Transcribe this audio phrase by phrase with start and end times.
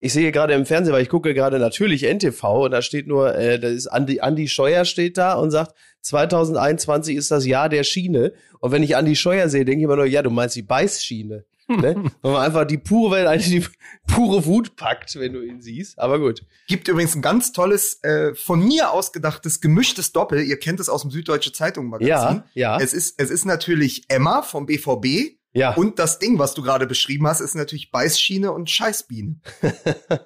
[0.00, 3.34] ich sehe gerade im Fernsehen, weil ich gucke gerade natürlich NTV und da steht nur,
[3.34, 7.82] äh, das ist Andi, Andi Scheuer steht da und sagt, 2021 ist das Jahr der
[7.82, 8.32] Schiene.
[8.60, 11.44] Und wenn ich Andi Scheuer sehe, denke ich immer nur, ja, du meinst die Beißschiene.
[11.68, 12.10] ne?
[12.22, 15.98] Wenn man einfach die pure Welt, eigentlich die pure Wut packt, wenn du ihn siehst.
[15.98, 16.42] Aber gut.
[16.66, 20.42] Gibt übrigens ein ganz tolles, äh, von mir ausgedachtes, gemischtes Doppel.
[20.42, 22.08] Ihr kennt es aus dem Süddeutsche Zeitung Magazin.
[22.08, 22.78] Ja, ja.
[22.80, 25.37] Es ist, es ist natürlich Emma vom BVB.
[25.52, 25.74] Ja.
[25.74, 29.40] Und das Ding, was du gerade beschrieben hast, ist natürlich Beißschiene und Scheißbiene.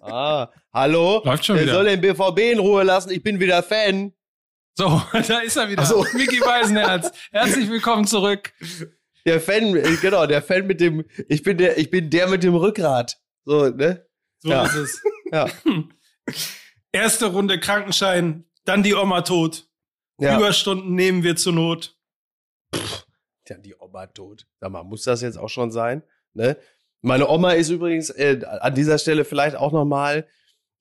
[0.00, 1.22] ah, hallo?
[1.24, 1.74] Läuft schon Wer wieder.
[1.74, 3.10] soll den BVB in Ruhe lassen?
[3.10, 4.12] Ich bin wieder Fan.
[4.76, 5.82] So, da ist er wieder.
[5.82, 6.04] Ach so.
[6.14, 7.10] Micky Weisenherz.
[7.32, 8.52] Herzlich willkommen zurück.
[9.26, 12.42] Der Fan, äh, genau, der Fan mit dem, ich bin der, ich bin der mit
[12.42, 13.20] dem Rückgrat.
[13.44, 14.06] So, ne?
[14.40, 14.64] So Ja.
[14.64, 15.02] ist es.
[15.32, 15.48] Ja.
[16.90, 19.68] Erste Runde Krankenschein, dann die Oma tot.
[20.18, 20.36] ja.
[20.36, 21.96] Überstunden nehmen wir zur Not.
[23.50, 24.46] Tja, die Oma tot.
[24.60, 26.04] Sag mal, muss das jetzt auch schon sein?
[26.34, 26.56] Ne?
[27.02, 30.28] Meine Oma ist übrigens äh, an dieser Stelle vielleicht auch nochmal,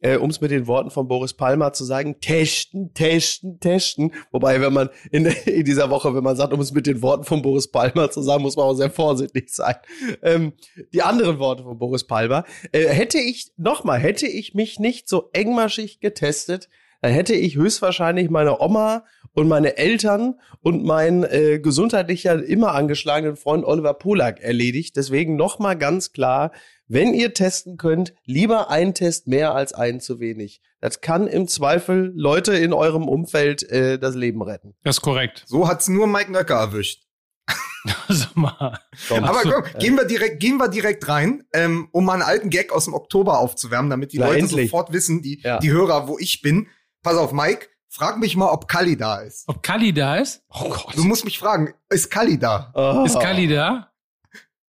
[0.02, 4.14] äh, um es mit den Worten von Boris Palmer zu sagen, testen, testen, testen.
[4.32, 7.24] Wobei, wenn man in, in dieser Woche, wenn man sagt, um es mit den Worten
[7.24, 9.76] von Boris Palmer zu sagen, muss man auch sehr vorsichtig sein.
[10.22, 10.54] Ähm,
[10.94, 12.46] die anderen Worte von Boris Palmer.
[12.72, 16.70] Äh, hätte ich, nochmal, hätte ich mich nicht so engmaschig getestet,
[17.02, 19.06] dann hätte ich höchstwahrscheinlich meine Oma
[19.40, 24.96] und meine Eltern und meinen äh, gesundheitlicher immer angeschlagenen Freund Oliver Polak erledigt.
[24.96, 26.52] Deswegen nochmal ganz klar,
[26.88, 30.62] wenn ihr testen könnt, lieber ein Test mehr als einen zu wenig.
[30.82, 34.76] Das kann im Zweifel Leute in eurem Umfeld äh, das Leben retten.
[34.84, 35.44] Das ist korrekt.
[35.48, 37.04] So hat's nur Mike Nöcker erwischt.
[38.34, 39.24] Komm.
[39.24, 42.72] Aber komm, gehen wir direkt, gehen wir direkt rein, ähm, um mal einen alten Gag
[42.74, 44.70] aus dem Oktober aufzuwärmen, damit die Na, Leute endlich.
[44.70, 45.60] sofort wissen, die, Ja.
[45.60, 46.68] die Hörer, wo ich bin.
[47.04, 49.44] Pass auf, Mike, frag mich mal, ob Kali da ist.
[49.48, 50.44] Ob Kali da ist?
[50.50, 50.96] Oh Gott.
[50.96, 52.72] Du musst mich fragen, ist Kali da?
[52.74, 53.04] Oh.
[53.06, 53.92] Ist Kali da?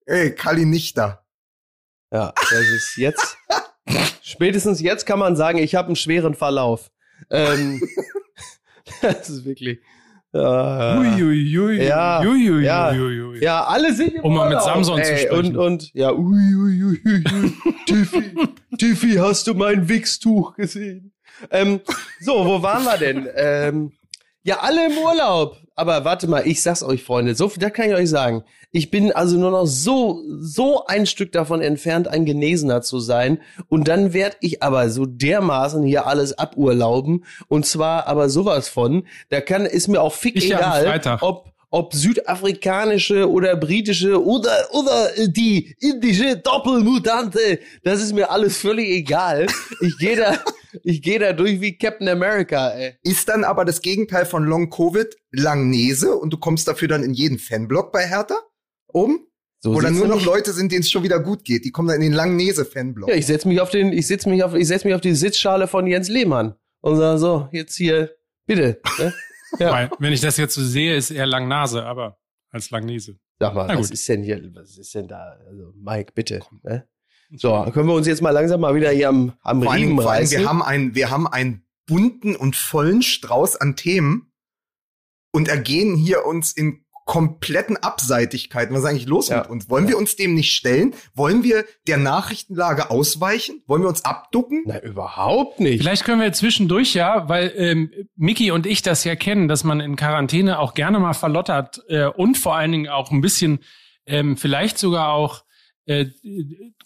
[0.07, 1.25] Ey, Kali nicht da.
[2.13, 3.37] Ja, das ist jetzt.
[4.23, 6.91] spätestens jetzt kann man sagen, ich habe einen schweren Verlauf.
[7.31, 7.81] Ähm,
[9.03, 9.79] das ist wirklich.
[10.33, 11.83] Ja, Uiuiui.
[11.83, 12.65] Ja, Uiuiui.
[12.65, 12.91] ja.
[12.91, 13.43] Uiuiui.
[13.43, 15.57] ja alle sind im Um mal mit Samson zu ey, sprechen.
[15.57, 17.53] Und, und ja, ui, ui, ui, ui, ui.
[17.87, 18.33] Tiffy,
[18.79, 21.13] Tiffy, hast du mein Wichstuch gesehen?
[21.51, 21.81] Ähm,
[22.21, 23.29] so, wo waren wir denn?
[23.35, 23.93] Ähm,
[24.43, 25.57] ja, alle im Urlaub.
[25.75, 28.45] Aber warte mal, ich sag's euch, Freunde, so viel, das kann ich euch sagen.
[28.73, 33.41] Ich bin also nur noch so, so ein Stück davon entfernt, ein Genesener zu sein.
[33.69, 37.25] Und dann werd ich aber so dermaßen hier alles aburlauben.
[37.49, 41.23] Und zwar aber sowas von, da kann, ist mir auch fick Ich ja egal, Freitag.
[41.23, 47.61] ob, ob südafrikanische oder britische oder, oder die indische Doppelmutante.
[47.85, 49.47] Das ist mir alles völlig egal.
[49.81, 50.39] Ich gehe da,
[50.83, 52.95] ich gehe da durch wie Captain America, ey.
[53.03, 57.15] Ist dann aber das Gegenteil von Long Covid Langnese und du kommst dafür dann in
[57.15, 58.37] jeden Fanblock bei Hertha
[58.89, 59.27] oben?
[59.63, 61.67] So Oder nur noch Leute sind, denen es schon wieder gut geht.
[61.67, 63.11] Die kommen dann in den Langnese-Fanblock.
[63.11, 65.15] Ja, ich setz mich auf den, ich setz mich auf, ich setz mich auf die
[65.15, 68.11] Sitzschale von Jens Lehmann und sage so, jetzt hier,
[68.47, 68.81] bitte.
[68.99, 69.13] Ne?
[69.59, 69.73] Ja.
[69.73, 72.19] Weil, wenn ich das jetzt so sehe, ist eher Langnase, aber
[72.51, 73.19] als Langnese.
[73.39, 75.37] Sag mal, was ist denn hier, was ist denn da?
[75.47, 76.41] Also, Mike, bitte.
[76.63, 76.87] Ne?
[77.33, 80.01] So, können wir uns jetzt mal langsam mal wieder hier am, am vor Riemen Dingen,
[80.01, 80.39] reißen?
[80.39, 84.33] wir haben einen, wir haben einen bunten und vollen Strauß an Themen
[85.33, 88.73] und ergehen hier uns in kompletten Abseitigkeiten.
[88.73, 89.39] Was ist eigentlich los Ja.
[89.39, 89.69] mit uns?
[89.69, 89.91] Wollen Ja.
[89.91, 90.95] wir uns dem nicht stellen?
[91.13, 93.65] Wollen wir der Nachrichtenlage ausweichen?
[93.67, 94.63] Wollen wir uns abducken?
[94.65, 95.81] Na, überhaupt nicht.
[95.81, 99.81] Vielleicht können wir zwischendurch ja, weil ähm, Miki und ich das ja kennen, dass man
[99.81, 103.59] in Quarantäne auch gerne mal verlottert äh, und vor allen Dingen auch ein bisschen
[104.07, 105.43] ähm, vielleicht sogar auch
[105.91, 106.07] äh,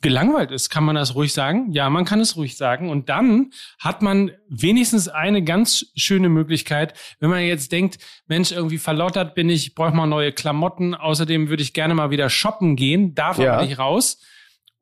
[0.01, 1.71] gelangweilt ist, kann man das ruhig sagen?
[1.73, 2.89] Ja, man kann es ruhig sagen.
[2.89, 8.79] Und dann hat man wenigstens eine ganz schöne Möglichkeit, wenn man jetzt denkt, Mensch, irgendwie
[8.79, 10.95] verlottert bin ich, brauche mal neue Klamotten.
[10.95, 13.55] Außerdem würde ich gerne mal wieder shoppen gehen, darf Ja.
[13.55, 14.23] aber nicht raus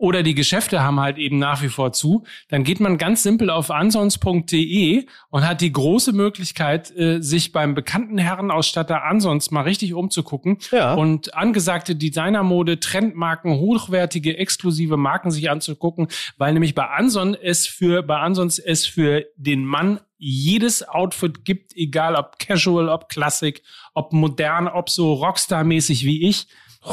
[0.02, 3.50] oder die Geschäfte haben halt eben nach wie vor zu, dann geht man ganz simpel
[3.50, 9.94] auf ansons.de und hat die große Möglichkeit, äh, sich beim bekannten Herrenausstatter Ansons mal richtig
[9.94, 10.94] umzugucken Ja.
[10.94, 18.02] und angesagte Designermode, Trendmarken, hochwertige, exklusive Marken sich anzugucken, weil nämlich bei Anson es für,
[18.02, 23.62] bei Ansons es für den Mann jedes Outfit gibt, egal ob casual, ob Classic,
[23.94, 26.46] ob modern, ob so Rockstar-mäßig wie ich.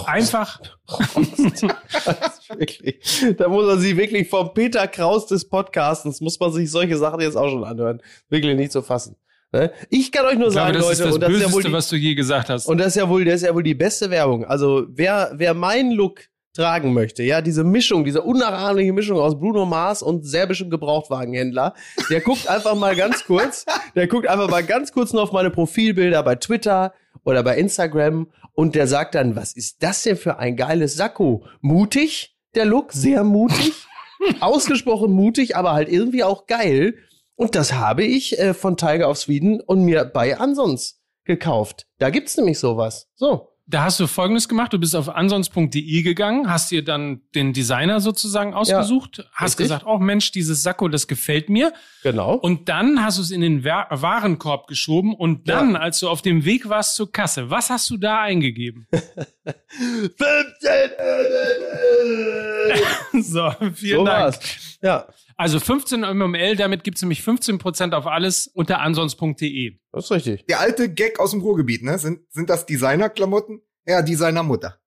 [0.06, 0.60] Einfach
[0.96, 3.00] Das ist wirklich,
[3.38, 7.22] da muss man sich wirklich vom Peter Kraus des Podcastens, muss man sich solche Sachen
[7.22, 8.02] jetzt auch schon anhören.
[8.30, 9.16] Wirklich nicht zu fassen.
[9.52, 9.72] Ne?
[9.90, 11.52] Ich kann euch nur Ich glaube, sagen, das Leute, ist das und das ist ja
[11.54, 12.68] wohl die, was du je gesagt hast.
[12.68, 14.46] und das ist ja wohl, das ist ja wohl die beste Werbung.
[14.46, 16.22] Also wer, wer meinen Look
[16.54, 21.74] tragen möchte, ja, diese Mischung, diese unnachahmliche Mischung aus Bruno Mars und serbischem Gebrauchtwagenhändler,
[22.10, 23.66] der guckt einfach mal ganz kurz,
[23.96, 26.94] der guckt einfach mal ganz kurz nur auf meine Profilbilder bei Twitter
[27.30, 31.46] oder bei Instagram und der sagt dann, was ist das denn für ein geiles Sakko?
[31.62, 33.74] Mutig, der Look, sehr mutig.
[34.40, 36.96] ausgesprochen mutig, aber halt irgendwie auch geil.
[37.36, 41.88] Und das habe ich äh, von Tiger of Sweden und mir bei Ansons gekauft.
[41.98, 43.08] Da gibt's nämlich sowas.
[43.16, 43.49] So.
[43.72, 44.74] Da hast du Folgendes gemacht.
[44.74, 49.66] Du bist auf ansons.de gegangen, hast dir dann den Designer sozusagen ausgesucht, ja, hast richtig.
[49.66, 51.72] gesagt, oh Mensch, dieses Sakko, das gefällt mir.
[52.02, 52.34] Genau.
[52.34, 55.82] Und dann hast du es in den Warenkorb geschoben und dann, ja.
[55.82, 58.88] als du auf dem Weg warst zur Kasse, was hast du da eingegeben?
[59.70, 60.20] 15
[63.24, 64.36] So, vielen so Dank.
[64.36, 64.40] War's.
[64.82, 65.08] Ja.
[65.36, 69.78] Also 15 MML, damit gibt's nämlich 15% auf alles unter ansons.de.
[69.92, 70.46] Das ist richtig.
[70.46, 71.98] Der alte Gag aus dem Ruhrgebiet, ne?
[71.98, 73.62] Sind, sind das Designerklamotten?
[73.86, 74.80] Ja, Designermutter.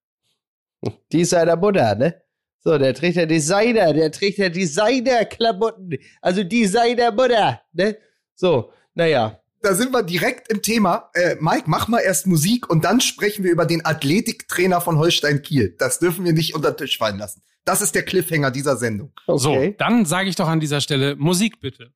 [1.12, 2.22] Designermutter, ne?
[2.60, 5.98] So, der trägt ja Designer, der trägt ja Designerklamotten.
[6.20, 7.98] Also Designermutter, ne?
[8.34, 9.41] So, naja.
[9.62, 11.10] Da sind wir direkt im Thema.
[11.14, 15.40] Äh, Mike, mach mal erst Musik und dann sprechen wir über den Athletiktrainer von Holstein
[15.42, 15.76] Kiel.
[15.78, 17.42] Das dürfen wir nicht unter den Tisch fallen lassen.
[17.64, 19.12] Das ist der Cliffhanger dieser Sendung.
[19.24, 19.68] Okay.
[19.68, 21.92] So, dann sage ich doch an dieser Stelle Musik bitte.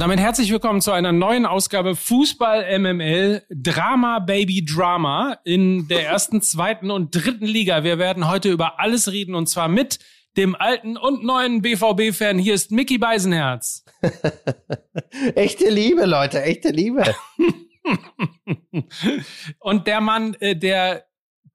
[0.00, 6.06] Und damit herzlich willkommen zu einer neuen Ausgabe Fußball MML Drama Baby Drama in der
[6.06, 7.84] ersten, zweiten und dritten Liga.
[7.84, 9.98] Wir werden heute über alles reden und zwar mit
[10.38, 12.38] dem alten und neuen BVB-Fan.
[12.38, 13.84] Hier ist Mickey Beisenherz.
[15.34, 17.04] echte Liebe, Leute, echte Liebe.
[19.58, 21.04] und der Mann, äh, der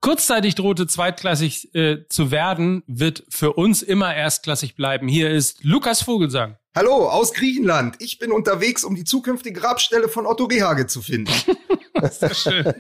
[0.02, 5.08] kurzzeitig drohte, zweitklassig äh, zu werden, wird für uns immer erstklassig bleiben.
[5.08, 6.60] Hier ist Lukas Vogelsang.
[6.78, 7.96] Hallo, aus Griechenland.
[8.00, 11.32] Ich bin unterwegs, um die zukünftige Grabstelle von Otto Rehage zu finden.
[11.94, 12.66] das ist schön.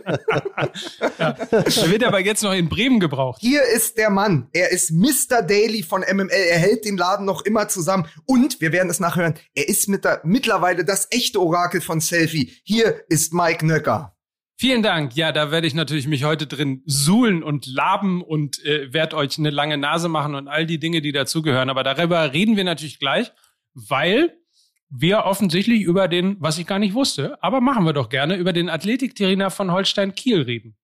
[1.17, 1.31] ja.
[1.31, 3.39] Der wird aber jetzt noch in Bremen gebraucht.
[3.39, 4.49] Hier ist der Mann.
[4.51, 5.41] Er ist Mr.
[5.41, 6.29] Daily von MML.
[6.29, 8.05] Er hält den Laden noch immer zusammen.
[8.25, 12.51] Und, wir werden es nachhören, er ist mit der, mittlerweile das echte Orakel von Selfie.
[12.65, 14.13] Hier ist Mike Nöcker.
[14.57, 15.15] Vielen Dank.
[15.15, 19.37] Ja, da werde ich natürlich mich heute drin suhlen und laben und äh, werde euch
[19.37, 21.69] eine lange Nase machen und all die Dinge, die dazugehören.
[21.69, 23.31] Aber darüber reden wir natürlich gleich
[23.75, 24.35] weil
[24.89, 28.53] wir offensichtlich über den, was ich gar nicht wusste, aber machen wir doch gerne, über
[28.53, 30.77] den Athletiktrainer von Holstein Kiel reden.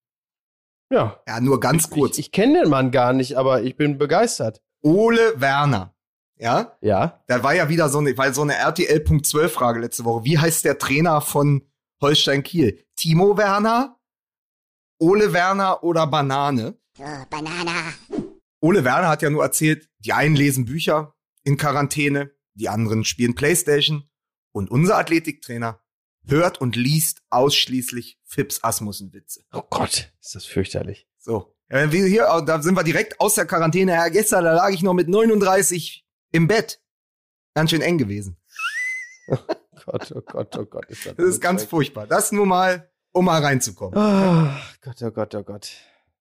[0.92, 1.22] Ja.
[1.28, 2.18] Ja, nur ganz kurz.
[2.18, 4.62] Ich, ich kenne den Mann gar nicht, aber ich bin begeistert.
[4.84, 5.96] Ole Werner.
[6.38, 6.78] Ja?
[6.82, 7.24] Ja.
[7.28, 10.26] Da war ja wieder so eine, weil so eine RTL.12 Frage letzte Woche.
[10.26, 11.66] Wie heißt der Trainer von
[12.02, 12.84] Holstein Kiel?
[12.96, 13.98] Timo Werner?
[15.00, 16.78] Ole Werner oder Banane?
[17.00, 17.72] Oh, Banane.
[18.60, 23.36] Ole Werner hat ja nur erzählt, die einen lesen Bücher in Quarantäne, die anderen spielen
[23.36, 24.10] Playstation
[24.52, 25.82] und unser Athletiktrainer
[26.28, 29.44] hört und liest ausschließlich Fips Asmussen-Witze.
[29.54, 31.08] Oh Gott, ist das fürchterlich.
[31.18, 31.56] So.
[31.70, 33.94] Ja, wir hier, da sind wir direkt aus der Quarantäne.
[33.94, 36.82] Ja, gestern, da lag ich noch mit 39 im Bett.
[37.54, 38.38] Ganz schön eng gewesen.
[39.88, 40.86] Oh Gott, oh Gott, oh Gott.
[40.90, 42.06] Ist das, das ist ganz furchtbar.
[42.06, 43.98] Das nur mal, um mal reinzukommen.
[43.98, 44.52] Oh
[44.82, 45.72] Gott, oh Gott, oh Gott.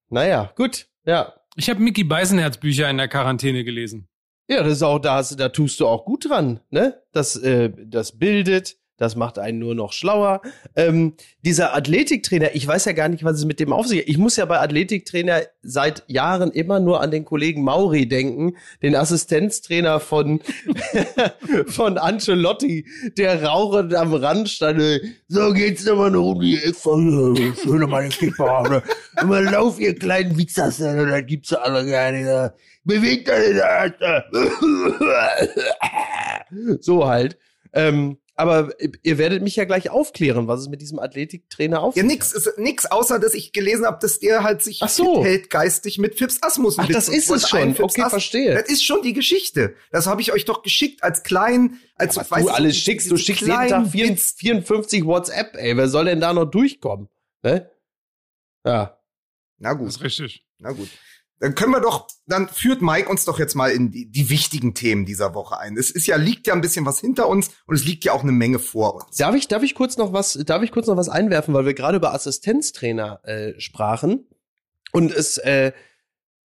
[0.08, 1.34] Naja, gut, ja.
[1.56, 4.08] Ich habe Mickey Beisenherz Bücher in der Quarantäne gelesen.
[4.50, 7.00] Ja, das ist auch, da, da tust du auch gut dran, ne?
[7.12, 10.42] Das, äh, das bildet, das macht einen nur noch schlauer.
[10.76, 14.06] Ähm, dieser Athletiktrainer, ich weiß ja gar nicht, was es mit dem auf sich.
[14.06, 18.94] Ich muss ja bei Athletiktrainer seit Jahren immer nur an den Kollegen Mauri denken, den
[18.94, 20.40] Assistenztrainer von
[21.66, 22.86] von Ancelotti,
[23.16, 24.82] der rauchend am Rand stand.
[25.28, 27.54] So geht's immer nur um die Ecke.
[27.62, 28.82] Schöne meine Kipper.
[29.20, 32.52] Immer lauf, ihr kleinen Wichser, da gibt's alle gerne
[32.84, 33.94] bewegt er
[36.80, 37.38] So halt.
[37.72, 38.70] Ähm, aber
[39.02, 42.58] ihr werdet mich ja gleich aufklären, was es mit diesem Athletiktrainer auf Ja, nix, ist
[42.58, 45.22] nix, außer dass ich gelesen habe, dass der halt sich so.
[45.22, 46.80] hält geistig mit Fips Asmussen.
[46.80, 47.76] Ach, das ist es schon.
[47.78, 48.54] Okay, As verstehe.
[48.54, 49.74] Das ist schon die Geschichte.
[49.92, 53.10] Das habe ich euch doch geschickt als klein, als ja, was du alles schickst.
[53.10, 55.76] Du schickst jeden Tag 54 WhatsApp, ey.
[55.76, 57.08] Wer soll denn da noch durchkommen?
[57.42, 57.70] Ne?
[58.64, 58.98] Ja.
[59.58, 59.88] Na gut.
[59.88, 60.46] Das ist richtig.
[60.58, 60.88] Na gut.
[61.40, 64.74] Dann können wir doch, dann führt Mike uns doch jetzt mal in die, die wichtigen
[64.74, 65.78] Themen dieser Woche ein.
[65.78, 68.22] Es ist ja, liegt ja ein bisschen was hinter uns und es liegt ja auch
[68.22, 69.16] eine Menge vor uns.
[69.16, 71.72] Darf ich, darf ich kurz noch was, darf ich kurz noch was einwerfen, weil wir
[71.72, 74.28] gerade über Assistenztrainer äh, sprachen
[74.92, 75.72] und es äh,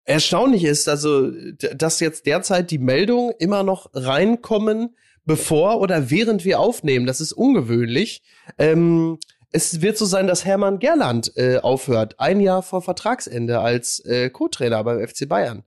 [0.06, 1.32] erstaunlich ist, also,
[1.76, 7.06] dass jetzt derzeit die Meldungen immer noch reinkommen, bevor oder während wir aufnehmen.
[7.06, 8.22] Das ist ungewöhnlich.
[8.58, 9.18] Ähm,
[9.52, 14.30] es wird so sein, dass Hermann Gerland äh, aufhört, ein Jahr vor Vertragsende als äh,
[14.30, 15.64] Co-Trainer beim FC Bayern.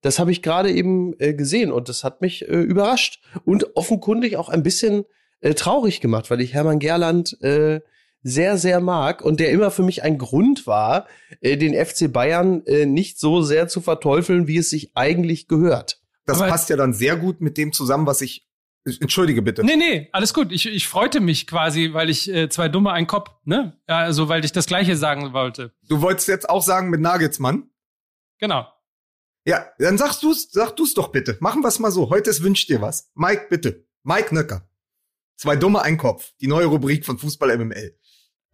[0.00, 4.36] Das habe ich gerade eben äh, gesehen und das hat mich äh, überrascht und offenkundig
[4.36, 5.04] auch ein bisschen
[5.40, 7.80] äh, traurig gemacht, weil ich Hermann Gerland äh,
[8.24, 11.06] sehr, sehr mag und der immer für mich ein Grund war,
[11.40, 16.00] äh, den FC Bayern äh, nicht so sehr zu verteufeln, wie es sich eigentlich gehört.
[16.26, 18.46] Das Aber passt ja dann sehr gut mit dem zusammen, was ich
[18.84, 19.64] Entschuldige bitte.
[19.64, 20.50] Nee, nee, alles gut.
[20.50, 23.78] Ich, ich freute mich quasi, weil ich äh, zwei Dumme, ein Kopf, ne?
[23.88, 25.72] Ja, also, weil ich das Gleiche sagen wollte.
[25.88, 27.70] Du wolltest jetzt auch sagen mit Nagelsmann?
[28.38, 28.66] Genau.
[29.44, 31.36] Ja, dann sagst du's, sag du's doch bitte.
[31.40, 32.10] Machen wir's mal so.
[32.10, 33.10] Heute ist Wünsch dir was.
[33.14, 33.86] Mike, bitte.
[34.02, 34.68] Mike Nöcker.
[35.36, 36.32] Zwei Dumme, ein Kopf.
[36.40, 37.96] Die neue Rubrik von Fußball MML.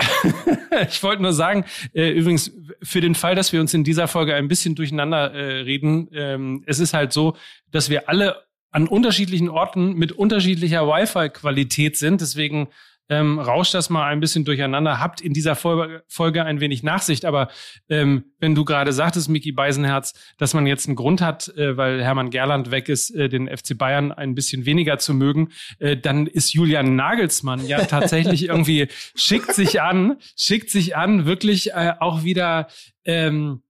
[0.88, 4.35] ich wollte nur sagen, äh, übrigens, für den Fall, dass wir uns in dieser Folge
[4.35, 7.37] ein bisschen durcheinander äh, reden, ähm, es ist halt so,
[7.70, 12.20] dass wir alle an unterschiedlichen Orten mit unterschiedlicher Wi-Fi-Qualität sind.
[12.20, 12.68] Deswegen
[13.08, 15.00] ähm, rauscht das mal ein bisschen durcheinander.
[15.00, 17.25] Habt in dieser Folge, Folge ein wenig Nachsicht.
[17.25, 17.48] Aber
[17.88, 22.02] ähm, wenn du gerade sagtest, Mickey Beisenherz, dass man jetzt einen Grund hat, äh, weil
[22.02, 25.48] Hermann Gerland weg ist, äh, den FC Bayern ein bisschen weniger zu mögen,
[25.78, 31.72] äh, dann ist Julian Nagelsmann ja tatsächlich irgendwie schickt sich an, schickt sich an, wirklich
[31.72, 32.68] äh, auch wieder
[33.04, 33.62] ähm,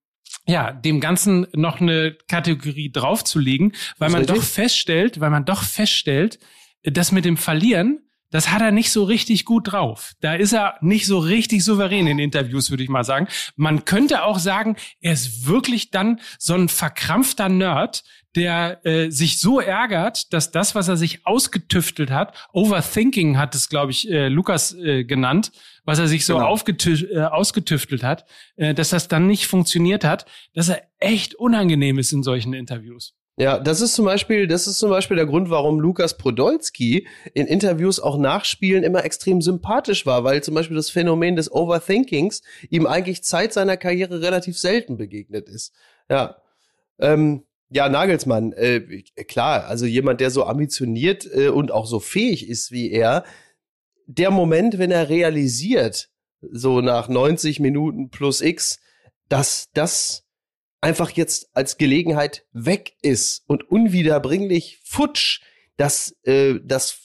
[0.48, 6.38] ja, dem Ganzen noch eine Kategorie draufzulegen, weil man doch feststellt, weil man doch feststellt,
[6.82, 10.12] dass mit dem Verlieren, das hat er nicht so richtig gut drauf.
[10.20, 13.28] Da ist er nicht so richtig souverän in Interviews, würde ich mal sagen.
[13.56, 18.04] Man könnte auch sagen, er ist wirklich dann so ein verkrampfter Nerd,
[18.36, 23.68] der äh, sich so ärgert, dass das, was er sich ausgetüftelt hat, Overthinking hat es,
[23.68, 25.50] glaube ich, äh, Lukas äh, genannt,
[25.84, 26.46] was er sich so genau.
[26.46, 32.12] äh, ausgetüftelt hat, äh, dass das dann nicht funktioniert hat, dass er echt unangenehm ist
[32.12, 33.17] in solchen Interviews.
[33.38, 37.46] Ja, das ist zum Beispiel, das ist zum Beispiel der Grund, warum Lukas Podolski in
[37.46, 42.84] Interviews auch nachspielen immer extrem sympathisch war, weil zum Beispiel das Phänomen des Overthinkings ihm
[42.84, 45.72] eigentlich Zeit seiner Karriere relativ selten begegnet ist.
[46.10, 46.38] Ja.
[46.98, 52.48] Ähm, ja, Nagelsmann, äh, klar, also jemand, der so ambitioniert äh, und auch so fähig
[52.48, 53.22] ist wie er,
[54.06, 56.08] der Moment, wenn er realisiert,
[56.40, 58.80] so nach 90 Minuten plus X,
[59.28, 60.24] dass das
[60.80, 65.40] einfach jetzt als Gelegenheit weg ist und unwiederbringlich futsch,
[65.76, 66.98] das, äh, das,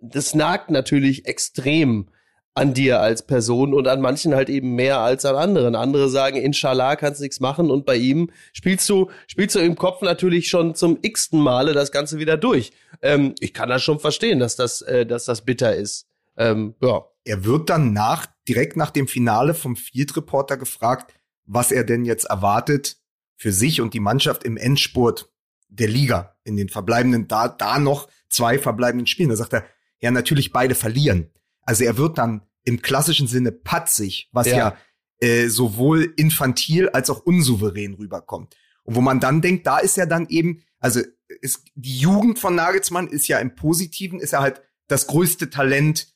[0.00, 2.08] das nagt natürlich extrem
[2.56, 5.74] an dir als Person und an manchen halt eben mehr als an anderen.
[5.74, 10.02] Andere sagen, inshallah kannst nichts machen und bei ihm spielst du, spielst du im Kopf
[10.02, 12.72] natürlich schon zum x-ten Male das Ganze wieder durch.
[13.02, 16.06] Ähm, ich kann das schon verstehen, dass das, äh, dass das bitter ist.
[16.36, 17.04] Ähm, ja.
[17.24, 21.12] Er wird dann nach, direkt nach dem Finale vom Field Reporter gefragt,
[21.46, 22.98] was er denn jetzt erwartet
[23.36, 25.30] für sich und die Mannschaft im Endspurt
[25.68, 29.30] der Liga, in den verbleibenden, da, da noch zwei verbleibenden Spielen.
[29.30, 29.64] Da sagt er,
[30.00, 31.30] ja, natürlich beide verlieren.
[31.62, 34.76] Also er wird dann im klassischen Sinne patzig, was ja, ja
[35.20, 38.56] äh, sowohl infantil als auch unsouverän rüberkommt.
[38.84, 41.00] Und wo man dann denkt, da ist ja dann eben, also
[41.40, 46.14] ist, die Jugend von Nagelsmann ist ja im Positiven, ist ja halt das größte Talent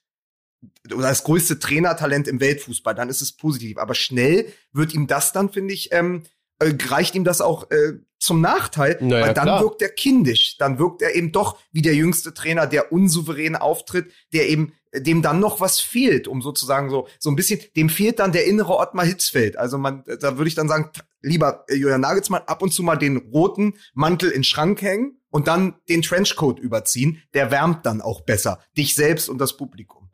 [0.93, 3.79] oder das größte Trainertalent im Weltfußball, dann ist es positiv.
[3.79, 6.25] Aber schnell wird ihm das dann, finde ich, ähm,
[6.59, 9.63] äh, reicht ihm das auch äh, zum Nachteil, naja, weil dann klar.
[9.63, 10.57] wirkt er kindisch.
[10.59, 15.23] Dann wirkt er eben doch wie der jüngste Trainer, der unsouverän auftritt, der eben dem
[15.23, 18.77] dann noch was fehlt, um sozusagen so so ein bisschen, dem fehlt dann der innere
[18.77, 19.57] Ottmar Hitzfeld.
[19.57, 22.97] Also man, da würde ich dann sagen, lieber äh, Julian Nagelsmann ab und zu mal
[22.97, 27.23] den roten Mantel in den Schrank hängen und dann den Trenchcoat überziehen.
[27.35, 30.09] Der wärmt dann auch besser dich selbst und das Publikum.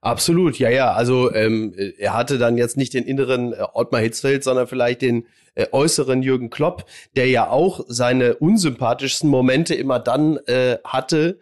[0.00, 0.92] Absolut, ja, ja.
[0.92, 5.26] Also ähm, er hatte dann jetzt nicht den inneren äh, Ottmar Hitzfeld, sondern vielleicht den
[5.54, 11.38] äh, äußeren Jürgen Klopp, der ja auch seine unsympathischsten Momente immer dann äh, hatte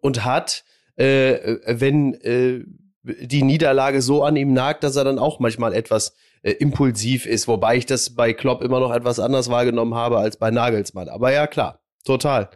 [0.00, 0.64] und hat,
[0.96, 2.64] äh, wenn äh,
[3.02, 7.46] die Niederlage so an ihm nagt, dass er dann auch manchmal etwas äh, impulsiv ist.
[7.46, 11.08] Wobei ich das bei Klopp immer noch etwas anders wahrgenommen habe als bei Nagelsmann.
[11.08, 12.50] Aber ja, klar, total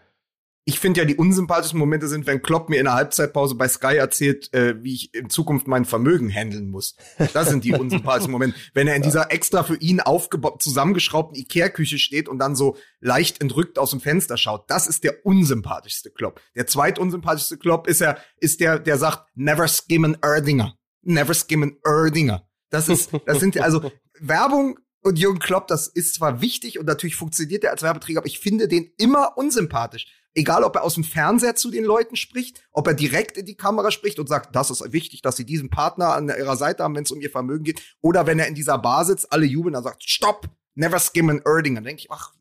[0.70, 3.96] ich finde ja, die unsympathischen Momente sind, wenn Klopp mir in der Halbzeitpause bei Sky
[3.96, 6.94] erzählt, äh, wie ich in Zukunft mein Vermögen handeln muss.
[7.32, 8.56] Das sind die unsympathischen Momente.
[8.72, 13.40] Wenn er in dieser extra für ihn aufgebaut, zusammengeschraubten Ikea-Küche steht und dann so leicht
[13.40, 16.40] entrückt aus dem Fenster schaut, das ist der unsympathischste Klopp.
[16.54, 20.76] Der zweitunsympathischste Klopp ist er, ist der, der sagt, never skim an Erdinger.
[21.02, 22.46] Never skim an Erdinger.
[22.70, 27.16] Das ist, das sind also Werbung und Jürgen Klopp, das ist zwar wichtig und natürlich
[27.16, 30.06] funktioniert er als Werbeträger, aber ich finde den immer unsympathisch.
[30.32, 33.56] Egal, ob er aus dem Fernseher zu den Leuten spricht, ob er direkt in die
[33.56, 36.94] Kamera spricht und sagt, das ist wichtig, dass sie diesen Partner an ihrer Seite haben,
[36.94, 37.82] wenn es um ihr Vermögen geht.
[38.00, 41.42] Oder wenn er in dieser Bar sitzt, alle jubeln, dann sagt, stopp, never skim an
[41.44, 41.74] Erding.
[41.74, 42.32] Dann denke ich, ach,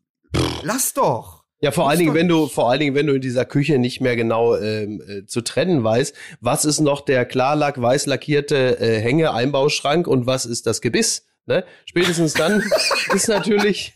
[0.62, 1.44] lass doch.
[1.62, 4.00] Ja, vor allen Dingen, wenn du, vor allen Dingen, wenn du in dieser Küche nicht
[4.00, 9.00] mehr genau ähm, äh, zu trennen weißt, was ist noch der Klarlack, weiß lackierte äh,
[9.00, 11.26] Hänge-Einbauschrank und was ist das Gebiss?
[11.46, 11.64] Ne?
[11.84, 12.62] Spätestens dann
[13.14, 13.94] ist natürlich,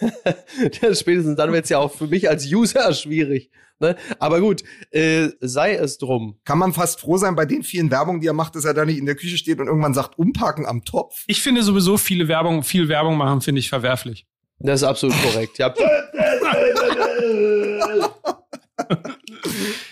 [0.92, 3.50] spätestens dann wird es ja auch für mich als User schwierig.
[3.80, 3.96] Ne?
[4.18, 6.38] Aber gut, äh, sei es drum.
[6.44, 8.84] Kann man fast froh sein bei den vielen Werbungen, die er macht, dass er da
[8.84, 11.24] nicht in der Küche steht und irgendwann sagt, umparken am Topf.
[11.26, 14.26] Ich finde sowieso viele Werbung, viel Werbung machen, finde ich verwerflich.
[14.60, 15.58] Das ist absolut korrekt.
[15.58, 15.74] Ja.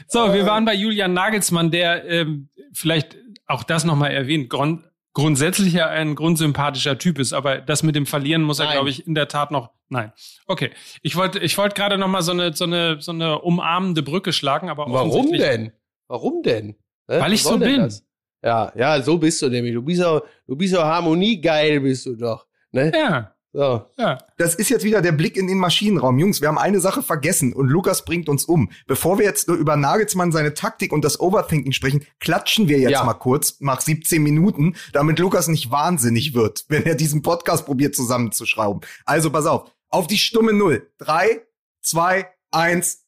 [0.08, 3.16] So, wir waren bei Julian Nagelsmann, der ähm, vielleicht
[3.46, 8.06] auch das nochmal erwähnt, grund grundsätzlich ja ein grundsympathischer Typ ist, aber das mit dem
[8.06, 9.70] Verlieren muss er, glaube ich, in der Tat noch.
[9.88, 10.12] Nein.
[10.46, 10.70] Okay.
[11.02, 14.70] Ich wollte ich wollte gerade nochmal so eine, so, eine, so eine umarmende Brücke schlagen,
[14.70, 15.72] aber Warum denn?
[16.08, 16.76] Warum denn?
[17.08, 17.20] Hä?
[17.20, 17.80] Weil ich so bin.
[17.80, 18.04] Das?
[18.42, 19.74] Ja, ja, so bist du nämlich.
[19.74, 22.46] Du bist auch, du bist auch harmoniegeil, bist du doch.
[22.72, 22.90] Ne?
[22.94, 23.31] Ja.
[23.52, 23.84] So.
[23.98, 24.18] Ja.
[24.38, 26.18] Das ist jetzt wieder der Blick in den Maschinenraum.
[26.18, 28.70] Jungs, wir haben eine Sache vergessen und Lukas bringt uns um.
[28.86, 32.92] Bevor wir jetzt nur über Nagelsmann seine Taktik und das Overthinking sprechen, klatschen wir jetzt
[32.92, 33.04] ja.
[33.04, 37.94] mal kurz nach 17 Minuten, damit Lukas nicht wahnsinnig wird, wenn er diesen Podcast probiert
[37.94, 38.82] zusammenzuschrauben.
[39.04, 39.70] Also pass auf.
[39.90, 40.90] Auf die stumme Null.
[40.96, 41.42] Drei,
[41.82, 43.04] zwei, eins.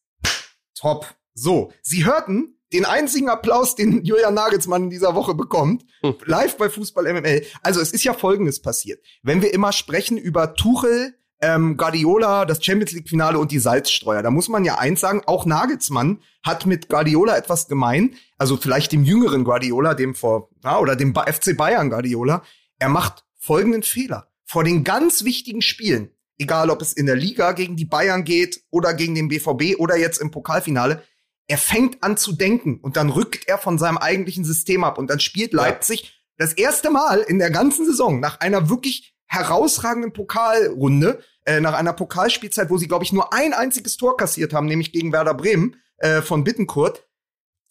[0.75, 1.15] Top.
[1.33, 1.73] So.
[1.81, 6.17] Sie hörten den einzigen Applaus, den Julian Nagelsmann in dieser Woche bekommt, hm.
[6.27, 7.47] live bei Fußball MML.
[7.63, 9.03] Also es ist ja Folgendes passiert.
[9.23, 14.23] Wenn wir immer sprechen über Tuchel, ähm, Guardiola, das Champions League Finale und die Salzstreuer,
[14.23, 18.91] da muss man ja eins sagen, auch Nagelsmann hat mit Guardiola etwas gemein, also vielleicht
[18.91, 22.43] dem jüngeren Guardiola, dem vor, ja, oder dem FC Bayern Guardiola.
[22.81, 24.29] Er macht folgenden Fehler.
[24.45, 28.63] Vor den ganz wichtigen Spielen, egal ob es in der Liga gegen die Bayern geht
[28.71, 31.03] oder gegen den BVB oder jetzt im Pokalfinale,
[31.47, 35.09] er fängt an zu denken und dann rückt er von seinem eigentlichen System ab und
[35.09, 36.09] dann spielt Leipzig ja.
[36.39, 41.93] das erste Mal in der ganzen Saison nach einer wirklich herausragenden Pokalrunde, äh, nach einer
[41.93, 45.77] Pokalspielzeit, wo sie, glaube ich, nur ein einziges Tor kassiert haben, nämlich gegen Werder Bremen
[45.99, 47.07] äh, von Bittenkurt,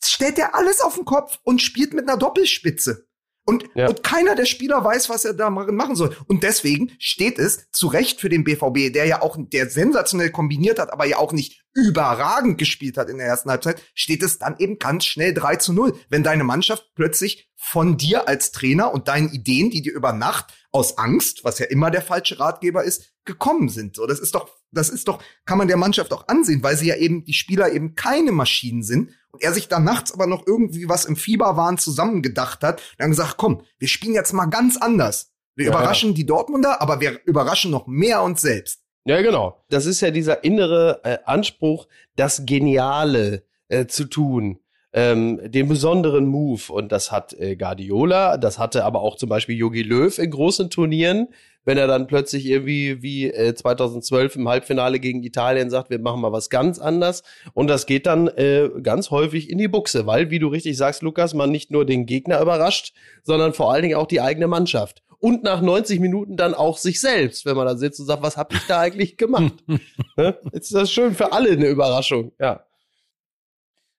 [0.03, 3.07] stellt er alles auf den Kopf und spielt mit einer Doppelspitze.
[3.45, 3.89] Und, ja.
[3.89, 6.15] und keiner der Spieler weiß, was er da machen soll.
[6.27, 10.79] Und deswegen steht es zu Recht für den BVB, der ja auch, der sensationell kombiniert
[10.79, 14.55] hat, aber ja auch nicht überragend gespielt hat in der ersten Halbzeit, steht es dann
[14.59, 15.93] eben ganz schnell 3 zu 0.
[16.09, 20.53] Wenn deine Mannschaft plötzlich von dir als Trainer und deinen Ideen, die dir über Nacht
[20.73, 23.95] aus Angst, was ja immer der falsche Ratgeber ist, gekommen sind.
[23.95, 26.87] So, das ist doch, das ist doch, kann man der Mannschaft auch ansehen, weil sie
[26.87, 30.45] ja eben, die Spieler eben keine Maschinen sind und er sich dann nachts aber noch
[30.47, 34.75] irgendwie was im Fieberwahn zusammengedacht hat und dann gesagt, komm, wir spielen jetzt mal ganz
[34.77, 35.31] anders.
[35.55, 38.81] Wir ja, überraschen die Dortmunder, aber wir überraschen noch mehr uns selbst.
[39.05, 39.63] Ja, genau.
[39.69, 44.59] Das ist ja dieser innere äh, Anspruch, das Geniale äh, zu tun.
[44.93, 46.71] Ähm, den besonderen Move.
[46.71, 50.69] Und das hat äh, Guardiola, das hatte aber auch zum Beispiel Jogi Löw in großen
[50.69, 51.29] Turnieren
[51.65, 56.21] wenn er dann plötzlich irgendwie wie äh, 2012 im Halbfinale gegen Italien sagt, wir machen
[56.21, 57.23] mal was ganz anders.
[57.53, 61.01] Und das geht dann äh, ganz häufig in die Buchse, weil, wie du richtig sagst,
[61.01, 65.03] Lukas, man nicht nur den Gegner überrascht, sondern vor allen Dingen auch die eigene Mannschaft.
[65.19, 68.35] Und nach 90 Minuten dann auch sich selbst, wenn man da sitzt und sagt, was
[68.35, 69.53] habe ich da eigentlich gemacht?
[70.17, 72.65] Jetzt ist das schön für alle eine Überraschung, ja.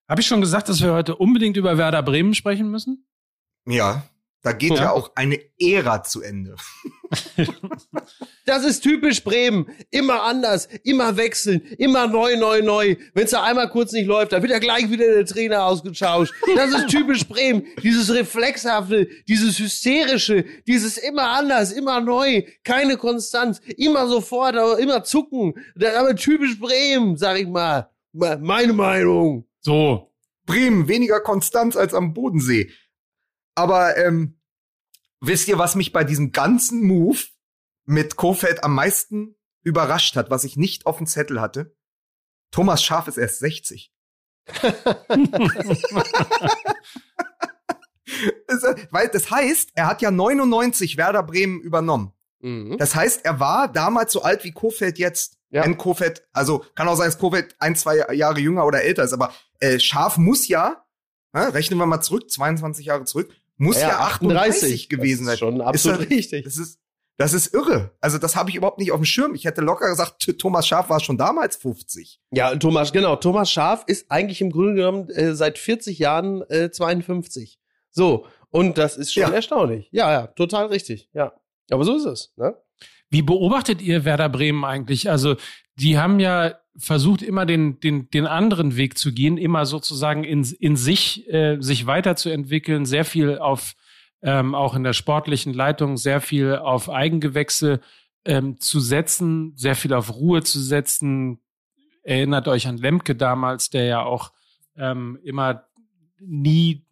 [0.08, 3.06] Habe ich schon gesagt, dass wir heute unbedingt über Werder Bremen sprechen müssen?
[3.66, 4.04] Ja.
[4.42, 6.56] Da geht ja, ja auch eine Ära zu Ende.
[8.44, 9.66] das ist typisch Bremen.
[9.90, 12.96] Immer anders, immer wechseln, immer neu, neu, neu.
[13.14, 16.34] Wenn es da einmal kurz nicht läuft, dann wird ja gleich wieder der Trainer ausgetauscht.
[16.56, 17.64] Das ist typisch Bremen.
[17.82, 25.04] Dieses Reflexhafte, dieses Hysterische, dieses immer anders, immer neu, keine Konstanz, immer sofort, aber immer
[25.04, 25.54] zucken.
[25.74, 27.88] Das ist aber typisch Bremen, sag ich mal.
[28.12, 29.46] Meine Meinung.
[29.64, 30.12] So.
[30.46, 32.70] Bremen, weniger Konstanz als am Bodensee.
[33.54, 34.38] Aber ähm,
[35.20, 37.18] wisst ihr, was mich bei diesem ganzen Move
[37.86, 41.74] mit Kofeld am meisten überrascht hat, was ich nicht auf dem Zettel hatte?
[42.50, 43.92] Thomas Schaf ist erst 60.
[48.90, 52.12] Weil das heißt, er hat ja 99 Werder Bremen übernommen.
[52.40, 52.76] Mhm.
[52.76, 55.38] Das heißt, er war damals so alt wie Kofeld jetzt.
[55.54, 55.64] Ja.
[55.64, 59.12] Wenn Kofeld, also kann auch sein, dass Kofeld ein, zwei Jahre jünger oder älter ist,
[59.12, 60.84] aber äh, Schaf muss ja,
[61.32, 65.38] äh, rechnen wir mal zurück, 22 Jahre zurück, muss ja, ja 38 gewesen sein.
[65.38, 66.44] Schon absolut ist das, richtig.
[66.44, 66.80] Das ist,
[67.18, 67.92] das ist irre.
[68.00, 69.36] Also das habe ich überhaupt nicht auf dem Schirm.
[69.36, 72.20] Ich hätte locker gesagt, Thomas Schaf war schon damals 50.
[72.32, 73.14] Ja, Thomas, genau.
[73.14, 77.60] Thomas Schaf ist eigentlich im Grunde genommen äh, seit 40 Jahren äh, 52.
[77.90, 79.30] So, und das ist schon ja.
[79.30, 79.88] erstaunlich.
[79.92, 81.10] Ja, ja, total richtig.
[81.12, 81.32] Ja,
[81.70, 82.32] aber so ist es.
[82.34, 82.56] Ne?
[83.14, 85.08] Wie beobachtet ihr Werder Bremen eigentlich?
[85.08, 85.36] Also
[85.76, 90.42] die haben ja versucht immer den, den, den anderen Weg zu gehen, immer sozusagen in,
[90.58, 93.74] in sich, äh, sich weiterzuentwickeln, sehr viel auf,
[94.20, 97.80] ähm, auch in der sportlichen Leitung, sehr viel auf Eigengewächse
[98.24, 101.38] ähm, zu setzen, sehr viel auf Ruhe zu setzen.
[102.02, 104.32] Erinnert euch an Lemke damals, der ja auch
[104.76, 105.68] ähm, immer
[106.18, 106.84] nie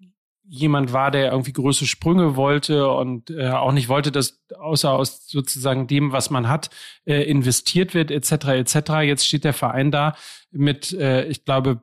[0.44, 5.26] jemand war, der irgendwie große Sprünge wollte und äh, auch nicht wollte, dass außer aus
[5.26, 6.70] sozusagen dem, was man hat,
[7.04, 8.32] äh, investiert wird, etc.
[8.48, 8.74] etc.
[9.02, 10.14] Jetzt steht der Verein da
[10.50, 11.82] mit, äh, ich glaube,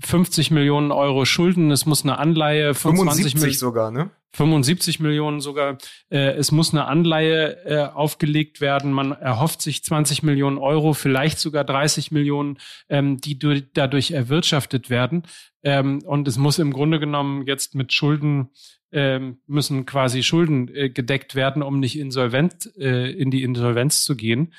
[0.00, 1.70] 50 Millionen Euro Schulden.
[1.70, 4.10] Es muss eine Anleihe 25 Millionen sogar, ne?
[4.32, 5.78] 75 Millionen sogar.
[6.08, 8.92] Äh, es muss eine Anleihe äh, aufgelegt werden.
[8.92, 13.38] Man erhofft sich 20 Millionen Euro, vielleicht sogar 30 Millionen, ähm, die
[13.72, 15.24] dadurch erwirtschaftet werden.
[15.62, 18.50] Ähm, und es muss im Grunde genommen jetzt mit Schulden,
[18.92, 24.16] ähm, müssen quasi Schulden äh, gedeckt werden, um nicht insolvent, äh, in die Insolvenz zu
[24.16, 24.54] gehen.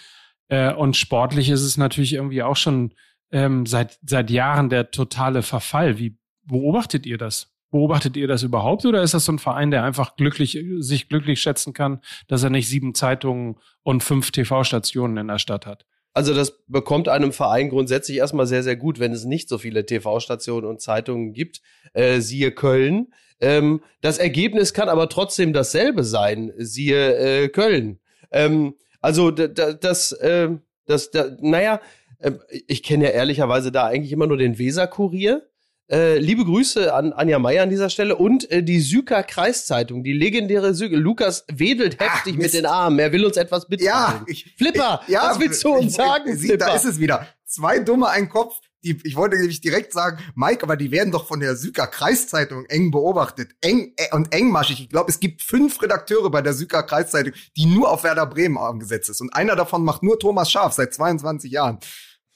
[0.48, 2.94] Äh, und sportlich ist es natürlich irgendwie auch schon
[3.32, 5.98] ähm, seit, seit Jahren der totale Verfall.
[5.98, 7.52] Wie beobachtet ihr das?
[7.72, 11.42] Beobachtet ihr das überhaupt oder ist das so ein Verein, der einfach glücklich, sich glücklich
[11.42, 15.86] schätzen kann, dass er nicht sieben Zeitungen und fünf TV-Stationen in der Stadt hat?
[16.14, 19.86] Also das bekommt einem Verein grundsätzlich erstmal sehr, sehr gut, wenn es nicht so viele
[19.86, 21.62] TV-Stationen und Zeitungen gibt.
[21.94, 23.14] Äh, siehe Köln.
[23.40, 26.52] Ähm, das Ergebnis kann aber trotzdem dasselbe sein.
[26.58, 28.00] Siehe äh, Köln.
[28.32, 30.50] Ähm, also das, äh,
[30.86, 31.80] das, das, naja,
[32.20, 32.34] äh,
[32.68, 35.48] ich kenne ja ehrlicherweise da eigentlich immer nur den Weser-Kurier.
[35.92, 40.14] Äh, liebe Grüße an Anja Meier an dieser Stelle und äh, die Süker Kreiszeitung, die
[40.14, 40.96] legendäre Süker.
[40.96, 42.98] Lukas wedelt heftig Ach, mit den Armen.
[42.98, 43.90] Er will uns etwas mitteilen.
[43.90, 46.40] Ja, ich, Flipper, ich, ja, was willst du uns ich, sagen?
[46.42, 47.28] Ich, da ist es wieder.
[47.44, 48.56] Zwei dumme, ein Kopf.
[48.84, 52.66] Die, ich wollte nämlich direkt sagen, Mike, aber die werden doch von der Süker Kreiszeitung
[52.68, 53.52] eng beobachtet.
[53.60, 54.80] Eng äh, und engmaschig.
[54.80, 58.58] Ich glaube, es gibt fünf Redakteure bei der Süker Kreiszeitung, die nur auf Werder Bremen
[58.58, 59.20] angesetzt ist.
[59.20, 61.80] Und einer davon macht nur Thomas Schaf seit 22 Jahren.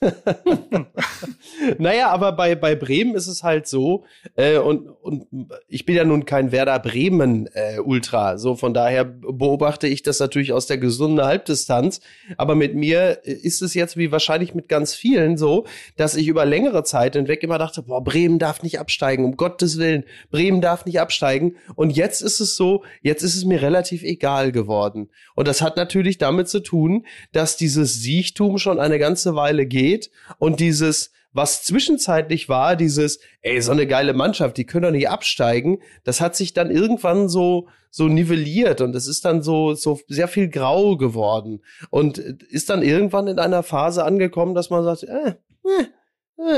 [1.78, 4.04] naja, aber bei, bei Bremen ist es halt so,
[4.36, 5.28] äh, und, und
[5.68, 10.20] ich bin ja nun kein Werder Bremen äh, Ultra, so von daher beobachte ich das
[10.20, 12.02] natürlich aus der gesunden Halbdistanz.
[12.38, 15.66] Aber mit mir ist es jetzt wie wahrscheinlich mit ganz vielen so,
[15.98, 19.78] dass ich über längere Zeit hinweg immer dachte, boah, Bremen darf nicht absteigen, um Gottes
[19.78, 21.56] Willen, Bremen darf nicht absteigen.
[21.76, 25.10] Und jetzt ist es so, jetzt ist es mir relativ egal geworden.
[25.36, 29.95] Und das hat natürlich damit zu tun, dass dieses Siechtum schon eine ganze Weile geht
[29.96, 34.92] geht und dieses, was zwischenzeitlich war, dieses, ey, so eine geile Mannschaft, die können doch
[34.92, 39.74] nicht absteigen, das hat sich dann irgendwann so, so nivelliert und es ist dann so,
[39.74, 44.84] so sehr viel grau geworden und ist dann irgendwann in einer Phase angekommen, dass man
[44.84, 45.36] sagt, äh, äh
[45.82, 45.86] äh,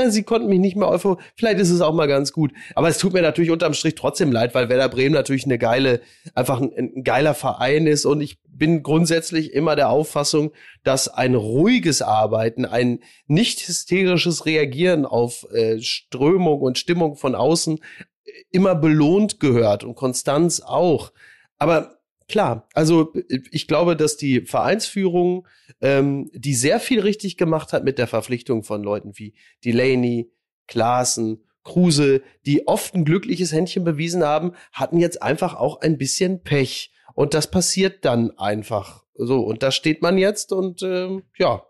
[0.08, 1.18] sie konnten mich nicht mehr euphor.
[1.36, 2.52] Vielleicht ist es auch mal ganz gut.
[2.74, 6.00] Aber es tut mir natürlich unterm Strich trotzdem leid, weil Werder Bremen natürlich eine geile,
[6.34, 8.04] einfach ein, ein, geiler Verein ist.
[8.04, 15.06] Und ich bin grundsätzlich immer der Auffassung, dass ein ruhiges Arbeiten, ein nicht hysterisches Reagieren
[15.06, 17.78] auf äh, Strömung und Stimmung von außen
[18.50, 21.12] immer belohnt gehört und Konstanz auch.
[21.58, 21.97] Aber
[22.28, 23.14] Klar, also
[23.50, 25.48] ich glaube, dass die Vereinsführung,
[25.80, 30.30] ähm, die sehr viel richtig gemacht hat mit der Verpflichtung von Leuten wie Delaney,
[30.66, 36.42] Klaassen, Kruse, die oft ein glückliches Händchen bewiesen haben, hatten jetzt einfach auch ein bisschen
[36.42, 36.92] Pech.
[37.14, 39.40] Und das passiert dann einfach so.
[39.40, 41.62] Und da steht man jetzt und ähm, ja.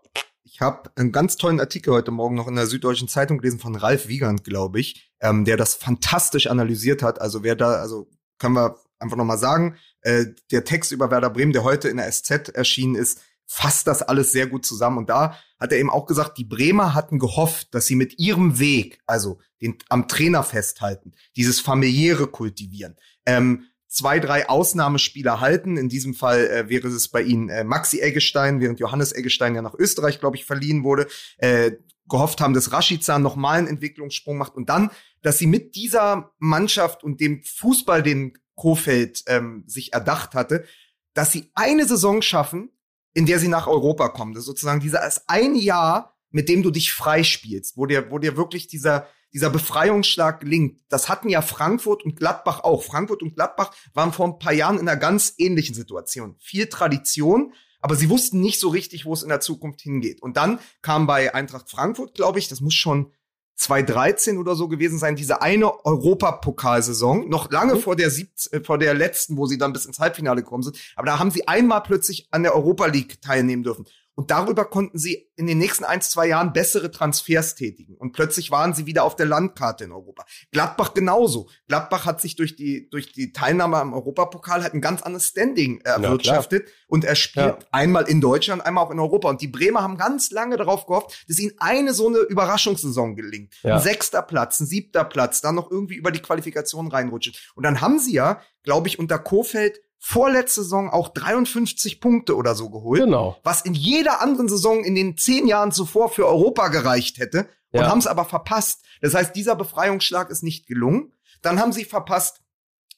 [0.43, 3.75] Ich habe einen ganz tollen Artikel heute Morgen noch in der Süddeutschen Zeitung gelesen von
[3.75, 7.21] Ralf Wiegand, glaube ich, ähm, der das fantastisch analysiert hat.
[7.21, 11.53] Also wer da, also können wir einfach nochmal sagen, äh, der Text über Werder Bremen,
[11.53, 14.99] der heute in der SZ erschienen ist, fasst das alles sehr gut zusammen.
[14.99, 18.59] Und da hat er eben auch gesagt, die Bremer hatten gehofft, dass sie mit ihrem
[18.59, 25.77] Weg, also den, am Trainer festhalten, dieses familiäre kultivieren, ähm, zwei, drei Ausnahmespieler halten.
[25.77, 29.63] In diesem Fall äh, wäre es bei ihnen äh, Maxi Eggestein, während Johannes Eggestein ja
[29.63, 31.07] nach Österreich, glaube ich, verliehen wurde.
[31.39, 31.71] Äh,
[32.07, 34.89] gehofft haben, dass Rashica nochmal einen Entwicklungssprung macht und dann,
[35.21, 40.65] dass sie mit dieser Mannschaft und dem Fußball, den Kofeld ähm, sich erdacht hatte,
[41.13, 42.69] dass sie eine Saison schaffen,
[43.13, 44.33] in der sie nach Europa kommen.
[44.33, 48.37] Das ist sozusagen dieses ein Jahr, mit dem du dich freispielst, wo dir, wo dir
[48.37, 50.81] wirklich dieser, dieser Befreiungsschlag gelingt.
[50.89, 52.83] Das hatten ja Frankfurt und Gladbach auch.
[52.83, 56.35] Frankfurt und Gladbach waren vor ein paar Jahren in einer ganz ähnlichen Situation.
[56.39, 60.21] Viel Tradition, aber sie wussten nicht so richtig, wo es in der Zukunft hingeht.
[60.21, 63.13] Und dann kam bei Eintracht Frankfurt, glaube ich, das muss schon
[63.59, 67.79] 2013 oder so gewesen sein, diese eine Europapokalsaison, noch lange mhm.
[67.79, 70.77] vor der siebz, äh, vor der letzten, wo sie dann bis ins Halbfinale gekommen sind.
[70.95, 73.85] Aber da haben sie einmal plötzlich an der Europa League teilnehmen dürfen.
[74.19, 77.95] Und darüber konnten sie in den nächsten ein, zwei Jahren bessere Transfers tätigen.
[77.95, 80.25] Und plötzlich waren sie wieder auf der Landkarte in Europa.
[80.51, 81.47] Gladbach genauso.
[81.69, 85.79] Gladbach hat sich durch die, durch die Teilnahme am Europapokal halt ein ganz anderes Standing
[85.85, 86.67] erwirtschaftet.
[86.67, 87.67] Ja, und er spielt ja.
[87.71, 89.29] einmal in Deutschland, einmal auch in Europa.
[89.29, 93.53] Und die Bremer haben ganz lange darauf gehofft, dass ihnen eine so eine Überraschungssaison gelingt.
[93.63, 93.75] Ja.
[93.75, 97.35] Ein sechster Platz, ein siebter Platz, dann noch irgendwie über die Qualifikation reinrutschen.
[97.55, 102.55] Und dann haben sie ja, glaube ich, unter Kofeld vorletzte Saison auch 53 Punkte oder
[102.55, 103.01] so geholt.
[103.01, 103.37] Genau.
[103.43, 107.47] Was in jeder anderen Saison in den zehn Jahren zuvor für Europa gereicht hätte.
[107.71, 107.89] Und ja.
[107.89, 108.83] haben es aber verpasst.
[109.01, 111.13] Das heißt, dieser Befreiungsschlag ist nicht gelungen.
[111.41, 112.41] Dann haben sie verpasst,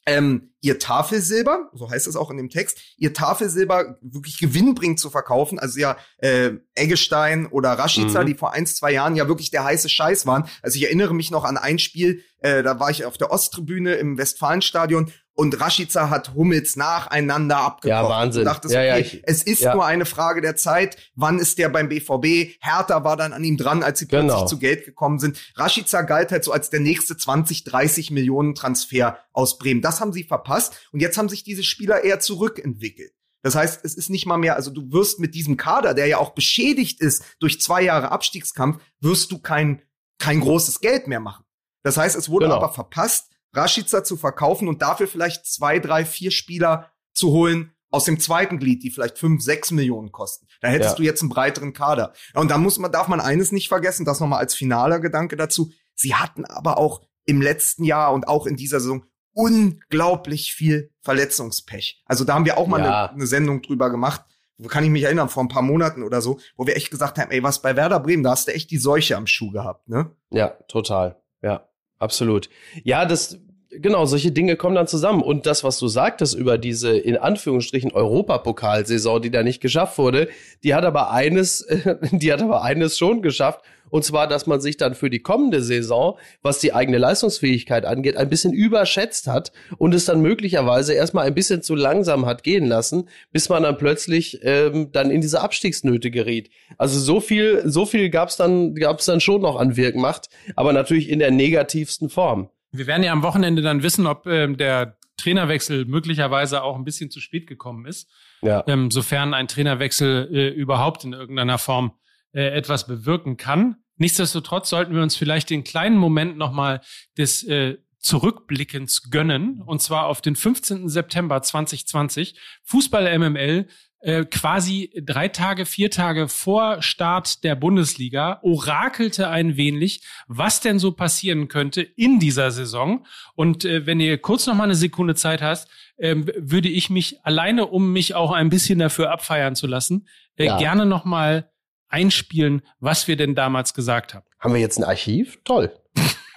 [0.05, 5.09] ähm, ihr Tafelsilber, so heißt es auch in dem Text, ihr Tafelsilber wirklich gewinnbringend zu
[5.09, 5.59] verkaufen.
[5.59, 8.25] Also ja, äh, Eggestein oder Rashica, mhm.
[8.25, 10.45] die vor ein, zwei Jahren ja wirklich der heiße Scheiß waren.
[10.63, 13.95] Also ich erinnere mich noch an ein Spiel, äh, da war ich auf der Osttribüne
[13.95, 17.89] im Westfalenstadion und Rashica hat Hummels nacheinander abgekocht.
[17.89, 18.45] Ja, Wahnsinn.
[18.45, 19.73] Dachtest, ja, okay, ja, ich, es ist ja.
[19.73, 20.97] nur eine Frage der Zeit.
[21.15, 22.55] Wann ist der beim BVB?
[22.61, 24.45] Hertha war dann an ihm dran, als sie plötzlich Genau.
[24.45, 25.39] zu Geld gekommen sind.
[25.55, 29.81] Rashica galt halt so als der nächste 20, 30 Millionen Transfer aus Bremen.
[29.81, 30.73] Das haben sie verpasst.
[30.91, 33.13] Und jetzt haben sich diese Spieler eher zurückentwickelt.
[33.43, 36.17] Das heißt, es ist nicht mal mehr, also du wirst mit diesem Kader, der ja
[36.19, 39.81] auch beschädigt ist durch zwei Jahre Abstiegskampf, wirst du kein,
[40.19, 41.43] kein großes Geld mehr machen.
[41.83, 42.57] Das heißt, es wurde Genau.
[42.57, 48.05] aber verpasst, Rashica zu verkaufen und dafür vielleicht zwei, drei, vier Spieler zu holen aus
[48.05, 50.47] dem zweiten Glied, die vielleicht fünf, sechs Millionen kosten.
[50.61, 50.95] Da hättest Ja.
[50.95, 52.13] du jetzt einen breiteren Kader.
[52.33, 55.71] Und da muss man, darf man eines nicht vergessen, das nochmal als finaler Gedanke dazu.
[55.95, 62.01] Sie hatten aber auch im letzten Jahr und auch in dieser Saison unglaublich viel Verletzungspech.
[62.05, 63.05] Also da haben wir auch mal Ja.
[63.07, 64.21] eine, eine Sendung drüber gemacht.
[64.57, 67.17] Wo kann ich mich erinnern, vor ein paar Monaten oder so, wo wir echt gesagt
[67.17, 69.89] haben, ey, was bei Werder Bremen, da hast du echt die Seuche am Schuh gehabt,
[69.89, 70.15] ne?
[70.29, 71.19] Ja, total.
[71.41, 71.67] Ja,
[72.01, 72.49] absolut.
[72.83, 75.21] Ja, das, genau, solche Dinge kommen dann zusammen.
[75.21, 80.29] Und das, was du sagtest über diese, in Anführungsstrichen, Europapokalsaison, die da nicht geschafft wurde,
[80.63, 81.67] die hat aber eines,
[82.11, 83.61] die hat aber eines schon geschafft.
[83.91, 88.17] Und zwar, dass man sich dann für die kommende Saison, was die eigene Leistungsfähigkeit angeht,
[88.17, 92.65] ein bisschen überschätzt hat und es dann möglicherweise erstmal ein bisschen zu langsam hat gehen
[92.65, 96.49] lassen, bis man dann plötzlich ähm, dann in diese Abstiegsnöte geriet.
[96.79, 101.09] Also so viel, so viel gab's dann, gab's dann schon noch an Wirkmacht, aber natürlich
[101.09, 102.49] in der negativsten Form.
[102.71, 107.11] Wir werden ja am Wochenende dann wissen, ob ähm, der Trainerwechsel möglicherweise auch ein bisschen
[107.11, 108.09] zu spät gekommen ist,
[108.41, 108.63] Ja.
[108.67, 111.91] ähm, sofern ein Trainerwechsel äh, überhaupt in irgendeiner Form
[112.33, 113.77] äh, etwas bewirken kann.
[113.97, 116.81] Nichtsdestotrotz sollten wir uns vielleicht den kleinen Moment nochmal
[117.17, 120.89] des äh, Zurückblickens gönnen, und zwar auf den 15.
[120.89, 122.35] September 2020.
[122.63, 123.67] Fußball MML
[123.99, 130.79] äh, quasi drei Tage, vier Tage vor Start der Bundesliga orakelte ein wenig, was denn
[130.79, 133.05] so passieren könnte in dieser Saison.
[133.35, 137.23] Und äh, wenn ihr kurz noch mal eine Sekunde Zeit hast, ähm, würde ich mich
[137.23, 140.57] alleine, um mich auch ein bisschen dafür abfeiern zu lassen, äh, Ja.
[140.57, 141.50] gerne noch mal
[141.91, 144.25] einspielen, was wir denn damals gesagt haben.
[144.39, 145.39] Haben wir jetzt ein Archiv?
[145.43, 145.71] Toll.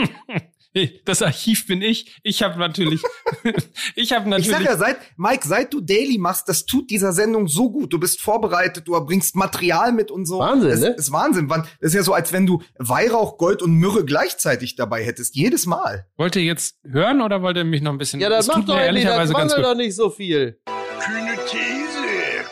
[1.04, 2.18] Das Archiv bin ich.
[2.22, 3.02] Ich habe natürlich,
[3.94, 4.60] ich habe Ich sag natürlich.
[4.60, 7.92] ja, seit, Mike, seit du Daily machst, das tut dieser Sendung so gut.
[7.92, 10.38] Du bist vorbereitet, du bringst Material mit und so.
[10.38, 10.88] Wahnsinn, das ne?
[10.90, 11.48] ist Wahnsinn.
[11.48, 15.34] Das ist ja so, als wenn du Weihrauch, Gold und Myrrhe gleichzeitig dabei hättest.
[15.34, 16.06] Jedes Mal.
[16.16, 18.20] Wollt ihr jetzt hören oder wollt ihr mich noch ein bisschen?
[18.20, 19.64] Ja, das tut macht doch das ehrlicherweise machen ganz gut.
[19.64, 20.60] doch nicht so viel.
[21.00, 22.04] Kühne These,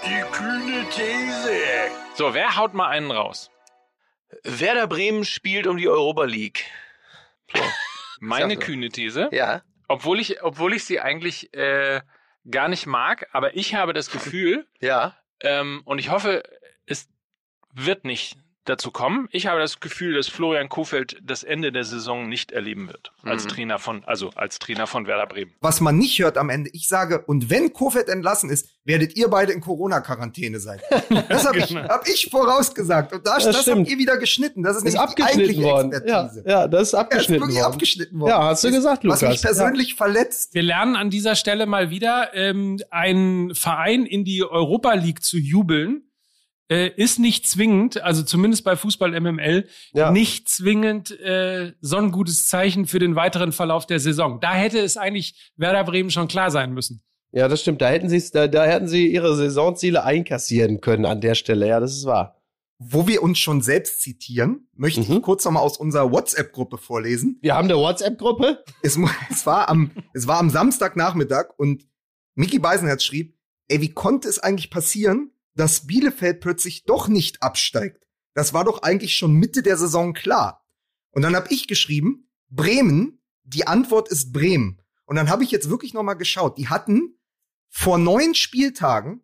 [0.05, 1.36] die kühne These.
[2.17, 3.51] So, wer haut mal einen raus?
[4.43, 6.65] Werder Bremen spielt um die Europa League.
[8.21, 8.67] Meine Sag so.
[8.67, 9.29] kühne These.
[9.33, 9.63] Ja.
[9.89, 12.01] Obwohl ich, obwohl ich sie eigentlich äh,
[12.51, 15.15] gar nicht mag, aber ich habe das Gefühl, Ja.
[15.41, 16.43] ähm, und ich hoffe,
[16.87, 17.09] es
[17.73, 19.29] wird nicht dazu kommen.
[19.31, 23.13] Ich habe das Gefühl, dass Florian Kofeld das Ende der Saison nicht erleben wird.
[23.23, 23.49] Als Mhm.
[23.49, 25.53] Trainer von, also als Trainer von Werder Bremen.
[25.61, 29.29] Was man nicht hört am Ende, ich sage, und wenn Kofeld entlassen ist, werdet ihr
[29.29, 30.81] beide in Corona-Quarantäne sein.
[31.29, 31.89] Das habe ich, Genau.
[31.89, 33.13] hab ich vorausgesagt.
[33.13, 34.63] Und das, Das das, habt ihr wieder geschnitten.
[34.63, 35.91] Das ist, Ist abgeschnitten eigentliche worden.
[35.93, 36.45] Ja, Expertise.
[36.47, 37.73] ja, das ist ist abgeschnitten wirklich worden.
[37.73, 38.31] abgeschnitten worden.
[38.31, 39.35] Ja, hast du Das- gesagt, Was Lukas.
[39.35, 40.55] mich persönlich verletzt.
[40.55, 45.37] Wir lernen an dieser Stelle mal wieder, ähm, einen Verein in die Europa League zu
[45.39, 46.03] jubeln,
[46.69, 50.11] äh, ist nicht zwingend, also zumindest bei Fußball MML, Ja.
[50.11, 54.41] nicht zwingend äh, so ein gutes Zeichen für den weiteren Verlauf der Saison.
[54.41, 57.03] Da hätte es eigentlich Werder Bremen schon klar sein müssen.
[57.33, 57.83] Ja, das stimmt.
[57.83, 61.67] Da hätten sie da, da hätten sie ihre Saisonziele einkassieren können an der Stelle.
[61.69, 62.33] Ja, das ist wahr.
[62.79, 65.07] Wo wir uns schon selbst zitieren, möchte Mhm.
[65.17, 67.39] ich kurz noch mal aus unserer WhatsApp-Gruppe vorlesen.
[67.43, 68.63] Wir haben eine WhatsApp-Gruppe.
[68.83, 68.99] Es,
[69.31, 71.87] es, war am, es war am Samstagnachmittag und
[72.35, 73.35] Mickey Beisenherz schrieb,
[73.69, 78.07] ey, wie konnte es eigentlich passieren, dass Bielefeld plötzlich doch nicht absteigt?
[78.35, 80.65] Das war doch eigentlich schon Mitte der Saison klar.
[81.11, 84.83] Und dann habe ich geschrieben, Bremen, die Antwort ist Bremen.
[85.07, 86.59] Und dann habe ich jetzt wirklich noch mal geschaut.
[86.59, 87.19] Die hatten
[87.69, 89.23] vor neun Spieltagen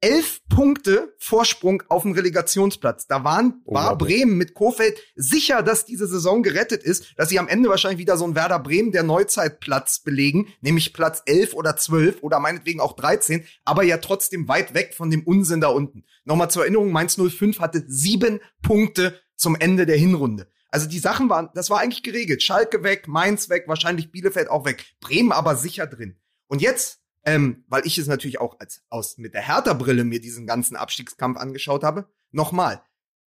[0.00, 3.06] elf Punkte Vorsprung auf dem Relegationsplatz.
[3.06, 4.18] Da waren, war Unglaublich.
[4.18, 8.16] Bremen mit Kofeld sicher, dass diese Saison gerettet ist, dass sie am Ende wahrscheinlich wieder
[8.16, 12.94] so ein Werder Bremen der Neuzeitplatz belegen, nämlich Platz 11 oder 12 oder meinetwegen auch
[12.94, 16.04] 13, aber ja trotzdem weit weg von dem Unsinn da unten.
[16.24, 20.48] Nochmal zur Erinnerung, Mainz 05 hatte sieben Punkte zum Ende der Hinrunde.
[20.70, 22.42] Also die Sachen waren, das war eigentlich geregelt.
[22.42, 24.84] Schalke weg, Mainz weg, wahrscheinlich Bielefeld auch weg.
[25.00, 26.16] Bremen aber sicher drin.
[26.48, 30.46] Und jetzt, ähm, weil ich es natürlich auch als aus mit der Hertha-Brille mir diesen
[30.46, 32.82] ganzen Abstiegskampf angeschaut habe, nochmal.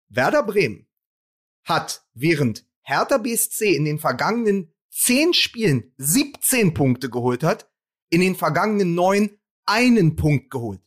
[0.09, 0.87] Werder Bremen
[1.65, 7.69] hat während Hertha BSC in den vergangenen zehn Spielen 17 Punkte geholt hat,
[8.11, 9.31] in den vergangenen neun
[9.65, 10.81] einen Punkt geholt.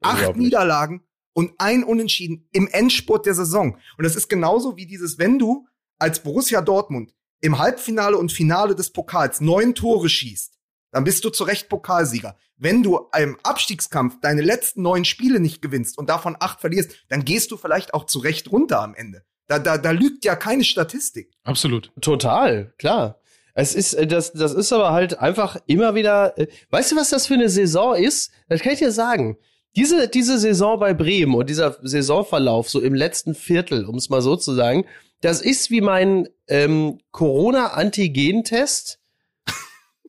[0.00, 0.36] Acht.
[0.36, 3.78] Niederlagen und ein Unentschieden im Endspurt der Saison.
[3.96, 5.66] Und das ist genauso wie dieses, wenn du
[5.98, 10.57] als Borussia Dortmund im Halbfinale und Finale des Pokals neun Tore schießt
[10.90, 12.36] dann bist du zu Recht Pokalsieger.
[12.56, 17.24] Wenn du im Abstiegskampf deine letzten neun Spiele nicht gewinnst und davon acht verlierst, dann
[17.24, 19.22] gehst du vielleicht auch zu Recht runter am Ende.
[19.46, 21.30] Da, da, da lügt ja keine Statistik.
[21.44, 21.90] Absolut.
[22.00, 23.20] Total, klar.
[23.54, 27.10] Es ist, äh, das, das ist aber halt einfach immer wieder, äh, weißt du, was
[27.10, 28.30] das für eine Saison ist?
[28.48, 29.36] Das kann ich dir sagen.
[29.74, 34.22] Diese, diese Saison bei Bremen und dieser Saisonverlauf so im letzten Viertel, um es mal
[34.22, 34.86] so zu sagen,
[35.20, 39.00] das ist wie mein ähm, Corona-Antigen-Test,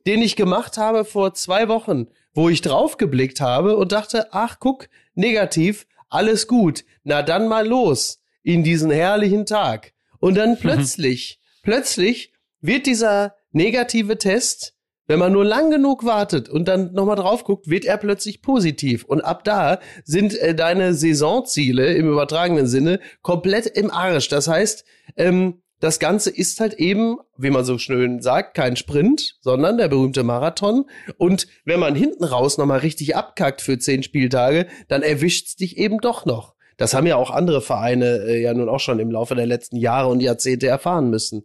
[0.06, 4.88] den ich gemacht habe vor zwei Wochen, wo ich draufgeblickt habe und dachte, ach guck,
[5.14, 9.92] negativ, alles gut, na dann mal los in diesen herrlichen Tag.
[10.18, 14.74] Und dann plötzlich, plötzlich wird dieser negative Test,
[15.06, 19.04] wenn man nur lang genug wartet und dann nochmal drauf guckt, wird er plötzlich positiv.
[19.04, 24.28] Und ab da sind äh, deine Saisonziele im übertragenen Sinne komplett im Arsch.
[24.28, 24.84] Das heißt,
[25.16, 29.88] ähm, das Ganze ist halt eben, wie man so schön sagt, kein Sprint, sondern der
[29.88, 30.84] berühmte Marathon.
[31.16, 35.98] Und wenn man hinten raus nochmal richtig abkackt für zehn Spieltage, dann erwischt's dich eben
[35.98, 36.54] doch noch.
[36.76, 39.76] Das haben ja auch andere Vereine äh, ja nun auch schon im Laufe der letzten
[39.76, 41.44] Jahre und Jahrzehnte erfahren müssen.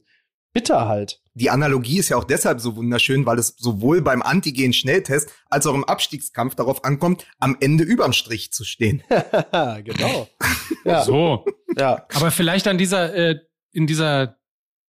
[0.54, 1.22] Bitter halt.
[1.34, 5.76] Die Analogie ist ja auch deshalb so wunderschön, weil es sowohl beim Antigen-Schnelltest als auch
[5.76, 9.04] im Abstiegskampf darauf ankommt, am Ende überm Strich zu stehen.
[9.84, 10.28] genau.
[10.84, 11.04] Ja.
[11.04, 11.44] So.
[11.76, 12.06] Ja.
[12.14, 13.40] Aber vielleicht an dieser, äh,
[13.76, 14.38] in dieser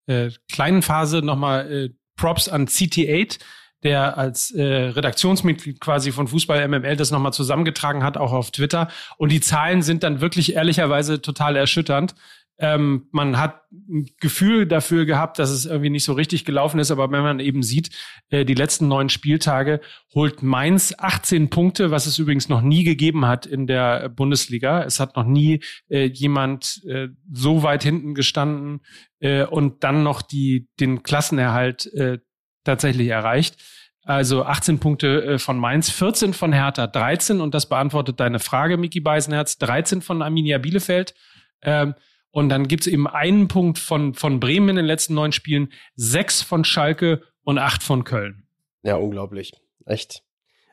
[0.07, 3.39] äh, kleinen Phase nochmal äh, Props an CT8,
[3.83, 8.89] der als äh, Redaktionsmitglied quasi von Fußball MML das nochmal zusammengetragen hat, auch auf Twitter.
[9.19, 12.15] Und die Zahlen sind dann wirklich ehrlicherweise total erschütternd.
[12.59, 16.91] Ähm, man hat ein Gefühl dafür gehabt, dass es irgendwie nicht so richtig gelaufen ist,
[16.91, 17.91] aber wenn man eben sieht,
[18.31, 19.81] äh, die letzten neun Spieltage
[20.15, 24.83] holt Mainz 18 Punkte, was es übrigens noch nie gegeben hat in der Bundesliga.
[24.85, 28.81] Es hat noch nie äh, jemand äh, so weit hinten gestanden
[29.21, 32.19] äh, und dann noch die, den Klassenerhalt äh,
[32.65, 33.57] tatsächlich erreicht.
[34.03, 38.77] Also 18 Punkte äh, von Mainz, 14 von Hertha, 13 und das beantwortet deine Frage,
[38.77, 41.15] Miki Beisenherz, 13 von Arminia Bielefeld.
[41.61, 41.95] Ähm,
[42.37, 46.43] und dann gibt's eben einen Punkt von, von Bremen in den letzten neun Spielen, sechs
[46.43, 48.43] von Schalke und acht von Köln.
[48.83, 49.55] Ja, unglaublich.
[49.87, 50.23] Echt.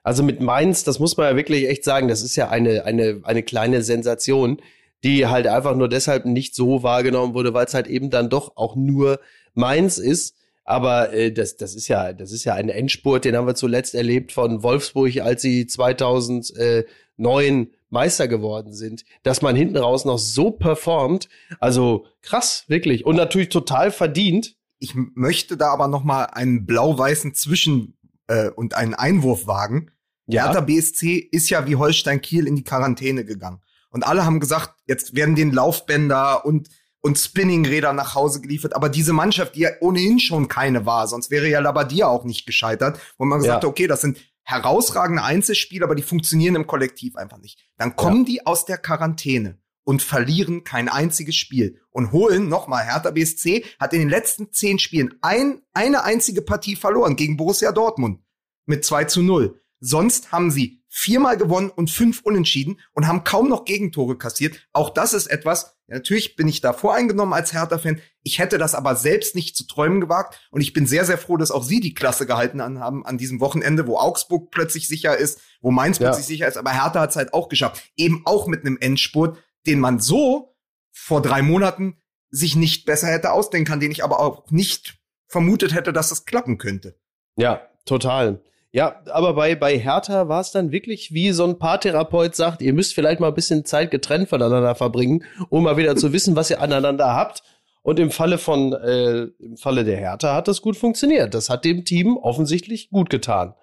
[0.03, 3.21] Also mit Mainz, das muss man ja wirklich echt sagen, das ist ja eine, eine,
[3.23, 4.61] eine kleine Sensation,
[5.05, 8.57] die halt einfach nur deshalb nicht so wahrgenommen wurde, weil es halt eben dann doch
[8.57, 9.21] auch nur
[9.53, 10.35] Mainz ist.
[10.65, 13.95] Aber äh, das, das ist ja, das ist ja ein Endspurt, den haben wir zuletzt
[13.95, 20.51] erlebt von Wolfsburg, als sie 2009 Meister geworden sind, dass man hinten raus noch so
[20.51, 21.29] performt.
[21.59, 23.05] Also krass, wirklich.
[23.05, 24.55] Und natürlich total verdient.
[24.79, 29.91] Ich möchte da aber noch mal einen blau-weißen Zwischen- äh, und einen Einwurf wagen.
[30.27, 30.45] Ja.
[30.45, 33.61] Hertha BSC ist ja wie Holstein Kiel in die Quarantäne gegangen.
[33.89, 36.69] Und alle haben gesagt, jetzt werden den Laufbänder und
[37.05, 38.77] und Spinningräder nach Hause geliefert.
[38.77, 42.45] Aber diese Mannschaft, die ja ohnehin schon keine war, sonst wäre ja Labadia auch nicht
[42.45, 43.67] gescheitert, wo man gesagt ja.
[43.67, 47.59] hat, okay, das sind herausragende Einzelspieler, aber die funktionieren im Kollektiv einfach nicht.
[47.77, 48.25] Dann kommen ja.
[48.25, 53.93] die aus der Quarantäne und verlieren kein einziges Spiel und holen nochmal Hertha BSC hat
[53.93, 58.21] in den letzten zehn Spielen ein, eine einzige Partie verloren gegen Borussia Dortmund
[58.65, 59.59] mit 2 zu 0.
[59.79, 64.67] Sonst haben sie viermal gewonnen und fünf unentschieden und haben kaum noch Gegentore kassiert.
[64.71, 67.99] Auch das ist etwas, ja, natürlich bin ich da voreingenommen als Hertha-Fan.
[68.21, 70.47] Ich hätte das aber selbst nicht zu träumen gewagt.
[70.49, 73.41] Und ich bin sehr, sehr froh, dass auch Sie die Klasse gehalten haben an diesem
[73.41, 76.07] Wochenende, wo Augsburg plötzlich sicher ist, wo Mainz ja.
[76.07, 76.57] plötzlich sicher ist.
[76.57, 77.83] Aber Hertha hat es halt auch geschafft.
[77.97, 80.55] Eben auch mit einem Endspurt, den man so
[80.91, 81.97] vor drei Monaten
[82.29, 86.25] sich nicht besser hätte ausdenken können, den ich aber auch nicht vermutet hätte, dass das
[86.25, 86.97] klappen könnte.
[87.35, 88.41] Ja, total.
[88.75, 92.73] Ja, aber bei, bei Hertha war es dann wirklich, wie so ein Paartherapeut sagt, ihr
[92.73, 96.49] müsst vielleicht mal ein bisschen Zeit getrennt voneinander verbringen, um mal wieder zu wissen, was
[96.49, 97.43] ihr aneinander habt.
[97.83, 101.35] Und im Falle von, äh, im Falle der Hertha hat das gut funktioniert.
[101.35, 103.53] Das hat dem Team offensichtlich gut getan.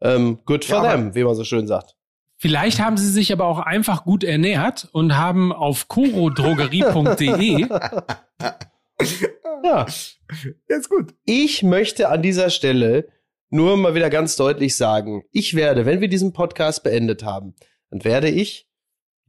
[0.00, 1.94] Ähm, good for ja, them, wie man so schön sagt.
[2.36, 7.66] Vielleicht haben sie sich aber auch einfach gut ernährt und haben auf corodrogerie.de
[9.62, 9.86] ja,
[10.68, 11.14] jetzt gut.
[11.26, 13.08] Ich möchte an dieser Stelle
[13.54, 17.54] nur mal wieder ganz deutlich sagen, ich werde, wenn wir diesen Podcast beendet haben,
[17.88, 18.68] dann werde ich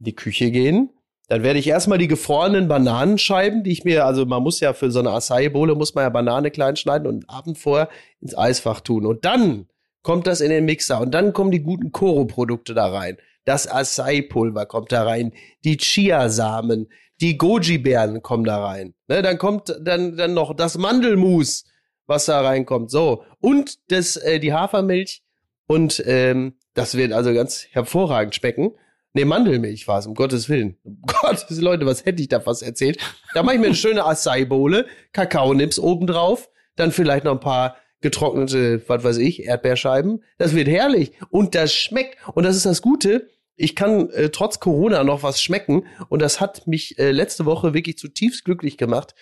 [0.00, 0.90] in die Küche gehen,
[1.28, 4.90] dann werde ich erstmal die gefrorenen Bananenscheiben, die ich mir, also man muss ja für
[4.90, 7.88] so eine Acai-Bowle, muss man ja Banane klein schneiden und Abend vorher
[8.20, 9.06] ins Eisfach tun.
[9.06, 9.68] Und dann
[10.02, 13.18] kommt das in den Mixer und dann kommen die guten Koro-Produkte da rein.
[13.44, 16.88] Das Acai-Pulver kommt da rein, die Chiasamen,
[17.20, 18.94] die Goji-Beeren kommen da rein.
[19.06, 21.64] Ne, dann kommt dann, dann noch das Mandelmus
[22.06, 22.90] was da reinkommt.
[22.90, 23.24] So.
[23.40, 25.22] Und das, äh, die Hafermilch.
[25.66, 28.72] Und ähm, das wird also ganz hervorragend schmecken.
[29.14, 30.76] Nee, Mandelmilch war es, um Gottes Willen.
[30.84, 32.98] Um Gottes Leute, was hätte ich da fast erzählt?
[33.32, 38.82] Da mache ich mir eine schöne Acai-Bowle, Kakaonips obendrauf, dann vielleicht noch ein paar getrocknete,
[38.88, 40.22] was weiß ich, Erdbeerscheiben.
[40.36, 43.30] Das wird herrlich und das schmeckt und das ist das Gute.
[43.56, 47.72] Ich kann äh, trotz Corona noch was schmecken und das hat mich äh, letzte Woche
[47.72, 49.14] wirklich zutiefst glücklich gemacht,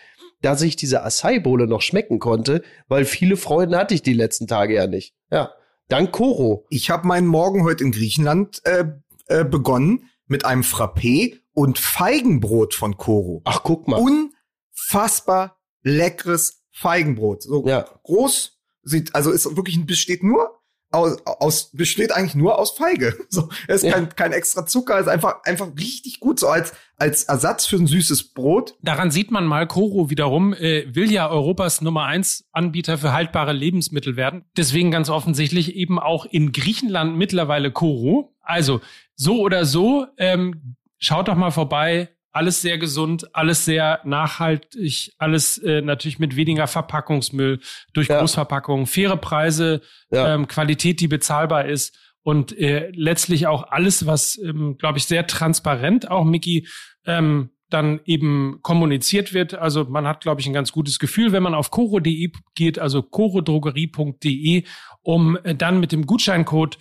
[0.43, 4.75] dass ich diese Acai-Bowle noch schmecken konnte, weil viele Freuden hatte ich die letzten Tage
[4.75, 5.15] ja nicht.
[5.31, 5.53] Ja,
[5.89, 6.67] dank Koro.
[6.71, 8.85] Ich habe meinen Morgen heute in Griechenland äh,
[9.27, 13.43] äh, begonnen mit einem Frappé und Feigenbrot von Koro.
[13.45, 14.01] Ach, guck mal.
[14.01, 17.43] Unfassbar leckeres Feigenbrot.
[17.43, 17.85] So Ja.
[18.03, 20.54] groß, sieht, also ist wirklich besteht nur
[20.95, 23.15] aus, aus besteht eigentlich nur aus Feige.
[23.29, 23.93] So, es ist Ja.
[23.93, 27.89] kein, kein extra Zucker, ist einfach einfach richtig gut so als als Ersatz für ein
[27.89, 28.77] süßes Brot.
[28.81, 33.53] Daran sieht man mal, Coro wiederum äh, will ja Europas Nummer eins Anbieter für haltbare
[33.53, 34.45] Lebensmittel werden.
[34.57, 38.33] Deswegen ganz offensichtlich eben auch in Griechenland mittlerweile Coro.
[38.43, 38.81] Also
[39.17, 42.11] so oder so, ähm, schaut doch mal vorbei.
[42.35, 47.61] Alles sehr gesund, alles sehr nachhaltig, alles äh, natürlich mit weniger Verpackungsmüll
[47.93, 48.19] durch Ja.
[48.19, 49.81] Großverpackungen, faire Preise,
[50.11, 50.35] Ja.
[50.35, 55.27] ähm, Qualität, die bezahlbar ist und äh, letztlich auch alles, was, ähm, glaube ich, sehr
[55.29, 56.67] transparent auch, Mickey,
[57.07, 59.55] ähm, dann eben kommuniziert wird.
[59.55, 63.03] Also man hat, glaube ich, ein ganz gutes Gefühl, wenn man auf coro.de geht, also
[63.03, 64.65] corodrogerie.de,
[65.03, 66.79] um äh, dann mit dem Gutscheincode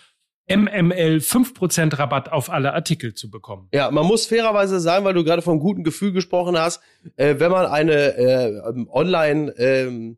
[0.47, 3.69] MML 5% Rabatt auf alle Artikel zu bekommen.
[3.73, 6.81] Ja, man muss fairerweise sagen, weil du gerade vom guten Gefühl gesprochen hast,
[7.15, 10.17] äh, wenn man eine äh, ähm, Online, ähm,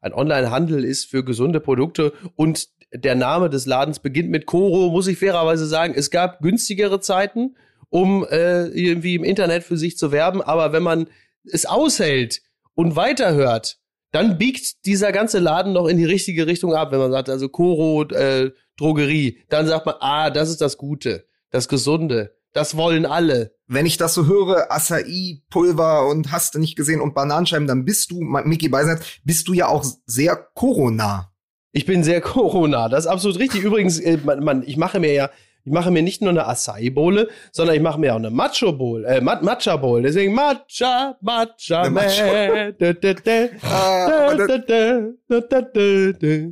[0.00, 5.06] ein Online-Handel ist für gesunde Produkte und der Name des Ladens beginnt mit Koro, muss
[5.06, 7.56] ich fairerweise sagen, es gab günstigere Zeiten,
[7.88, 11.08] um äh, irgendwie im Internet für sich zu werben, aber wenn man
[11.44, 12.42] es aushält
[12.74, 13.79] und weiterhört,
[14.12, 17.48] dann biegt dieser ganze Laden noch in die richtige Richtung ab, wenn man sagt, also
[17.48, 23.06] Koro, äh, Drogerie, dann sagt man, ah, das ist das Gute, das Gesunde, das wollen
[23.06, 23.54] alle.
[23.66, 27.84] Wenn ich das so höre, Acai, Pulver und hast du nicht gesehen und Bananenscheiben, dann
[27.84, 31.32] bist du, Mickey Beisenherz, bist du ja auch sehr Corona.
[31.72, 33.62] Ich bin sehr Corona, das ist absolut richtig.
[33.62, 35.30] Übrigens, äh, man, man, ich mache mir ja,
[35.70, 39.20] ich mache mir nicht nur eine Acai-Bowle, sondern ich mache mir auch eine Macho-Bowl, äh,
[39.20, 40.02] Ma- Matcha-Bowl.
[40.02, 42.06] Deswegen Matcha, Matcha, man.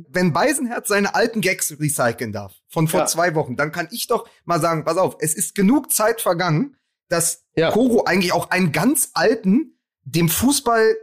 [0.09, 3.05] Wenn Beisenherz seine alten Gags recyceln darf, von vor Ja.
[3.07, 6.75] zwei Wochen, dann kann ich doch mal sagen, pass auf, es ist genug Zeit vergangen,
[7.09, 7.71] dass Ja.
[7.71, 10.95] Koro eigentlich auch einen ganz alten, dem Fußball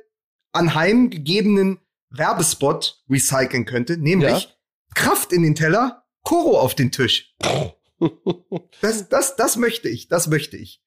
[0.52, 4.50] anheimgegebenen Werbespot recyceln könnte, nämlich Ja.
[4.94, 7.34] Kraft in den Teller, Koro auf den Tisch.
[8.80, 10.82] Das, das, das möchte ich, das möchte ich.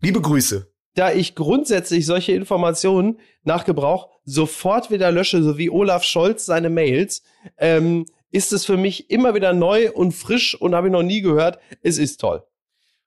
[0.00, 0.72] Liebe Grüße.
[0.94, 6.70] da ich grundsätzlich solche Informationen nach Gebrauch sofort wieder lösche, so wie Olaf Scholz seine
[6.70, 7.22] Mails,
[7.58, 11.20] ähm, ist es für mich immer wieder neu und frisch und habe ich noch nie
[11.20, 11.58] gehört.
[11.82, 12.42] Es ist toll.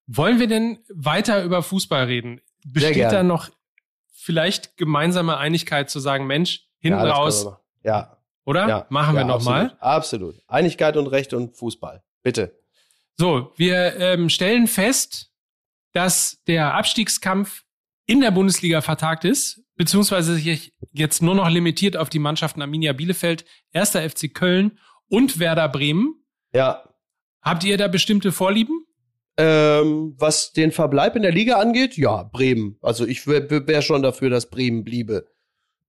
[0.08, 2.42] Wollen wir denn weiter über Fußball reden?
[2.66, 3.14] Besteht gerne.
[3.14, 3.50] da noch
[4.12, 7.60] vielleicht gemeinsame Einigkeit zu sagen, Mensch, hinten Ja, raus, wir.
[7.84, 8.68] Ja, oder?
[8.68, 8.86] ja.
[8.90, 9.76] Machen wir ja, nochmal.
[9.80, 10.44] Absolut, absolut.
[10.48, 12.04] Einigkeit und Recht und Fußball.
[12.22, 12.59] Bitte.
[13.20, 15.30] So, wir ähm, stellen fest,
[15.92, 17.64] dass der Abstiegskampf
[18.06, 22.94] in der Bundesliga vertagt ist, beziehungsweise sich jetzt nur noch limitiert auf die Mannschaften Arminia
[22.94, 23.44] Bielefeld,
[23.74, 23.90] 1.
[23.90, 26.24] FC Köln und Werder Bremen.
[26.54, 26.82] Ja.
[27.42, 28.86] Habt ihr da bestimmte Vorlieben?
[29.36, 32.78] Ähm, was den Verbleib in der Liga angeht, ja, Bremen.
[32.82, 35.28] Also ich wäre wär schon dafür, dass Bremen bliebe.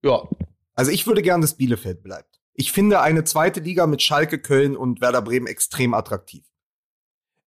[0.03, 0.27] Ja,
[0.73, 2.41] Also ich würde gern, dass Bielefeld bleibt.
[2.55, 6.43] Ich finde eine zweite Liga mit Schalke, Köln und Werder Bremen extrem attraktiv.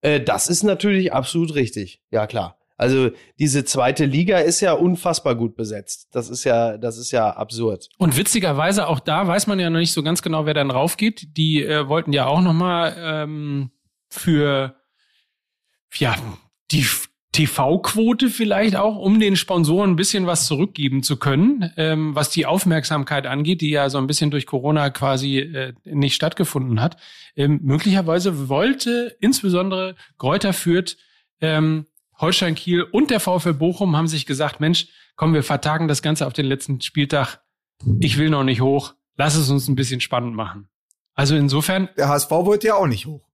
[0.05, 2.03] Äh, das ist natürlich absolut richtig.
[2.11, 2.59] Ja, klar.
[2.77, 6.09] Also diese zweite Liga ist ja unfassbar gut besetzt.
[6.13, 7.89] Das ist ja, das ist ja absurd.
[7.99, 11.37] Und witzigerweise, auch da weiß man ja noch nicht so ganz genau, wer dann raufgeht.
[11.37, 13.71] Die äh, wollten ja auch noch mal ähm,
[14.11, 14.77] für
[15.95, 16.17] ja,
[16.71, 16.85] die
[17.35, 22.47] TV-Quote vielleicht auch, um den Sponsoren ein bisschen was zurückgeben zu können, ähm, was die
[22.47, 26.97] Aufmerksamkeit angeht, die ja so ein bisschen durch Corona quasi äh, nicht stattgefunden hat.
[27.35, 30.97] Ähm, möglicherweise wollte insbesondere Kräuter Fürth,
[31.41, 31.87] ähm,
[32.19, 36.29] Holstein Kiel und der VfL Bochum haben sich gesagt, Mensch, komm, wir vertagen das Ganze
[36.29, 37.41] auf den letzten Spieltag.
[37.99, 38.95] Ich will noch nicht hoch.
[39.17, 40.69] Lass es uns ein bisschen spannend machen.
[41.15, 43.29] Also insofern, Der HSV wollte ja auch nicht hoch.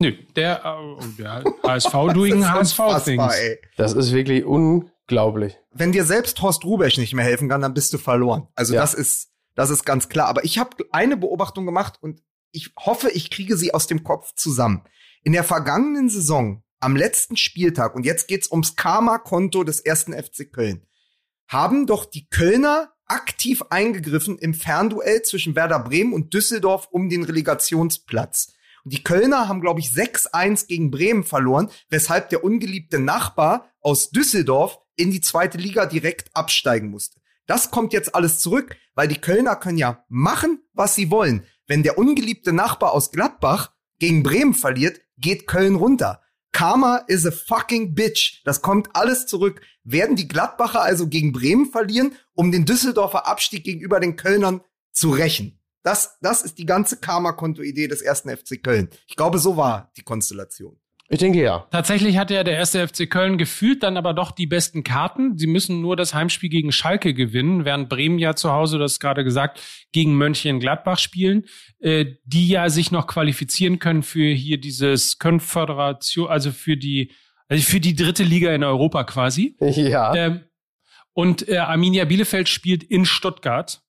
[0.00, 3.34] Nö, der, äh, der HSV doing Das ist unfassbar, HSV-Things.
[3.76, 5.56] Das ist wirklich unglaublich.
[5.72, 8.48] Wenn dir selbst Horst Rubesch nicht mehr helfen kann, dann bist du verloren.
[8.54, 8.80] Also Ja.
[8.80, 10.28] das ist, das ist ganz klar.
[10.28, 12.22] Aber ich habe eine Beobachtung gemacht und
[12.52, 14.82] ich hoffe, ich kriege sie aus dem Kopf zusammen.
[15.22, 20.50] In der vergangenen Saison, am letzten Spieltag, und jetzt geht's ums Karma-Konto des ersten FC
[20.52, 20.86] Köln,
[21.48, 27.22] haben doch die Kölner aktiv eingegriffen im Fernduell zwischen Werder Bremen und Düsseldorf um den
[27.24, 28.52] Relegationsplatz.
[28.88, 34.78] Die Kölner haben, glaube ich, 6-1 gegen Bremen verloren, weshalb der ungeliebte Nachbar aus Düsseldorf
[34.94, 37.18] in die zweite Liga direkt absteigen musste.
[37.46, 41.44] Das kommt jetzt alles zurück, weil die Kölner können ja machen, was sie wollen.
[41.66, 46.22] Wenn der ungeliebte Nachbar aus Gladbach gegen Bremen verliert, geht Köln runter.
[46.52, 48.42] Karma is a fucking bitch.
[48.44, 49.62] Das kommt alles zurück.
[49.82, 54.60] Werden die Gladbacher also gegen Bremen verlieren, um den Düsseldorfer Abstieg gegenüber den Kölnern
[54.92, 55.60] zu rächen?
[55.86, 58.88] Das, das ist die ganze Karma-Konto-Idee des ersten FC Köln.
[59.06, 60.76] Ich glaube, so war die Konstellation.
[61.08, 61.68] Ich denke ja.
[61.70, 65.38] Tatsächlich hatte ja der erste FC Köln gefühlt dann aber doch die besten Karten.
[65.38, 69.22] Sie müssen nur das Heimspiel gegen Schalke gewinnen, während Bremen ja zu Hause, das gerade
[69.22, 69.60] gesagt,
[69.92, 71.44] gegen Mönchengladbach spielen,
[71.78, 77.12] äh, die ja sich noch qualifizieren können für hier dieses Konföderation, also für die,
[77.46, 79.56] also für die dritte Liga in Europa quasi.
[79.60, 80.12] Ja.
[80.16, 80.40] Ähm,
[81.12, 83.85] und äh, Arminia Bielefeld spielt in Stuttgart.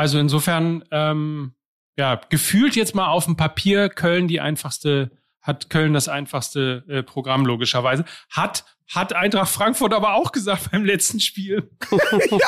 [0.00, 1.52] Also insofern, ähm,
[1.98, 5.10] ja, gefühlt jetzt mal auf dem Papier Köln die einfachste
[5.42, 8.06] hat Köln das einfachste äh, Programm logischerweise.
[8.30, 11.70] Hat hat Eintracht Frankfurt aber auch gesagt beim letzten Spiel.
[11.90, 11.98] ja,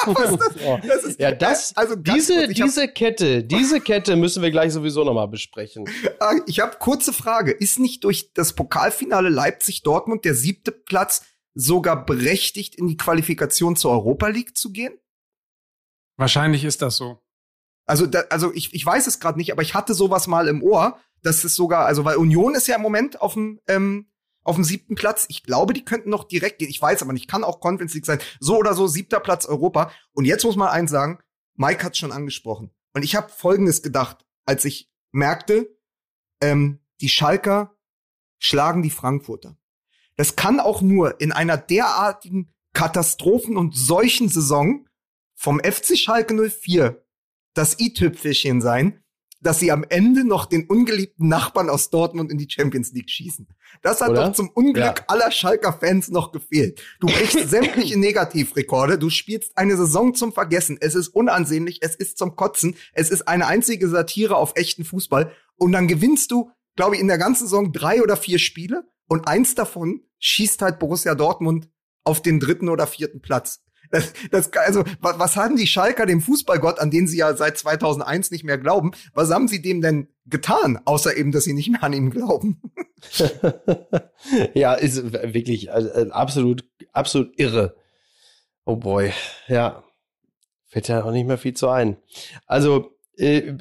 [0.07, 0.87] was ist das?
[0.87, 5.05] das ist, ja, das, also diese, kurz, diese Kette, diese Kette müssen wir gleich sowieso
[5.05, 5.85] nochmal besprechen.
[6.21, 7.53] Ah, ich habe kurze Frage.
[7.53, 11.23] Ist nicht durch das Pokalfinale Leipzig-Dortmund der siebte Platz
[11.53, 14.95] sogar berechtigt, in die Qualifikation zur Europa League zu gehen?
[16.17, 17.22] Wahrscheinlich ist das so.
[17.93, 20.63] Also, da, also ich, ich weiß es gerade nicht, aber ich hatte sowas mal im
[20.63, 24.07] Ohr, dass es sogar, also weil Union ist ja im Moment auf dem ähm,
[24.45, 25.27] auf dem siebten Platz.
[25.29, 26.71] Ich glaube, die könnten noch direkt gehen.
[26.71, 28.19] Ich weiß aber nicht, kann auch Conference League sein.
[28.41, 29.93] So oder so, siebter Platz Europa.
[30.15, 31.19] Und jetzt muss man eins sagen,
[31.55, 32.71] Mike hat schon angesprochen.
[32.95, 35.77] Und ich habe Folgendes gedacht, als ich merkte,
[36.41, 37.77] ähm, die Schalker
[38.39, 39.59] schlagen die Frankfurter.
[40.17, 44.89] Das kann auch nur in einer derartigen Katastrophen- und solchen Saison
[45.35, 47.02] vom FC Schalke 04
[47.55, 48.99] das i-Tüpfelchen sein,
[49.41, 53.49] dass sie am Ende noch den ungeliebten Nachbarn aus Dortmund in die Champions League schießen.
[53.83, 54.27] Das hat Oder?
[54.27, 54.95] doch zum Unglück Ja.
[55.09, 56.81] aller Schalker Fans noch gefehlt.
[57.01, 60.79] Du brichst sämtliche Negativrekorde, du spielst eine Saison zum Vergessen.
[60.81, 65.33] Es ist unansehnlich, es ist zum Kotzen, es ist eine einzige Satire auf echten Fußball
[65.57, 69.27] und dann gewinnst du, glaube ich, in der ganzen Saison drei oder vier Spiele und
[69.27, 71.69] eins davon schießt halt Borussia Dortmund
[72.05, 73.65] auf den dritten oder vierten Platz.
[73.93, 77.59] Das, das, also, was, was haben die Schalker dem Fußballgott, an den sie ja seit
[77.59, 81.71] 2001 nicht mehr glauben, was haben sie dem denn getan, außer eben, dass sie nicht
[81.71, 82.61] mehr an ihn glauben?
[84.55, 87.77] ja, ist wirklich äh, absolut, absolut irre.
[88.65, 89.13] Oh boy,
[89.47, 89.85] ja.
[90.69, 91.99] Fällt ja auch nicht mehr viel zu ein.
[92.47, 93.53] Also, äh,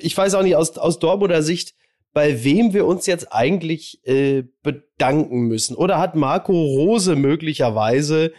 [0.00, 1.74] ich weiß auch nicht aus, aus Dortmunder Sicht,
[2.14, 5.76] bei wem wir uns jetzt eigentlich äh, bedanken müssen.
[5.76, 8.32] Oder hat Marco Rose möglicherweise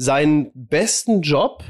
[0.00, 1.62] seinen besten Job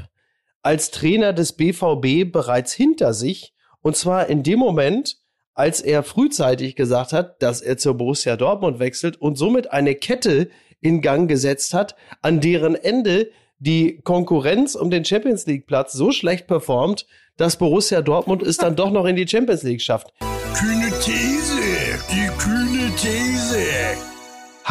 [0.61, 3.53] als Trainer des BVB bereits hinter sich?
[3.81, 5.17] Und zwar in dem Moment,
[5.53, 10.49] als er frühzeitig gesagt hat, dass er zur Borussia Dortmund wechselt und somit eine Kette
[10.79, 16.11] in Gang gesetzt hat, an deren Ende die Konkurrenz um den Champions League Platz so
[16.11, 17.05] schlecht performt,
[17.35, 20.13] dass Borussia Dortmund es dann doch noch in die Champions League schafft.
[20.53, 21.59] Kühne These,
[22.09, 24.10] die kühne These.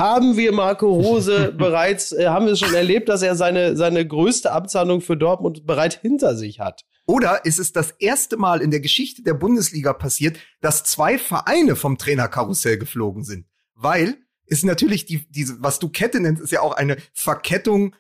[0.01, 4.51] Haben wir Marco Rose bereits, äh, haben wir schon erlebt, dass er seine, seine größte
[4.51, 6.87] Abzahlung für Dortmund bereits hinter sich hat?
[7.07, 11.77] Oder ist es das erste Mal in der Geschichte der Bundesliga passiert, dass zwei Vereine
[11.77, 13.47] vom Trainerkarussell geflogen sind?
[13.75, 17.95] Weil ist natürlich die, diese, was du Kette nennst, ist ja auch eine Verkettung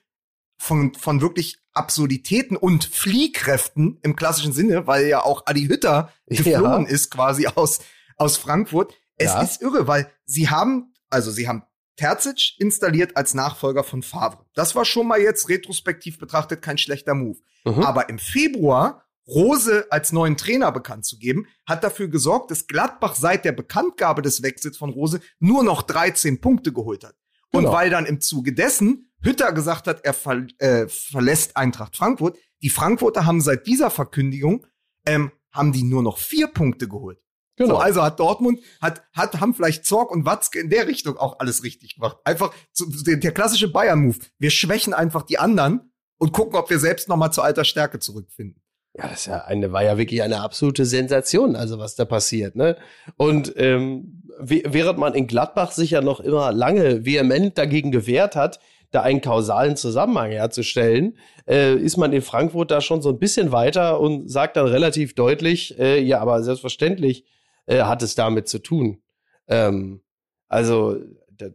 [0.56, 6.86] von, von wirklich Absurditäten und Fliehkräften im klassischen Sinne, weil ja auch Adi Hütter geflohen
[6.86, 7.80] ist quasi aus,
[8.16, 8.94] aus Frankfurt.
[9.16, 9.42] Es Ja.
[9.42, 11.62] ist irre, weil sie haben, also sie haben
[12.00, 14.46] Terzic installiert als Nachfolger von Favre.
[14.54, 17.38] Das war schon mal jetzt retrospektiv betrachtet kein schlechter Move.
[17.66, 17.82] Mhm.
[17.82, 23.14] Aber im Februar Rose als neuen Trainer bekannt zu geben, hat dafür gesorgt, dass Gladbach
[23.14, 27.14] seit der Bekanntgabe des Wechsels von Rose nur noch 13 Punkte geholt hat.
[27.52, 27.74] Und Genau.
[27.74, 32.70] weil dann im Zuge dessen Hütter gesagt hat, er ver äh, verlässt Eintracht Frankfurt, die
[32.70, 34.66] Frankfurter haben seit dieser Verkündigung,
[35.04, 37.18] ähm, haben die nur noch vier Punkte geholt.
[37.56, 37.74] Genau.
[37.74, 41.38] So, also hat Dortmund, hat, hat, haben vielleicht Zorg und Watzke in der Richtung auch
[41.40, 42.16] alles richtig gemacht.
[42.24, 44.18] Einfach zu, der, der klassische Bayern-Move.
[44.38, 47.98] Wir schwächen einfach die anderen und gucken, ob wir selbst noch mal zu alter Stärke
[47.98, 48.62] zurückfinden.
[48.96, 52.56] Ja, das ist ja eine, war ja wirklich eine absolute Sensation, also was da passiert,
[52.56, 52.76] ne?
[53.16, 58.58] Und ähm, während man in Gladbach sich ja noch immer lange vehement dagegen gewehrt hat,
[58.90, 63.52] da einen kausalen Zusammenhang herzustellen, äh, ist man in Frankfurt da schon so ein bisschen
[63.52, 67.24] weiter und sagt dann relativ deutlich, äh, ja, aber selbstverständlich
[67.70, 69.00] äh, hat es damit zu tun.
[69.46, 70.02] Ähm,
[70.48, 70.96] also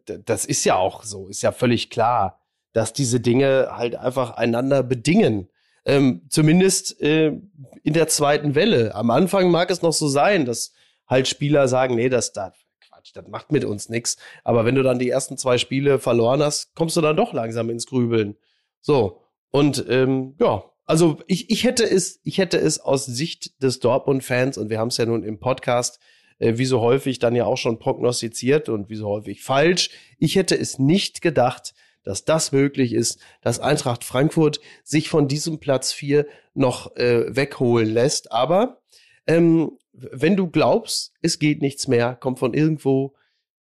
[0.07, 2.39] das ist ja auch so, ist ja völlig klar,
[2.73, 5.49] dass diese Dinge halt einfach einander bedingen.
[5.85, 7.39] Ähm, zumindest äh,
[7.83, 8.95] in der zweiten Welle.
[8.95, 10.73] Am Anfang mag es noch so sein, dass
[11.05, 14.17] halt Spieler sagen, nee, das da Quatsch, das macht mit uns nichts.
[14.43, 17.69] Aber wenn du dann die ersten zwei Spiele verloren hast, kommst du dann doch langsam
[17.69, 18.35] ins Grübeln.
[18.81, 23.79] So und ähm, ja, Also ich, ich hätte es, ich hätte es aus Sicht des
[23.79, 25.99] Dortmund-Fans, und wir haben es ja nun im Podcast
[26.39, 29.89] äh, wie so häufig dann ja auch schon prognostiziert und wie so häufig falsch.
[30.19, 31.73] Ich hätte es nicht gedacht,
[32.03, 37.91] dass das möglich ist, dass Eintracht Frankfurt sich von diesem Platz vier noch äh, wegholen
[37.91, 38.31] lässt.
[38.31, 38.81] Aber
[39.25, 43.15] ähm, wenn du glaubst, es geht nichts mehr, kommt von irgendwo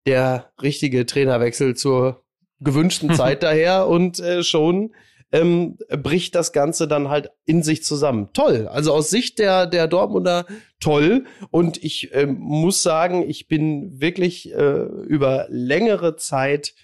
[0.05, 2.23] der richtige Trainerwechsel zur
[2.59, 4.93] gewünschten Zeit daher und äh, schon
[5.33, 8.29] ähm, bricht das Ganze dann halt in sich zusammen.
[8.33, 8.67] Toll.
[8.67, 10.45] Also aus Sicht der, der Dortmunder
[10.79, 11.25] toll.
[11.49, 16.75] Und ich ähm, muss sagen, ich bin wirklich äh, über längere Zeit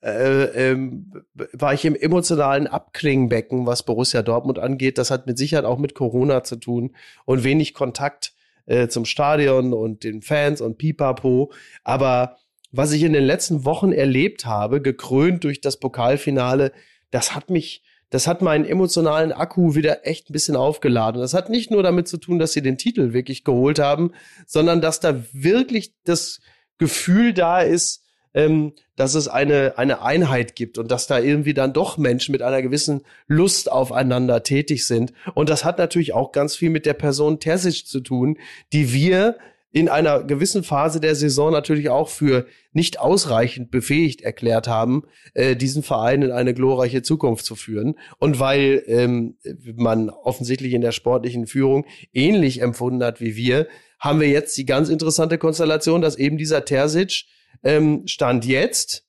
[0.00, 1.12] äh, ähm,
[1.52, 4.96] war ich im emotionalen Abklingbecken, was Borussia Dortmund angeht.
[4.96, 6.94] Das hat mit Sicherheit auch mit Corona zu tun
[7.24, 8.32] und wenig Kontakt
[8.66, 11.50] äh, zum Stadion und den Fans und Pipapo.
[11.82, 12.36] Aber
[12.70, 16.70] was ich in den letzten Wochen erlebt habe, gekrönt durch das Pokalfinale,
[17.10, 21.20] das hat mich das hat meinen emotionalen Akku wieder echt ein bisschen aufgeladen.
[21.20, 24.12] Das hat nicht nur damit zu tun, dass sie den Titel wirklich geholt haben,
[24.46, 26.40] sondern dass da wirklich das
[26.78, 28.04] Gefühl da ist,
[28.34, 32.42] ähm, dass es eine, eine Einheit gibt und dass da irgendwie dann doch Menschen mit
[32.42, 35.12] einer gewissen Lust aufeinander tätig sind.
[35.34, 38.38] Und das hat natürlich auch ganz viel mit der Person Terzic zu tun,
[38.72, 39.36] die wir
[39.70, 45.02] in einer gewissen Phase der Saison natürlich auch für nicht ausreichend befähigt erklärt haben,
[45.34, 47.98] äh, diesen Verein in eine glorreiche Zukunft zu führen.
[48.18, 49.36] Und weil ähm,
[49.74, 54.64] man offensichtlich in der sportlichen Führung ähnlich empfunden hat wie wir, haben wir jetzt die
[54.64, 57.24] ganz interessante Konstellation, dass eben dieser Terzic
[57.62, 59.04] ähm, Stand jetzt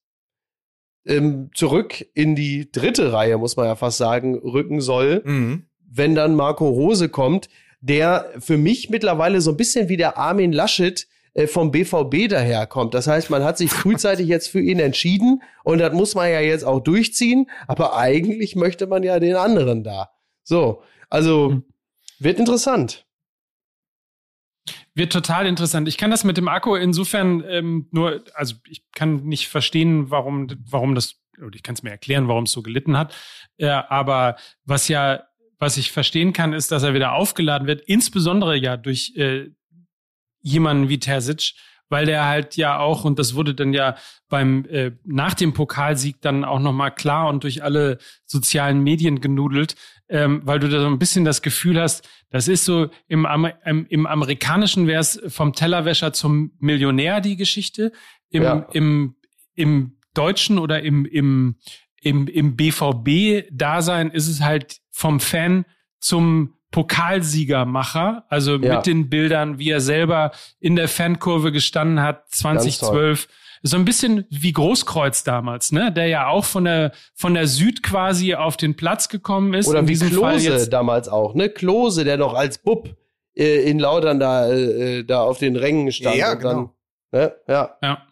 [1.05, 5.22] ähm, zurück in die dritte Reihe, muss man ja fast sagen, rücken soll.
[5.26, 5.66] Mhm.
[5.91, 7.49] Wenn dann Marco Rose kommt,
[7.82, 12.94] der für mich mittlerweile so ein bisschen wie der Armin Laschet äh, vom BVB daherkommt.
[12.94, 16.40] Das heißt, man hat sich frühzeitig jetzt für ihn entschieden und das muss man ja
[16.40, 20.10] jetzt auch durchziehen, aber eigentlich möchte man ja den anderen da.
[20.44, 21.62] So, also
[22.20, 23.06] wird interessant.
[24.96, 25.88] Wird total interessant.
[25.88, 30.48] Ich kann das mit dem Akku insofern ähm, nur, also ich kann nicht verstehen, warum,
[30.70, 33.16] warum das, oder ich kann es mir erklären, warum es so gelitten hat.
[33.58, 35.24] Äh, aber was ja
[35.60, 39.49] was ich verstehen kann, ist, dass er wieder aufgeladen wird, insbesondere ja durch äh,
[40.41, 41.53] jemanden wie Terzic,
[41.89, 43.95] weil der halt ja auch, und das wurde dann ja
[44.30, 49.76] beim äh, nach dem Pokalsieg dann auch nochmal klar und durch alle sozialen Medien genudelt,
[50.07, 53.28] ähm, weil du da so ein bisschen das Gefühl hast, das ist so im,
[53.66, 57.91] im, im Amerikanischen wäre es vom Tellerwäscher zum Millionär die Geschichte.
[58.30, 58.68] Im, ja.
[58.74, 59.16] im,
[59.55, 61.55] im Deutschen oder im, im,
[62.01, 65.66] im, im BVB-Dasein ist es halt vom Fan
[66.02, 68.76] zum Pokalsiegermacher, also ja.
[68.76, 73.28] mit den Bildern, wie er selber in der Fankurve gestanden hat, 2012.
[73.64, 75.91] So ein bisschen wie Großkreuz damals, ne?
[75.91, 79.68] Der ja auch von der von der Süd quasi auf den Platz gekommen ist.
[79.68, 81.50] Oder in wie Klose damals auch, ne?
[81.50, 82.95] Klose, der noch als Bub
[83.36, 86.16] äh, in Laudern da äh, da auf den Rängen stand.
[86.16, 86.74] Ja, genau.
[87.12, 87.36] Dann, ne?
[87.47, 87.78] Ja.
[87.82, 88.09] Ja.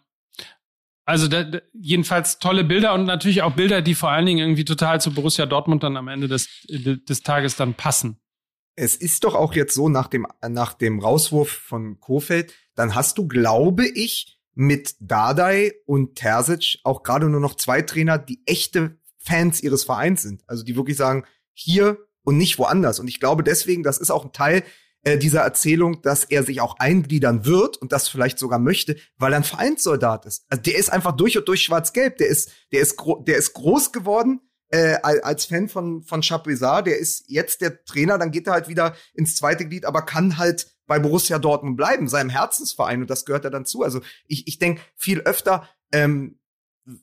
[1.08, 5.00] Also da, jedenfalls tolle Bilder und natürlich auch Bilder, die vor allen Dingen irgendwie total
[5.00, 8.20] zu Borussia Dortmund dann am Ende des, des Tages dann passen.
[8.74, 13.16] Es ist doch auch jetzt so nach dem, nach dem Rauswurf von Kofeld, dann hast
[13.16, 18.98] du, glaube ich, mit Dardai und Terzic auch gerade nur noch zwei Trainer, die echte
[19.16, 20.42] Fans ihres Vereins sind.
[20.46, 23.00] Also die wirklich sagen, hier und nicht woanders.
[23.00, 24.62] Und ich glaube deswegen, das ist auch ein Teil
[25.02, 29.32] äh, dieser Erzählung, dass er sich auch eingliedern wird und das vielleicht sogar möchte, weil
[29.32, 30.44] er ein Vereinssoldat ist.
[30.48, 32.18] Also der ist einfach durch und durch schwarz-gelb.
[32.18, 32.96] Der ist, der ist,
[33.26, 34.40] der ist groß geworden
[34.70, 36.86] äh, als Fan von von Chapuisat.
[36.86, 38.18] Der ist jetzt der Trainer.
[38.18, 42.08] Dann geht er halt wieder ins zweite Glied, aber kann halt bei Borussia Dortmund bleiben,
[42.08, 43.82] seinem Herzensverein und das gehört er dann zu.
[43.82, 46.40] Also ich, ich denke viel öfter, ähm,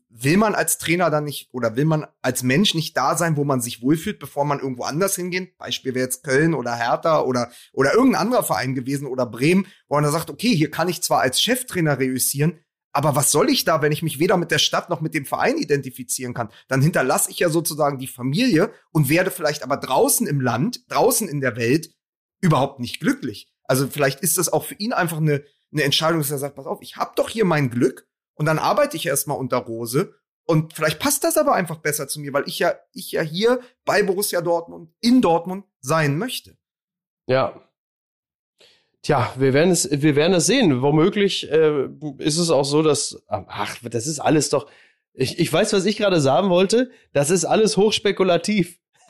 [0.10, 3.44] will man als Trainer dann nicht oder will man als Mensch nicht da sein, wo
[3.44, 5.58] man sich wohlfühlt, bevor man irgendwo anders hingeht?
[5.58, 9.96] Beispiel wäre jetzt Köln oder Hertha oder, oder irgendein anderer Verein gewesen oder Bremen, wo
[9.96, 12.60] man da sagt, okay, hier kann ich zwar als Cheftrainer reüssieren,
[12.96, 15.26] aber was soll ich da, wenn ich mich weder mit der Stadt noch mit dem
[15.26, 16.50] Verein identifizieren kann?
[16.70, 21.28] Dann hinterlasse ich ja sozusagen die Familie und werde vielleicht aber draußen im Land, draußen
[21.28, 21.94] in der Welt
[22.40, 23.52] überhaupt nicht glücklich.
[23.66, 26.68] Also vielleicht ist das auch für ihn einfach eine, eine Entscheidung, dass er sagt, pass
[26.68, 30.14] auf, ich habe doch hier mein Glück und dann arbeite ich erstmal unter Rose
[30.46, 33.62] und vielleicht passt das aber einfach besser zu mir, weil ich ja, ich ja hier
[33.84, 36.56] bei Borussia Dortmund, in Dortmund sein möchte.
[37.28, 37.62] Ja.
[39.02, 40.82] Tja, wir werden es, wir werden es sehen.
[40.82, 41.88] Womöglich äh,
[42.20, 44.70] ist es auch so, dass, ach, das ist alles doch,
[45.14, 46.92] ich, ich weiß, was ich gerade sagen wollte.
[47.14, 48.80] Das ist alles hochspekulativ.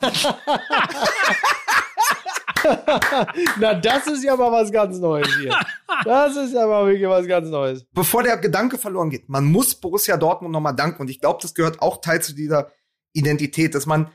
[3.58, 5.58] Na, das ist ja mal was ganz Neues hier.
[6.04, 7.84] Das ist ja mal wirklich was ganz Neues.
[7.92, 11.54] Bevor der Gedanke verloren geht, man muss Borussia Dortmund nochmal danken und ich glaube, das
[11.54, 12.72] gehört auch Teil zu dieser
[13.12, 14.10] Identität, dass man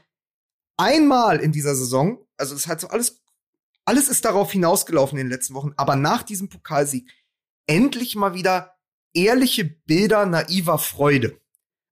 [0.78, 3.22] einmal in dieser Saison, also das hat so alles,
[3.86, 7.10] alles ist darauf hinausgelaufen in den letzten Wochen, aber nach diesem Pokalsieg
[7.68, 8.76] endlich mal wieder
[9.14, 11.38] ehrliche Bilder naiver Freude.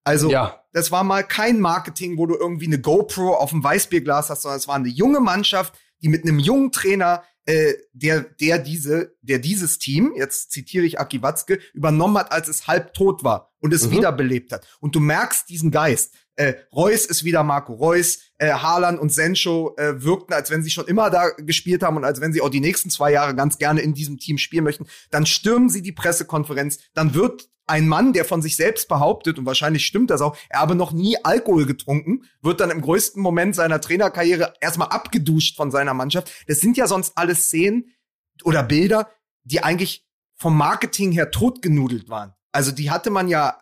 [0.04, 0.64] Also, Ja.
[0.72, 4.58] das war mal kein Marketing, wo du irgendwie eine GoPro auf dem Weißbierglas hast, sondern
[4.60, 9.40] es war eine junge Mannschaft, die mit einem jungen Trainer, äh, der, der diese, der
[9.40, 13.74] dieses Team, jetzt zitiere ich Aki Watzke, übernommen hat, als es halb tot war und
[13.74, 13.92] es Mhm.
[13.92, 14.68] wiederbelebt hat.
[14.80, 16.14] Und du merkst diesen Geist.
[16.36, 20.70] Äh, Reus ist wieder Marco Reus, äh, Haaland und Sencho äh, wirkten, als wenn sie
[20.70, 23.58] schon immer da gespielt haben und als wenn sie auch die nächsten zwei Jahre ganz
[23.58, 24.86] gerne in diesem Team spielen möchten.
[25.10, 29.46] Dann stürmen sie die Pressekonferenz, dann wird ein Mann, der von sich selbst behauptet, und
[29.46, 33.56] wahrscheinlich stimmt das auch, er habe noch nie Alkohol getrunken, wird dann im größten Moment
[33.56, 36.32] seiner Trainerkarriere erstmal abgeduscht von seiner Mannschaft.
[36.48, 37.92] Das sind ja sonst alles Szenen
[38.44, 39.10] oder Bilder,
[39.44, 40.06] die eigentlich
[40.36, 42.34] vom Marketing her totgenudelt waren.
[42.52, 43.62] Also die hatte man ja,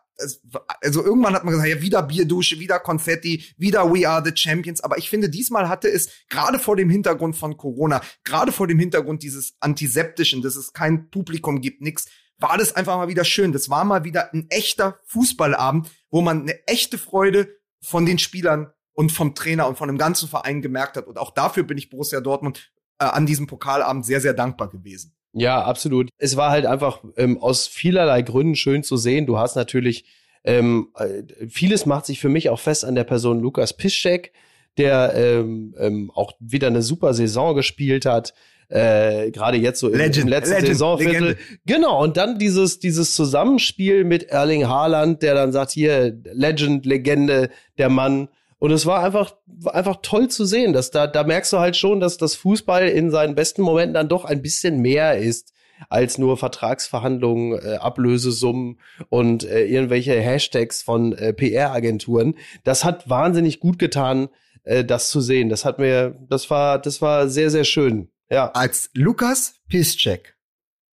[0.82, 4.82] also irgendwann hat man gesagt, ja, wieder Bierdusche, wieder Konfetti, wieder We Are the Champions.
[4.82, 8.80] Aber ich finde, diesmal hatte es gerade vor dem Hintergrund von Corona, gerade vor dem
[8.80, 12.08] Hintergrund dieses Antiseptischen, dass es kein Publikum gibt, nix,
[12.40, 13.52] war das einfach mal wieder schön.
[13.52, 17.48] Das war mal wieder ein echter Fußballabend, wo man eine echte Freude
[17.82, 21.08] von den Spielern und vom Trainer und von dem ganzen Verein gemerkt hat.
[21.08, 25.16] Und auch dafür bin ich Borussia Dortmund äh, an diesem Pokalabend sehr, sehr dankbar gewesen.
[25.34, 26.10] Ja, absolut.
[26.18, 29.26] Es war halt einfach ähm, aus vielerlei Gründen schön zu sehen.
[29.26, 30.06] Du hast natürlich
[30.48, 34.32] ähm, äh, vieles macht sich für mich auch fest an der Person Lukas Piszczek,
[34.78, 38.34] der ähm, ähm, auch wieder eine super Saison gespielt hat.
[38.70, 41.14] Äh, Gerade jetzt so im, Legend, im letzten Legend, Saisonviertel.
[41.14, 41.38] Legende.
[41.66, 47.50] Genau, und dann dieses, dieses Zusammenspiel mit Erling Haaland, der dann sagt, hier, Legend, Legende,
[47.78, 48.28] der Mann.
[48.60, 51.78] Und es war einfach, war einfach toll zu sehen, dass da, da merkst du halt
[51.78, 55.54] schon, dass das Fußball in seinen besten Momenten dann doch ein bisschen mehr ist
[55.90, 62.36] als nur Vertragsverhandlungen, äh, Ablösesummen und äh, irgendwelche Hashtags von äh, PR-Agenturen.
[62.64, 64.30] Das hat wahnsinnig gut getan,
[64.64, 65.50] äh, das zu sehen.
[65.50, 68.10] Das hat mir, das war, das war sehr, sehr schön.
[68.30, 68.52] Ja.
[68.52, 70.38] Als Lukas Piszczek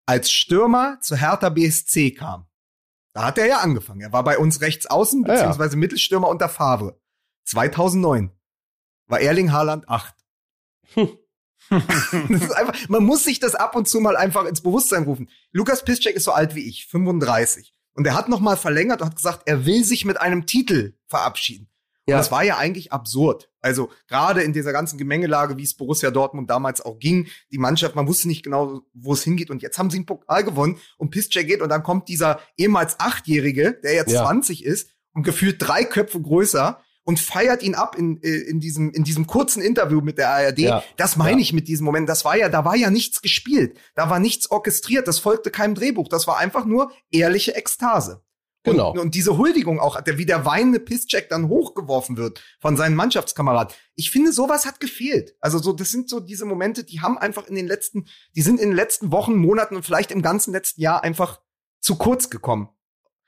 [0.07, 2.47] als Stürmer zu Hertha BSC kam,
[3.14, 4.03] da hat er ja angefangen.
[4.03, 5.35] Er war bei uns rechts außen, Ja, ja.
[5.35, 7.01] beziehungsweise Mittelstürmer unter Favre.
[7.47, 8.30] 2009
[9.07, 10.14] war Erling Haaland acht.
[11.70, 15.30] das ist einfach, man muss sich das ab und zu mal einfach ins Bewusstsein rufen.
[15.53, 17.74] Lukas Piszczek ist so alt wie ich, 35.
[17.95, 20.95] Und er hat noch mal verlängert und hat gesagt, er will sich mit einem Titel
[21.07, 21.70] verabschieden.
[22.07, 22.16] Ja.
[22.16, 23.50] Und das war ja eigentlich absurd.
[23.61, 27.94] Also gerade in dieser ganzen Gemengelage, wie es Borussia Dortmund damals auch ging, die Mannschaft,
[27.94, 29.48] man wusste nicht genau, wo es hingeht.
[29.50, 33.00] Und jetzt haben sie einen Pokal gewonnen und Piszczek geht und dann kommt dieser ehemals
[33.00, 34.22] Achtjährige, der jetzt Ja.
[34.24, 38.90] 20 ist und gefühlt drei Köpfe größer und feiert ihn ab in, äh, in, diesem,
[38.90, 40.59] in diesem kurzen Interview mit der ARD.
[40.59, 40.82] Ja.
[40.96, 41.42] Das meine Ja.
[41.42, 42.09] ich mit diesem Moment.
[42.09, 43.78] Das war ja, da war ja nichts gespielt.
[43.94, 45.07] Da war nichts orchestriert.
[45.07, 46.09] Das folgte keinem Drehbuch.
[46.09, 48.22] Das war einfach nur ehrliche Ekstase.
[48.64, 48.92] Genau.
[48.92, 53.74] Und, und diese Huldigung auch, wie der weinende Pisscheck dann hochgeworfen wird von seinen Mannschaftskameraden.
[53.94, 55.36] Ich finde, sowas hat gefehlt.
[55.40, 58.58] Also so, das sind so diese Momente, die haben einfach in den letzten, die sind
[58.58, 61.40] in den letzten Wochen, Monaten und vielleicht im ganzen letzten Jahr einfach
[61.80, 62.70] zu kurz gekommen.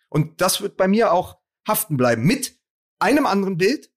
[0.09, 2.25] Und das wird bei mir auch haften bleiben.
[2.25, 2.59] Mit
[2.99, 3.91] einem anderen Bild,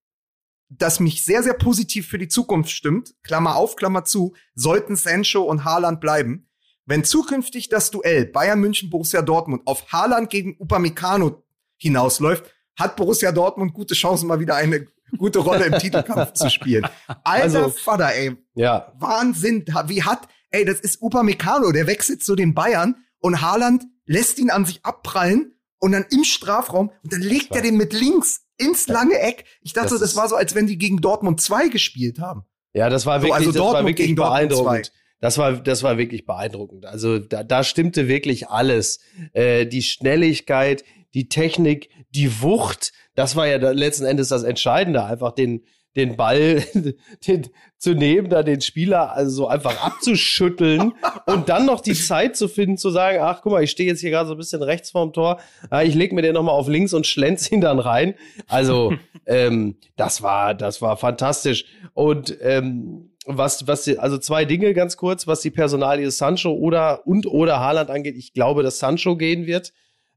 [0.67, 3.15] das mich sehr, sehr positiv für die Zukunft stimmt.
[3.23, 6.48] Klammer auf, Klammer zu, sollten Sancho und Haaland bleiben.
[6.89, 11.43] Wenn zukünftig das Duell Bayern München Borussia Dortmund auf Haaland gegen Upamecano
[11.77, 16.87] hinausläuft, hat Borussia Dortmund gute Chancen, mal wieder eine gute Rolle im Titelkampf zu spielen.
[17.23, 18.91] Alter Also- Vater, ey, Ja.
[18.97, 19.65] Wahnsinn.
[19.85, 24.49] Wie hat, ey, das ist Upamecano, der wechselt zu den Bayern und Haaland lässt ihn
[24.49, 28.87] an sich abprallen und dann im Strafraum und dann legt er den mit links ins
[28.87, 29.45] lange Eck.
[29.61, 32.45] Ich dachte, Das das, war so, als wenn die gegen Dortmund 2 gespielt haben.
[32.73, 34.91] Ja, das war So, wirklich, also das war Dortmund wirklich gegen Dortmund beeindruckend.
[35.21, 36.85] Das war, das war wirklich beeindruckend.
[36.85, 38.99] Also da, da stimmte wirklich alles.
[39.33, 45.31] Äh, die Schnelligkeit, die Technik, die Wucht, das war ja letzten Endes das Entscheidende, einfach
[45.31, 45.65] den,
[45.95, 46.63] den Ball
[47.27, 47.47] den,
[47.77, 50.93] zu nehmen, da den Spieler also so einfach abzuschütteln
[51.25, 54.01] und dann noch die Zeit zu finden, zu sagen, ach guck mal, ich stehe jetzt
[54.01, 55.39] hier gerade so ein bisschen rechts vorm Tor,
[55.69, 58.15] ah, ich leg mir den nochmal auf links und schlänz ihn dann rein.
[58.47, 58.93] Also
[59.25, 61.65] ähm, das war, das war fantastisch.
[61.93, 67.05] Und ähm, was, was, die, also zwei Dinge ganz kurz, was die Personalie Sancho oder
[67.05, 68.15] und oder Haaland angeht.
[68.17, 69.71] Ich glaube, dass Sancho gehen wird.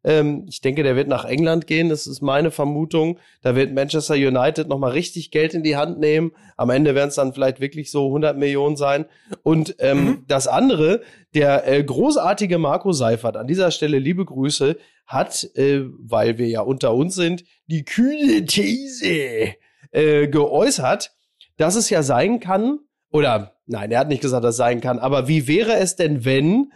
[0.05, 1.89] Ähm, ich denke, der wird nach England gehen.
[1.89, 3.19] Das ist meine Vermutung.
[3.43, 6.33] Da wird Manchester United noch mal richtig Geld in die Hand nehmen.
[6.57, 9.05] Am Ende werden es dann vielleicht wirklich so 100 Millionen sein.
[9.43, 10.25] Und ähm, Mhm.
[10.27, 11.03] das andere,
[11.35, 16.63] der äh, großartige Marco Seifert, an dieser Stelle liebe Grüße, hat, äh, weil wir ja
[16.63, 19.55] unter uns sind, die kühne These
[19.93, 21.13] äh, geäußert,
[21.59, 22.81] dass es ja sein kann,
[23.13, 26.25] oder nein, er hat nicht gesagt, dass es sein kann, aber wie wäre es denn,
[26.25, 26.73] wenn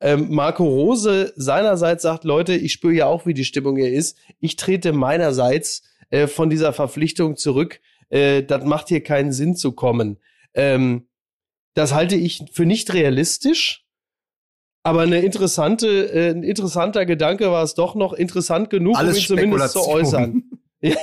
[0.00, 4.16] ähm, Marco Rose seinerseits sagt, Leute, ich spüre ja auch, wie die Stimmung hier ist.
[4.40, 7.80] Ich trete meinerseits äh, von dieser Verpflichtung zurück.
[8.08, 10.18] äh, das macht hier keinen Sinn zu kommen.
[10.54, 11.06] Ähm,
[11.74, 13.84] das halte ich für nicht realistisch.
[14.82, 19.20] Aber eine interessante, äh, ein interessanter Gedanke war es doch noch interessant genug, Alles um
[19.20, 20.44] ihn zumindest zu äußern.
[20.82, 20.94] ja,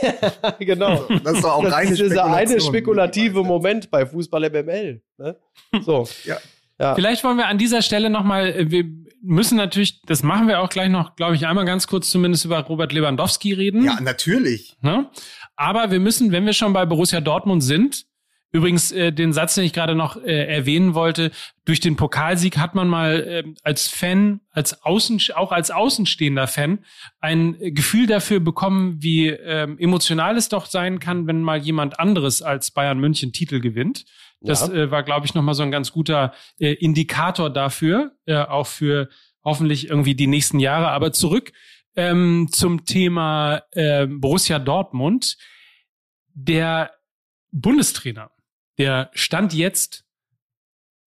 [0.59, 1.05] genau.
[1.23, 5.01] Das ist doch auch Das reine ist dieser eine spekulative Moment bei Fußball MML.
[5.17, 5.36] Ne?
[5.82, 6.07] So.
[6.25, 6.38] Ja.
[6.80, 6.93] Ja.
[6.93, 8.86] Vielleicht wollen wir an dieser Stelle nochmal, wir
[9.23, 12.59] müssen natürlich, das machen wir auch gleich noch, glaube ich, einmal ganz kurz zumindest über
[12.59, 13.84] Robert Lewandowski reden.
[13.84, 14.78] Ja, natürlich.
[14.82, 15.09] Ne?
[15.55, 18.05] Aber wir müssen, wenn wir schon bei Borussia Dortmund sind,
[18.57, 21.31] übrigens äh, den Satz, den ich gerade noch äh, erwähnen wollte,
[21.65, 26.79] durch den Pokalsieg hat man mal äh, als Fan, als Außen, auch als außenstehender Fan,
[27.19, 32.41] ein Gefühl dafür bekommen, wie ähm, emotional es doch sein kann, wenn mal jemand anderes
[32.41, 34.05] als Bayern München Titel gewinnt.
[34.41, 34.73] Das Ja.
[34.73, 39.09] äh, war, glaube ich, nochmal so ein ganz guter äh, Indikator dafür, äh, auch für
[39.43, 40.89] hoffentlich irgendwie die nächsten Jahre.
[40.89, 41.51] Aber zurück
[41.95, 45.37] ähm, zum Thema äh, Borussia Dortmund.
[46.33, 46.91] Der
[47.51, 48.29] Bundestrainer,
[48.78, 50.05] der Stand jetzt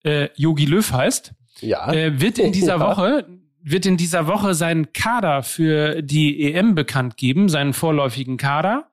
[0.04, 1.92] äh, Jogi Löw heißt, Ja.
[1.94, 2.80] äh, wird in dieser Ja.
[2.98, 3.28] Woche
[3.64, 8.90] wird in dieser Woche seinen Kader für die EM bekannt geben, seinen vorläufigen Kader.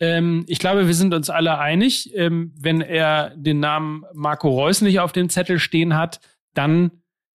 [0.00, 4.80] Ähm, ich glaube, wir sind uns alle einig, ähm, wenn er den Namen Marco Reus
[4.80, 6.20] nicht auf dem Zettel stehen hat,
[6.54, 6.90] dann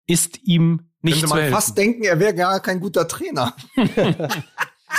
[0.07, 1.53] ist ihm nicht Könnte zu man helfen.
[1.53, 3.55] fast denken, er wäre gar kein guter Trainer.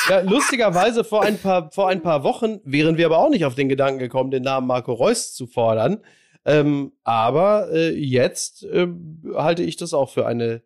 [0.08, 3.54] Ja, lustigerweise vor ein paar vor ein paar Wochen wären wir aber auch nicht auf
[3.54, 6.02] den Gedanken gekommen, den Namen Marco Reus zu fordern.
[6.44, 10.62] Ähm, aber äh, jetzt ähm, halte ich das auch für eine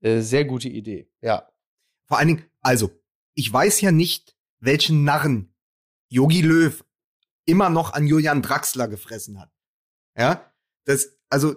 [0.00, 1.10] äh, sehr gute Idee.
[1.20, 1.48] Ja.
[2.06, 2.90] Vor allen Dingen, also,
[3.34, 5.54] ich weiß ja nicht, welchen Narren
[6.08, 6.82] Yogi Löw
[7.44, 9.50] immer noch an Julian Draxler gefressen hat.
[10.16, 10.50] Ja,
[10.84, 11.56] das, also,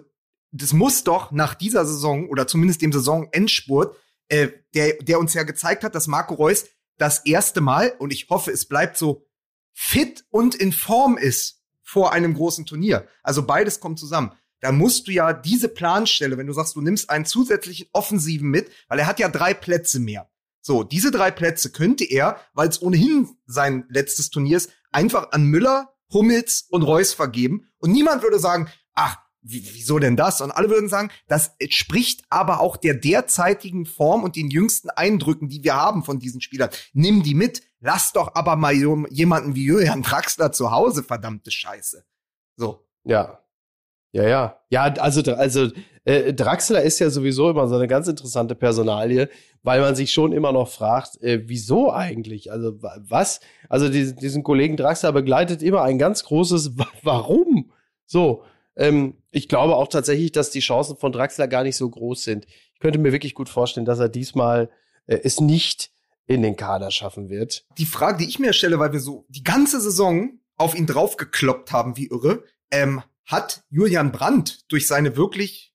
[0.50, 3.96] das muss doch nach dieser Saison oder zumindest dem Saisonendspurt,
[4.28, 6.66] äh, der, der uns ja gezeigt hat, dass Marco Reus
[6.98, 9.26] das erste Mal, und ich hoffe, es bleibt so,
[9.72, 13.06] fit und in Form ist vor einem großen Turnier.
[13.22, 14.32] Also beides kommt zusammen.
[14.60, 18.70] Da musst du ja diese Planstelle, wenn du sagst, du nimmst einen zusätzlichen Offensiven mit,
[18.88, 20.30] weil er hat ja drei Plätze mehr.
[20.60, 25.44] So, diese drei Plätze könnte er, weil es ohnehin sein letztes Turnier ist, einfach an
[25.44, 27.66] Müller, Hummels und Reus vergeben.
[27.78, 30.40] Und niemand würde sagen, ach, wieso denn das?
[30.40, 35.48] Und alle würden sagen, das entspricht aber auch der derzeitigen Form und den jüngsten Eindrücken,
[35.48, 36.70] die wir haben von diesen Spielern.
[36.92, 37.62] Nimm die mit.
[37.80, 42.04] Lass doch aber mal jemanden wie Julian Draxler zu Hause, verdammte Scheiße.
[42.56, 42.86] So.
[43.04, 43.40] Ja.
[44.12, 44.58] Ja, ja.
[44.70, 45.70] Ja, also, also
[46.04, 49.28] äh, Draxler ist ja sowieso immer so eine ganz interessante Personalie,
[49.62, 52.52] weil man sich schon immer noch fragt, äh, wieso eigentlich?
[52.52, 53.40] Also wa- was?
[53.68, 57.72] Also diesen, diesen Kollegen Draxler begleitet immer ein ganz großes Wa- Warum?
[58.06, 58.44] So.
[58.76, 62.46] Ähm, ich glaube auch tatsächlich, dass die Chancen von Draxler gar nicht so groß sind.
[62.74, 64.70] Ich könnte mir wirklich gut vorstellen, dass er diesmal
[65.06, 65.90] äh, es nicht
[66.26, 67.66] in den Kader schaffen wird.
[67.78, 71.72] Die Frage, die ich mir stelle, weil wir so die ganze Saison auf ihn draufgekloppt
[71.72, 75.74] haben, wie irre, ähm, hat Julian Brandt durch seine wirklich,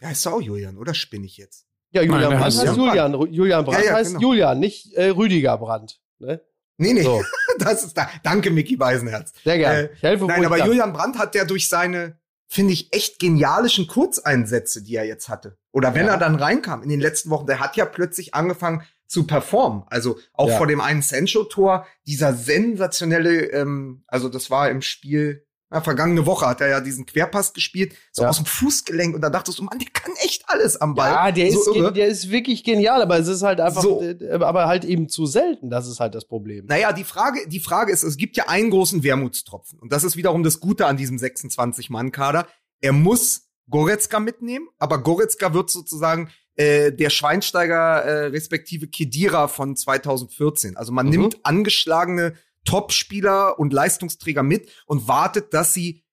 [0.00, 1.66] der heißt auch Julian, oder spinne ich jetzt?
[1.90, 3.14] Ja, Julian Nein, der Brandt heißt heißt Julian.
[3.14, 4.20] Ru- Julian Brandt Ja, ja, heißt genau.
[4.28, 6.00] Julian, nicht äh, Rüdiger Brandt.
[6.18, 6.40] Ne?
[6.78, 7.22] Nee, nee, So,
[7.58, 8.08] das ist da.
[8.22, 9.32] Danke, Mickey Beisenherz.
[9.44, 9.90] sehr gerne.
[9.90, 10.64] Äh, helfe, Nein, aber.
[10.64, 12.18] Julian Brandt hat ja durch seine,
[12.52, 15.56] finde ich, echt genialischen Kurzeinsätze, die er jetzt hatte.
[15.72, 16.12] Oder wenn Ja.
[16.12, 19.84] er dann reinkam in den letzten Wochen, der hat ja plötzlich angefangen zu performen.
[19.88, 20.58] Also auch Ja.
[20.58, 26.46] vor dem einen Sancho-Tor, dieser sensationelle, ähm, also das war im Spiel, na, vergangene Woche
[26.46, 28.28] hat er ja diesen Querpass gespielt, so Ja.
[28.28, 31.10] aus dem Fußgelenk und da dachtest du, Mann, der kann echt alles am Ball.
[31.10, 34.02] Ja, der, so ist, der ist wirklich genial, aber es ist halt einfach, So.
[34.02, 35.70] äh, aber halt eben zu selten.
[35.70, 36.66] Das ist halt das Problem.
[36.66, 39.78] Naja, die Frage, die Frage ist, es gibt ja einen großen Wermutstropfen.
[39.80, 42.46] Und das ist wiederum das Gute an diesem 26-Mann-Kader.
[42.80, 49.74] Er muss Goretzka mitnehmen, aber Goretzka wird sozusagen äh, der Schweinsteiger äh, respektive Kedira von
[49.74, 50.76] 2014.
[50.76, 51.12] Also man Mhm.
[51.12, 52.34] nimmt angeschlagene
[52.64, 56.04] Topspieler und Leistungsträger mit und wartet, dass sie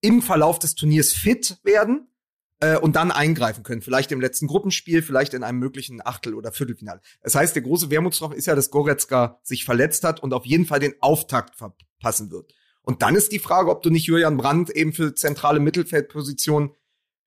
[0.00, 2.08] im Verlauf des Turniers fit werden
[2.60, 3.82] äh, und dann eingreifen können.
[3.82, 7.00] Vielleicht im letzten Gruppenspiel, vielleicht in einem möglichen Achtel- oder Viertelfinale.
[7.22, 10.66] Das heißt, der große Wermutstropfen ist ja, dass Goretzka sich verletzt hat und auf jeden
[10.66, 12.52] Fall den Auftakt verpassen wird.
[12.82, 16.70] Und dann ist die Frage, ob du nicht Julian Brandt eben für zentrale Mittelfeldpositionen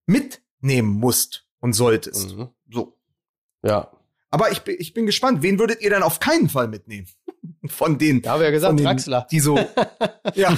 [0.05, 2.35] mitnehmen musst und solltest.
[2.35, 2.49] Mhm.
[2.69, 2.97] So.
[3.63, 3.91] Ja.
[4.31, 7.07] Aber ich, bin- ich bin gespannt, wen würdet ihr denn auf keinen Fall mitnehmen?
[7.67, 9.27] Von denen, Da haben wir ja gesagt, den, Draxler.
[9.31, 9.57] die so,
[10.35, 10.57] ja.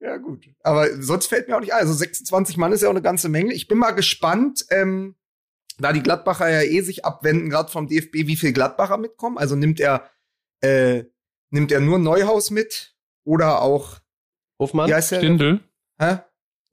[0.00, 0.44] ja, gut.
[0.62, 1.80] Aber sonst fällt mir auch nicht ein.
[1.80, 3.52] Also 26 Mann ist ja auch eine ganze Menge.
[3.52, 5.16] Ich bin mal gespannt, ähm,
[5.78, 9.38] da die Gladbacher ja eh sich abwenden, gerade vom DFB, wie viel Gladbacher mitkommen.
[9.38, 10.10] Also nimmt er,
[10.60, 11.04] äh,
[11.50, 12.94] nimmt er nur Neuhaus mit
[13.24, 13.98] oder auch,
[14.58, 14.88] Hofmann?
[14.88, 15.18] wie heißt der?
[15.18, 15.60] Stindel.
[15.98, 16.18] Hä?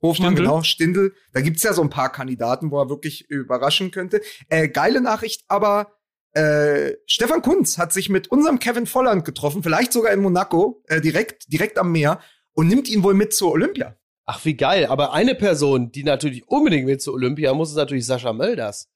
[0.02, 0.42] Hofmann, Stindl?
[0.42, 1.14] genau, Stindel.
[1.32, 4.22] Da gibt's ja so ein paar Kandidaten, wo er wirklich überraschen könnte.
[4.48, 5.92] Äh, geile Nachricht, aber
[6.32, 11.00] Äh, Stefan Kunz hat sich mit unserem Kevin Volland getroffen, vielleicht sogar in Monaco, äh,
[11.00, 12.20] direkt, direkt am Meer,
[12.52, 13.96] und nimmt ihn wohl mit zur Olympia.
[14.26, 14.86] Ach, wie geil.
[14.86, 18.88] Aber eine Person, die natürlich unbedingt mit zur Olympia muss, ist natürlich Sascha Mölders.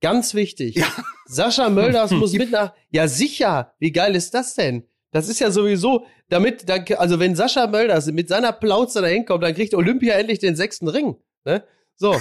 [0.00, 0.76] Ganz wichtig.
[0.76, 0.86] Ja.
[1.26, 2.72] Sascha Mölders muss mit nach.
[2.90, 3.74] Ja, sicher.
[3.80, 4.84] Wie geil ist das denn?
[5.10, 9.42] Das ist ja sowieso, damit, dann, also wenn Sascha Mölders mit seiner Plauze da hinkommt,
[9.42, 11.16] dann kriegt Olympia endlich den sechsten Ring.
[11.44, 11.64] Ne?
[11.96, 12.12] So.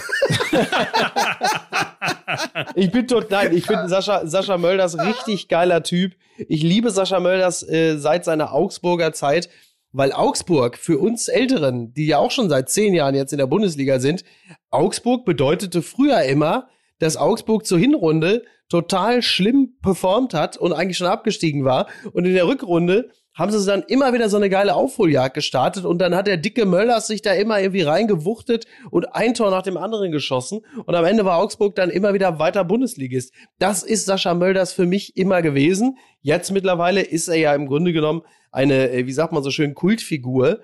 [2.75, 6.13] ich bin tot, nein, ich finde Sascha, Sascha Mölders richtig geiler Typ.
[6.37, 9.49] Ich liebe Sascha Mölders äh, seit seiner Augsburger Zeit,
[9.91, 13.47] weil Augsburg für uns Älteren, die ja auch schon seit zehn Jahren jetzt in der
[13.47, 14.23] Bundesliga sind,
[14.69, 16.67] Augsburg bedeutete früher immer,
[16.99, 21.87] dass Augsburg zur Hinrunde total schlimm performt hat und eigentlich schon abgestiegen war.
[22.11, 25.99] Und in der Rückrunde haben sie dann immer wieder so eine geile Aufholjagd gestartet und
[25.99, 29.77] dann hat der dicke Möllers sich da immer irgendwie reingewuchtet und ein Tor nach dem
[29.77, 33.33] anderen geschossen und am Ende war Augsburg dann immer wieder weiter Bundesligist.
[33.59, 35.97] Das ist Sascha Mölders für mich immer gewesen.
[36.21, 39.75] Jetzt mittlerweile ist er ja im Grunde genommen eine, äh, wie sagt man so schön,
[39.75, 40.61] Kultfigur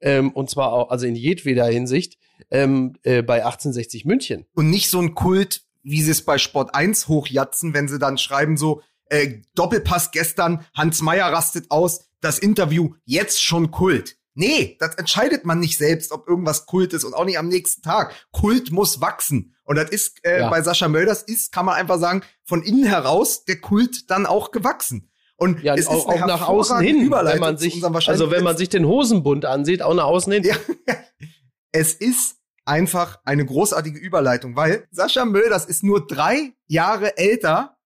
[0.00, 2.18] ähm, und zwar auch, also in jedweder Hinsicht
[2.50, 4.46] ähm, äh, bei 1860 München.
[4.54, 8.18] Und nicht so ein Kult, wie sie es bei Sport 1 hochjatzen, wenn sie dann
[8.18, 14.16] schreiben so, äh, Doppelpass gestern, Hans Meyer rastet aus, das Interview jetzt schon Kult.
[14.34, 17.82] Nee, das entscheidet man nicht selbst, ob irgendwas Kult ist und auch nicht am nächsten
[17.82, 18.14] Tag.
[18.32, 19.54] Kult muss wachsen.
[19.64, 20.48] Und das ist äh, Ja.
[20.50, 24.50] bei Sascha Mölders ist, kann man einfach sagen, von innen heraus der Kult dann auch
[24.50, 25.10] gewachsen.
[25.36, 28.56] Und Ja, es auch, ist auch nach außen hin, wenn man sich, also wenn man
[28.56, 30.44] sich den Hosenbund ansieht, auch nach außen hin.
[30.44, 30.56] Ja.
[31.74, 32.36] Es ist
[32.66, 37.78] einfach eine großartige Überleitung, weil Sascha Mölders ist nur drei Jahre älter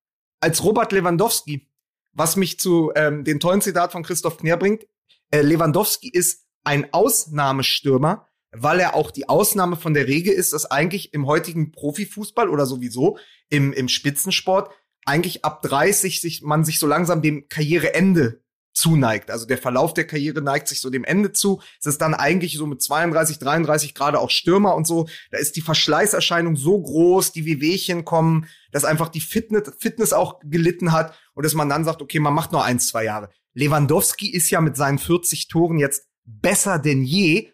[0.47, 1.68] als Robert Lewandowski.
[2.12, 4.86] Was mich zu ähm, dem tollen Zitat von Christoph Kner bringt.
[5.32, 10.70] Äh, Lewandowski ist ein Ausnahmestürmer, weil er auch die Ausnahme von der Regel ist, dass
[10.70, 13.18] eigentlich im heutigen Profifußball oder sowieso
[13.51, 14.70] im, im Spitzensport
[15.05, 18.40] eigentlich ab 30 sich, man sich so langsam dem Karriereende
[18.76, 19.30] zuneigt.
[19.30, 21.60] Also der Verlauf der Karriere neigt sich so dem Ende zu.
[21.80, 25.08] Es ist dann eigentlich so mit 32, 33 gerade auch Stürmer und so.
[25.30, 30.40] Da ist die Verschleißerscheinung so groß, die Wehwehchen kommen, dass einfach die Fitness, Fitness auch
[30.44, 33.30] gelitten hat und dass man dann sagt, okay, man macht nur eins, zwei Jahre.
[33.54, 37.52] Lewandowski ist ja mit seinen 40 Toren jetzt besser denn je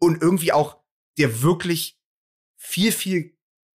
[0.00, 0.78] und irgendwie auch
[1.18, 2.00] der wirklich
[2.56, 3.33] viel, viel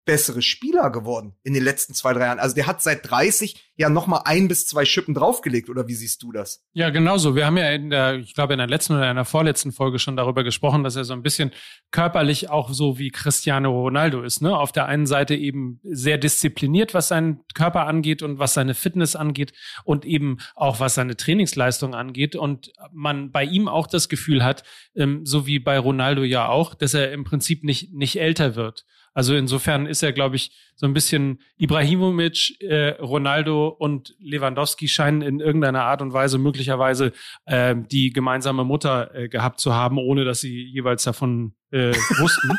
[0.07, 2.39] bessere Spieler geworden in den letzten zwei, drei Jahren.
[2.39, 5.95] Also der hat seit 30 ja noch mal ein bis zwei Schippen draufgelegt, oder wie
[5.95, 6.65] siehst du das?
[6.73, 7.35] Ja, genau so.
[7.35, 9.99] Wir haben ja in der, ich glaube, in der letzten oder in der vorletzten Folge
[9.99, 11.51] schon darüber gesprochen, dass er so ein bisschen
[11.91, 14.41] körperlich auch so wie Cristiano Ronaldo ist.
[14.41, 14.57] Ne?
[14.57, 19.17] Auf der einen Seite eben sehr diszipliniert, was seinen Körper angeht und was seine Fitness
[19.17, 19.53] angeht
[19.85, 22.37] und eben auch was seine Trainingsleistung angeht.
[22.37, 24.63] Und man bei ihm auch das Gefühl hat,
[24.95, 28.87] ähm, so wie bei Ronaldo ja auch, dass er im Prinzip nicht, nicht älter wird.
[29.17, 35.23] Also insofern ist er, glaube ich, so ein bisschen Ibrahimovic, äh, Ronaldo und Lewandowski scheinen
[35.23, 37.15] in irgendeiner Art und Weise möglicherweise
[37.47, 42.51] äh, die gemeinsame Mutter äh, gehabt zu haben, ohne dass sie jeweils davon äh, wussten.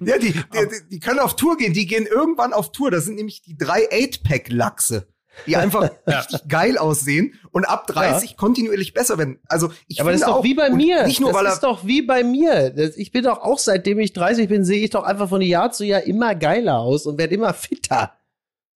[0.00, 1.72] Ja, die, die, die, können auf Tour gehen.
[1.72, 2.90] Die gehen irgendwann auf Tour.
[2.90, 5.08] Das sind nämlich die drei 8-Pack-Lachse,
[5.46, 6.20] die einfach Ja.
[6.20, 9.38] richtig geil aussehen und ab 30 kontinuierlich besser werden.
[9.48, 11.06] Also ich Aber das ist finde doch auch, wie bei mir.
[11.06, 12.70] Nicht nur, das weil er ist doch wie bei mir.
[12.70, 15.72] Das, ich bin doch auch, seitdem ich 30 bin, sehe ich doch einfach von Jahr
[15.72, 18.12] zu Jahr immer geiler aus und werde immer fitter.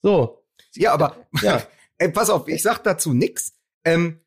[0.02, 0.44] So.
[0.74, 1.62] Ja, aber Ja.
[1.98, 3.52] ey, pass auf, ich sag dazu nix.
[3.84, 4.20] Ähm,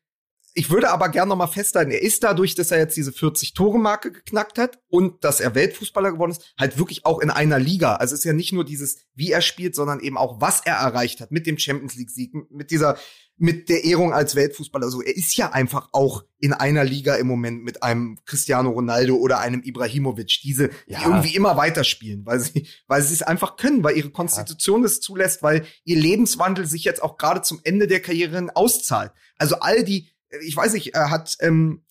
[0.58, 4.10] ich würde aber gern noch mal festhalten, er ist dadurch, dass er jetzt diese 40-Tore-Marke
[4.10, 7.94] geknackt hat und dass er Weltfußballer geworden ist, halt wirklich auch in einer Liga.
[7.94, 10.74] Also es ist ja nicht nur dieses, wie er spielt, sondern eben auch, was er
[10.74, 12.98] erreicht hat mit dem Champions League-Sieg, mit dieser,
[13.36, 14.84] mit der Ehrung als Weltfußballer.
[14.84, 19.14] Also er ist ja einfach auch in einer Liga im Moment mit einem Cristiano Ronaldo
[19.14, 21.04] oder einem Ibrahimovic, diese, die Ja.
[21.04, 25.44] irgendwie immer weiterspielen, weil sie, weil sie es einfach können, weil ihre Konstitution es zulässt,
[25.44, 29.12] weil ihr Lebenswandel sich jetzt auch gerade zum Ende der Karriere auszahlt.
[29.36, 30.08] Also all die,
[30.42, 31.84] ich weiß nicht, äh, hat, ähm,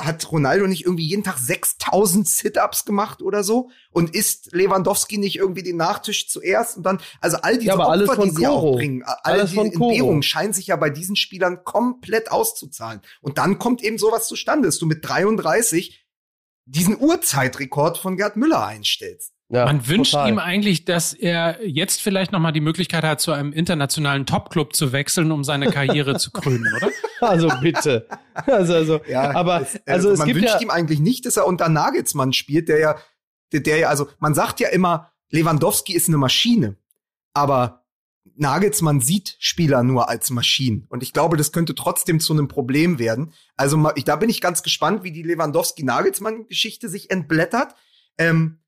[0.00, 3.70] hat Ronaldo nicht irgendwie jeden Tag 6000 Sit-Ups gemacht oder so?
[3.90, 6.76] Und isst Lewandowski nicht irgendwie den Nachtisch zuerst?
[6.76, 8.70] Und dann, also all diese Ja, aber alles Opfer, von die sie Koro.
[8.70, 9.62] auch bringen, all Alles diese.
[9.62, 13.00] Entbehrungen scheinen sich ja bei diesen Spielern komplett auszuzahlen.
[13.20, 16.04] Und dann kommt eben sowas zustande, dass du mit 33
[16.64, 19.32] diesen Urzeitrekord von Gerd Müller einstellst.
[19.52, 20.30] Ja, Man wünscht total.
[20.30, 24.92] ihm eigentlich, dass er jetzt vielleicht nochmal die Möglichkeit hat, zu einem internationalen Topclub zu
[24.92, 26.88] wechseln, um seine Karriere zu krönen, oder?
[27.20, 28.08] Also bitte.
[28.34, 31.36] Also, also, aber es, äh, also es man gibt wünscht ja, ihm eigentlich nicht, dass
[31.36, 32.96] er unter Nagelsmann spielt, der ja,
[33.52, 36.78] der, der ja, also man sagt ja immer, Lewandowski ist eine Maschine,
[37.32, 37.84] aber
[38.34, 40.86] Nagelsmann sieht Spieler nur als Maschinen.
[40.88, 43.32] Und ich glaube, das könnte trotzdem zu einem Problem werden.
[43.56, 47.76] Also da bin ich ganz gespannt, wie die Lewandowski-Nagelsmann-Geschichte sich entblättert.
[48.18, 48.61] Ähm,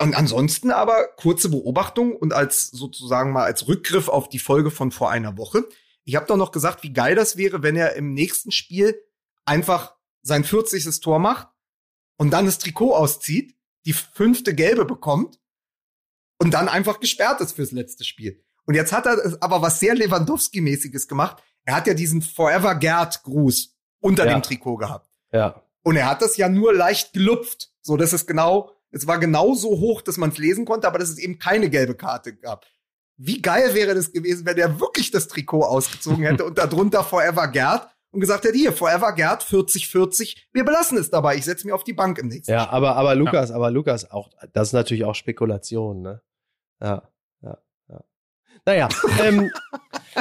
[0.00, 4.90] Und ansonsten aber kurze Beobachtung und als sozusagen mal als Rückgriff auf die Folge von
[4.90, 5.64] vor einer Woche.
[6.04, 9.00] Ich habe doch noch gesagt, wie geil das wäre, wenn er im nächsten Spiel
[9.44, 11.00] einfach sein 40.
[11.00, 11.48] Tor macht
[12.16, 15.38] und dann das Trikot auszieht, die fünfte gelbe bekommt
[16.38, 18.42] und dann einfach gesperrt ist fürs letzte Spiel.
[18.66, 21.42] Und jetzt hat er aber was sehr Lewandowski-mäßiges gemacht.
[21.64, 24.32] Er hat ja diesen Forever Gerd-Gruß unter Ja.
[24.32, 25.10] dem Trikot gehabt.
[25.32, 25.62] Ja.
[25.82, 27.70] Und er hat das ja nur leicht gelupft.
[27.82, 30.98] So, dass es genau, es war genau so hoch, dass man es lesen konnte, aber
[30.98, 32.64] dass es eben keine gelbe Karte gab.
[33.16, 37.48] Wie geil wäre das gewesen, wenn er wirklich das Trikot ausgezogen hätte und darunter Forever
[37.48, 41.74] Gerd und gesagt hätte, hier, Forever Gerd 40-40, wir belassen es dabei, ich setze mich
[41.74, 45.04] auf die Bank im nächsten Ja, aber, aber Lukas, aber Lukas, auch, das ist natürlich
[45.04, 46.22] auch Spekulation, ne?
[46.80, 47.08] Ja, ja, ja.
[48.66, 48.88] Naja,
[49.22, 49.50] ähm,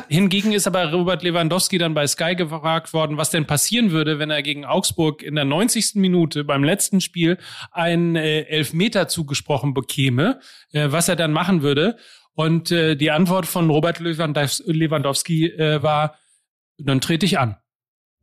[0.10, 4.30] Hingegen ist aber Robert Lewandowski dann bei Sky gefragt worden, was denn passieren würde, wenn
[4.30, 5.96] er gegen Augsburg in der 90.
[5.96, 7.38] Minute beim letzten Spiel
[7.72, 10.39] einen äh, Elfmeter zugesprochen bekäme,
[10.72, 11.98] äh, was er dann machen würde.
[12.34, 16.16] Und äh, die Antwort von Robert Lewandows- Lewandowski äh, war,
[16.78, 17.58] dann trete ich an.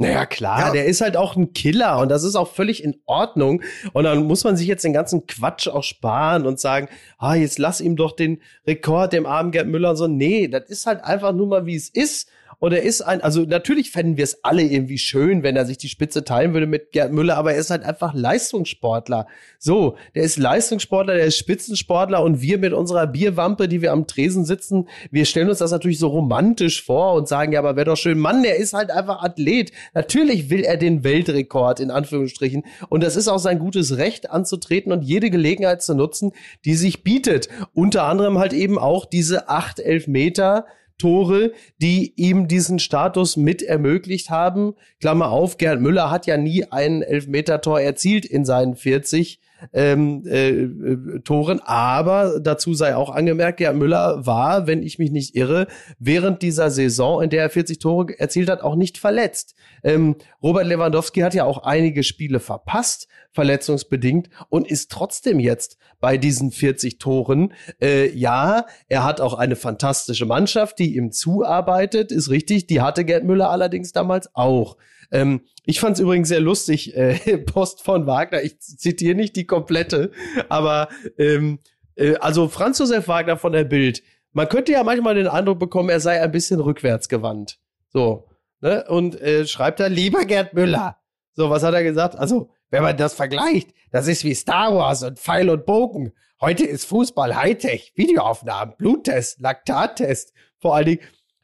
[0.01, 0.71] Naja, klar, Ja.
[0.73, 3.63] der ist halt auch ein Killer und das ist auch völlig in Ordnung.
[3.93, 6.89] Und dann muss man sich jetzt den ganzen Quatsch auch sparen und sagen,
[7.19, 10.07] ah, jetzt lass ihm doch den Rekord dem armen Gerd Müller und so.
[10.07, 12.29] Nee, das ist halt einfach nur mal, wie es ist.
[12.61, 15.79] Und er ist ein, also natürlich fänden wir es alle irgendwie schön, wenn er sich
[15.79, 19.27] die Spitze teilen würde mit Gerd Müller, aber er ist halt einfach Leistungssportler.
[19.59, 24.07] So, der ist Leistungssportler, der ist Spitzensportler und wir mit unserer Bierwampe, die wir am
[24.07, 27.87] Tresen sitzen, wir stellen uns das natürlich so romantisch vor und sagen, ja, aber wäre
[27.87, 29.73] doch schön, Mann, der ist halt einfach Athlet.
[29.95, 34.93] Natürlich will er den Weltrekord in Anführungsstrichen und das ist auch sein gutes Recht anzutreten
[34.93, 36.33] und jede Gelegenheit zu nutzen,
[36.67, 37.49] die sich bietet.
[37.73, 40.67] Unter anderem halt eben auch diese acht Elfmeter,
[41.01, 44.75] Tore, die ihm diesen Status mit ermöglicht haben.
[45.01, 49.41] Klammer auf, Gerd Müller hat ja nie ein Elfmeter-Tor erzielt in seinen 40
[49.73, 55.11] ähm, äh, äh, Toren, aber dazu sei auch angemerkt, Gerd Müller war, wenn ich mich
[55.11, 55.67] nicht irre,
[55.99, 59.55] während dieser Saison, in der er 40 Tore erzielt hat, auch nicht verletzt.
[59.83, 66.17] Ähm, Robert Lewandowski hat ja auch einige Spiele verpasst, verletzungsbedingt, und ist trotzdem jetzt bei
[66.17, 67.53] diesen 40 Toren.
[67.81, 72.67] Äh, ja, er hat auch eine fantastische Mannschaft, die ihm zuarbeitet, ist richtig.
[72.67, 74.77] Die hatte Gerd Müller allerdings damals auch.
[75.11, 79.47] Ähm, ich fand es übrigens sehr lustig, äh, Post von Wagner, ich zitiere nicht die
[79.47, 80.13] komplette,
[80.49, 80.89] aber
[81.19, 81.59] ähm,
[81.97, 84.03] äh, also Franz Josef Wagner von der Bild,
[84.33, 87.59] man könnte ja manchmal den Eindruck bekommen, er sei ein bisschen rückwärtsgewandt.
[87.89, 88.29] So,
[88.61, 88.85] ne?
[88.89, 90.97] Und äh, schreibt da, lieber Gerd Müller.
[91.35, 92.17] So, was hat er gesagt?
[92.17, 96.13] Also, wenn man das vergleicht, das ist wie Star Wars und Pfeil und Bogen.
[96.41, 100.33] Heute ist Fußball Hightech, Videoaufnahmen, Bluttest, Laktattest.
[100.59, 101.01] Vor allen Dingen,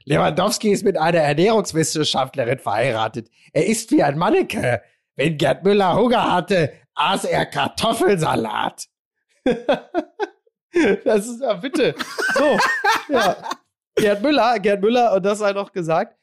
[0.06, 3.28] Lewandowski ist mit einer Ernährungswissenschaftlerin verheiratet.
[3.52, 4.80] Er ist wie ein Manneke.
[5.16, 8.86] Wenn Gerd Müller Hunger hatte, aß er Kartoffelsalat.
[11.04, 11.94] das ist ja bitte.
[12.34, 12.56] So,
[13.08, 13.36] ja.
[13.96, 16.16] Gerd Müller, Gerd Müller, und das sei noch gesagt,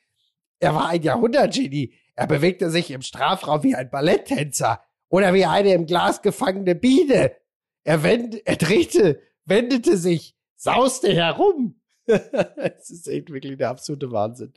[0.59, 1.93] er war ein Jahrhundertgenie.
[2.15, 7.35] Er bewegte sich im Strafraum wie ein Balletttänzer oder wie eine im Glas gefangene Biene.
[7.83, 11.81] Er, wend, er drehte, wendete sich, sauste herum.
[12.77, 14.53] Es ist echt wirklich der absolute Wahnsinn.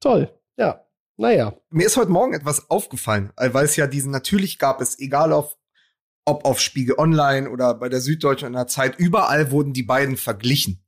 [0.00, 0.30] Toll.
[0.56, 0.84] Ja.
[1.16, 1.54] Naja.
[1.70, 5.32] Mir ist heute Morgen etwas aufgefallen, äh, weil es ja diesen, natürlich gab es, egal
[5.32, 5.56] auf,
[6.24, 10.16] ob auf Spiegel Online oder bei der Süddeutschen in der Zeit, überall wurden die beiden
[10.16, 10.84] verglichen.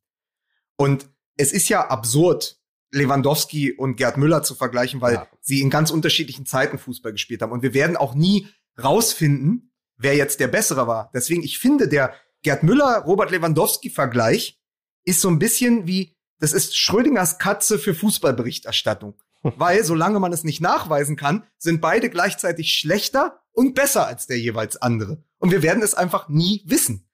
[0.76, 2.58] Und es ist ja absurd,
[2.92, 5.28] Lewandowski und Gerd Müller zu vergleichen, weil Ja.
[5.40, 7.52] sie in ganz unterschiedlichen Zeiten Fußball gespielt haben.
[7.52, 8.48] Und wir werden auch nie
[8.82, 11.10] rausfinden, wer jetzt der Bessere war.
[11.14, 14.60] Deswegen, ich finde, der Gerd Müller-Robert Lewandowski-Vergleich
[15.06, 19.14] ist so ein bisschen wie, das ist Schrödingers Katze für Fußballberichterstattung.
[19.42, 24.38] Weil, solange man es nicht nachweisen kann, sind beide gleichzeitig schlechter und besser als der
[24.38, 25.24] jeweils andere.
[25.38, 27.08] Und wir werden es einfach nie wissen.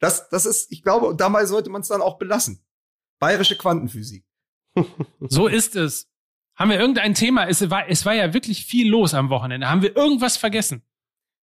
[0.00, 2.64] Das, das ist, ich glaube, und dabei sollte man es dann auch belassen.
[3.18, 4.24] Bayerische Quantenphysik.
[5.20, 6.08] So ist es.
[6.54, 7.48] Haben wir irgendein Thema?
[7.48, 9.68] Es war, es war ja wirklich viel los am Wochenende.
[9.68, 10.82] Haben wir irgendwas vergessen?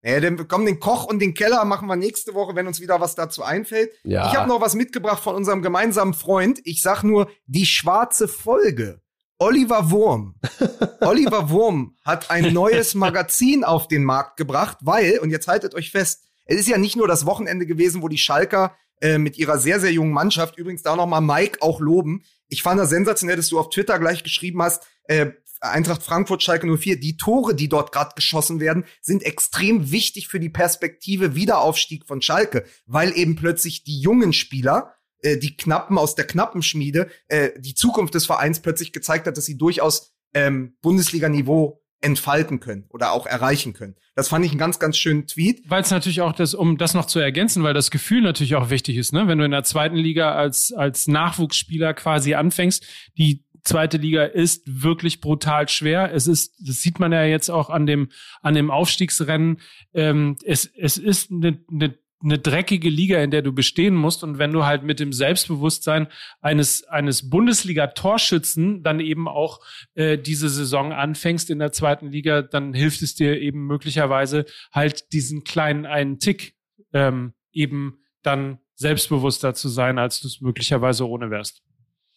[0.04, 3.00] Naja, dann kommen den Koch und den Keller machen wir nächste Woche, wenn uns wieder
[3.00, 3.90] was dazu einfällt.
[4.04, 4.28] Ja.
[4.28, 6.60] Ich habe noch was mitgebracht von unserem gemeinsamen Freund.
[6.64, 9.00] Ich sag nur die schwarze Folge.
[9.38, 10.34] Oliver Wurm.
[11.00, 15.90] Oliver Wurm hat ein neues Magazin auf den Markt gebracht, weil, und jetzt haltet euch
[15.90, 19.56] fest, es ist ja nicht nur das Wochenende gewesen, wo die Schalker äh, mit ihrer
[19.56, 22.24] sehr, sehr jungen Mannschaft, übrigens da nochmal Mike auch loben.
[22.48, 25.30] Ich fand das sensationell, dass du auf Twitter gleich geschrieben hast, äh,
[25.64, 30.40] Eintracht Frankfurt, Schalke 04, die Tore, die dort gerade geschossen werden, sind extrem wichtig für
[30.40, 36.14] die Perspektive Wiederaufstieg von Schalke, weil eben plötzlich die jungen Spieler, äh, die Knappen aus
[36.14, 41.80] der Knappenschmiede, äh, die Zukunft des Vereins plötzlich gezeigt hat, dass sie durchaus ähm, Bundesliga-Niveau
[42.04, 43.96] entfalten können oder auch erreichen können.
[44.14, 45.62] Das fand ich einen ganz, ganz schönen Tweet.
[45.66, 48.68] Weil es natürlich auch das, um das noch zu ergänzen, weil das Gefühl natürlich auch
[48.68, 49.26] wichtig ist, ne?
[49.26, 52.84] Wenn du in der zweiten Liga als, als Nachwuchsspieler quasi anfängst,
[53.16, 56.12] die zweite Liga ist wirklich brutal schwer.
[56.12, 58.10] Es ist, das sieht man ja jetzt auch an dem,
[58.42, 59.60] an dem Aufstiegsrennen.
[59.92, 64.24] Ähm, es, es ist eine, eine eine dreckige Liga, in der du bestehen musst.
[64.24, 66.08] Und wenn du halt mit dem Selbstbewusstsein
[66.40, 69.60] eines, eines Bundesliga-Torschützen dann eben auch
[69.94, 75.12] äh, diese Saison anfängst in der zweiten Liga, dann hilft es dir eben möglicherweise halt
[75.12, 76.54] diesen kleinen einen Tick
[76.92, 81.62] ähm, eben dann selbstbewusster zu sein, als du es möglicherweise ohne wärst.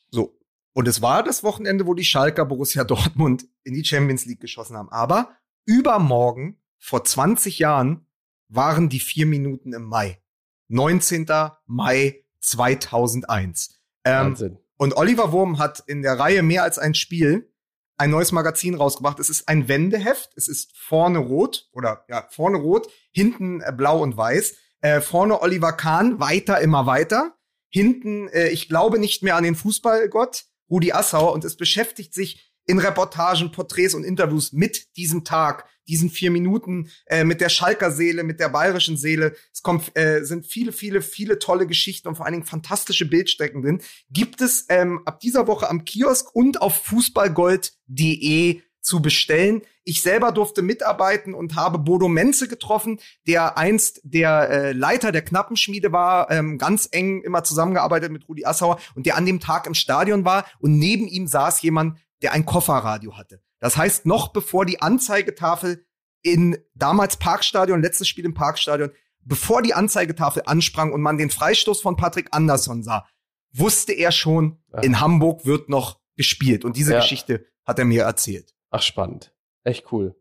[0.10, 0.37] So.
[0.78, 4.78] Und es war das Wochenende, wo die Schalker Borussia Dortmund in die Champions League geschossen
[4.78, 4.90] haben.
[4.90, 5.32] Aber
[5.66, 8.06] übermorgen, vor 20 Jahren,
[8.48, 10.22] waren die vier Minuten im Mai.
[10.68, 11.26] 19.
[11.66, 13.80] Mai 2001.
[14.04, 14.60] Ähm, Wahnsinn.
[14.78, 17.52] und Oliver Wurm hat in der Reihe mehr als ein Spiel
[17.98, 19.18] ein neues Magazin rausgebracht.
[19.18, 20.30] Es ist ein Wendeheft.
[20.36, 24.56] Es ist vorne rot oder ja, vorne rot, hinten äh, blau und weiß.
[24.82, 27.36] Äh, vorne Oliver Kahn, weiter, immer weiter.
[27.68, 31.34] Hinten, äh, ich glaube nicht mehr an den Fußballgott, Rudi Assauer.
[31.34, 36.90] Und es beschäftigt sich in Reportagen, Porträts und Interviews mit diesem Tag, diesen vier Minuten,
[37.06, 39.36] äh, mit der Schalker Seele, mit der bayerischen Seele.
[39.54, 43.62] Es kommt, äh, sind viele, viele, viele tolle Geschichten und vor allen Dingen fantastische Bildstrecken
[43.62, 43.82] drin.
[44.10, 49.62] Gibt es ähm, ab dieser Woche am Kiosk und auf fußballgold.de zu bestellen.
[49.88, 55.22] Ich selber durfte mitarbeiten und habe Bodo Menze getroffen, der einst der äh, Leiter der
[55.24, 59.66] Knappenschmiede war, ähm, ganz eng immer zusammengearbeitet mit Rudi Assauer und der an dem Tag
[59.66, 63.42] im Stadion war und neben ihm saß jemand, der ein Kofferradio hatte.
[63.60, 65.86] Das heißt, noch bevor die Anzeigetafel
[66.22, 68.92] in damals Parkstadion, letztes Spiel im Parkstadion,
[69.22, 73.08] bevor die Anzeigetafel ansprang und man den Freistoß von Patrick Andersson sah,
[73.54, 74.82] wusste er schon, Ja.
[74.82, 76.66] in Hamburg wird noch gespielt.
[76.66, 77.00] Und diese Ja.
[77.00, 78.54] Geschichte hat er mir erzählt.
[78.70, 79.34] Ach, spannend.
[79.68, 80.16] Echt cool.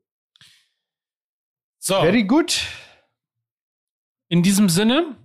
[1.78, 1.94] So.
[2.01, 2.62] Very good.
[4.28, 5.16] In diesem Sinne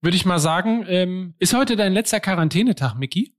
[0.00, 3.36] würde ich mal sagen, ähm, ist heute dein letzter Quarantänetag, Micky?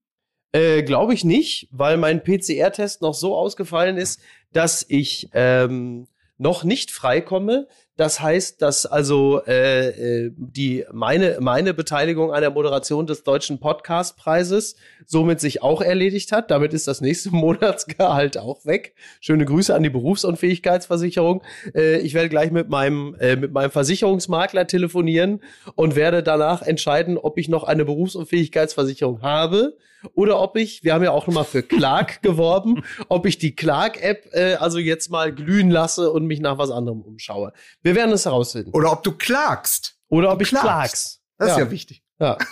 [0.54, 4.22] Äh, Glaube ich nicht, weil mein PCR-Test noch so ausgefallen ist,
[4.54, 6.08] dass ich ähm,
[6.38, 7.68] noch nicht freikomme.
[8.02, 13.60] Das heißt, dass also äh, äh, die meine meine Beteiligung an der Moderation des deutschen
[13.60, 14.76] Podcastpreises
[15.06, 16.50] somit sich auch erledigt hat.
[16.50, 18.96] Damit ist das nächste Monatsgehalt auch weg.
[19.20, 21.44] Schöne Grüße an die Berufsunfähigkeitsversicherung.
[21.76, 25.40] Äh, ich werde gleich mit meinem äh, mit meinem Versicherungsmakler telefonieren
[25.76, 29.78] und werde danach entscheiden, ob ich noch eine Berufsunfähigkeitsversicherung habe
[30.14, 34.30] oder ob ich, wir haben ja auch nochmal für Clark geworben, ob ich die Clark-App
[34.34, 37.54] äh, also jetzt mal glühen lasse und mich nach was anderem umschaue.
[37.82, 38.72] Wir werden es herausfinden.
[38.74, 39.98] Oder ob du klagst.
[40.10, 40.66] Oder ob ich klagst.
[40.66, 41.22] klag's.
[41.38, 41.54] Das Ja.
[41.56, 42.04] ist ja wichtig.
[42.20, 42.38] Ja.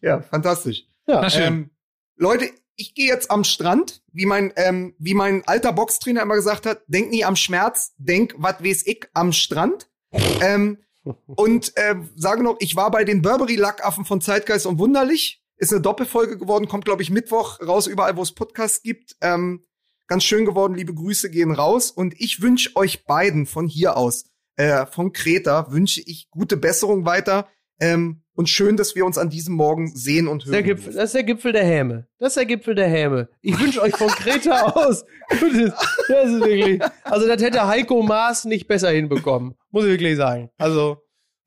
[0.00, 0.84] Ja, fantastisch.
[1.08, 1.20] Ja.
[1.22, 1.42] Na schön.
[1.42, 1.70] Ähm,
[2.16, 6.64] Leute, ich gehe jetzt am Strand, wie mein, ähm, wie mein alter Boxtrainer immer gesagt
[6.66, 9.88] hat, denk nie am Schmerz, denk, wat weiß ich, am Strand.
[10.40, 10.78] ähm,
[11.26, 15.42] und äh, sage noch, ich war bei den Burberry-Lackaffen von Zeitgeist und Wunderlich.
[15.56, 19.16] Ist eine Doppelfolge geworden, kommt, glaube ich, Mittwoch raus, überall, wo es Podcasts gibt.
[19.20, 19.64] Ähm,
[20.06, 21.90] ganz schön geworden, liebe Grüße gehen raus.
[21.90, 24.26] Und ich wünsche euch beiden von hier aus,
[24.56, 27.48] äh, von Kreta, wünsche ich gute Besserung weiter.
[27.80, 30.52] Ähm, und schön, dass wir uns an diesem Morgen sehen und hören.
[30.52, 32.06] Der Gipfel, das ist der Gipfel der Häme.
[32.20, 33.28] Das ist der Gipfel der Häme.
[33.40, 35.04] Ich wünsche euch von Kreta aus.
[35.28, 35.72] Das ist,
[36.08, 36.80] das ist wirklich.
[37.02, 39.56] Also, das hätte Heiko Maas nicht besser hinbekommen.
[39.72, 40.50] Muss ich wirklich sagen.
[40.56, 40.98] Also.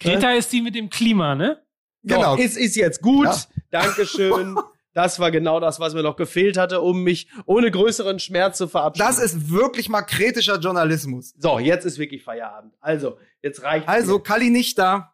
[0.01, 1.61] Greta ist die mit dem Klima, ne?
[2.03, 2.35] Genau.
[2.35, 3.25] Doch, es ist jetzt gut.
[3.25, 3.37] Ja.
[3.71, 4.57] Dankeschön.
[4.93, 8.67] Das war genau das, was mir noch gefehlt hatte, um mich ohne größeren Schmerz zu
[8.67, 9.07] verabschieden.
[9.07, 11.33] Das ist wirklich mal kritischer Journalismus.
[11.37, 12.73] so, jetzt ist wirklich Feierabend.
[12.81, 15.13] Also, jetzt reicht Also, Kali nicht da.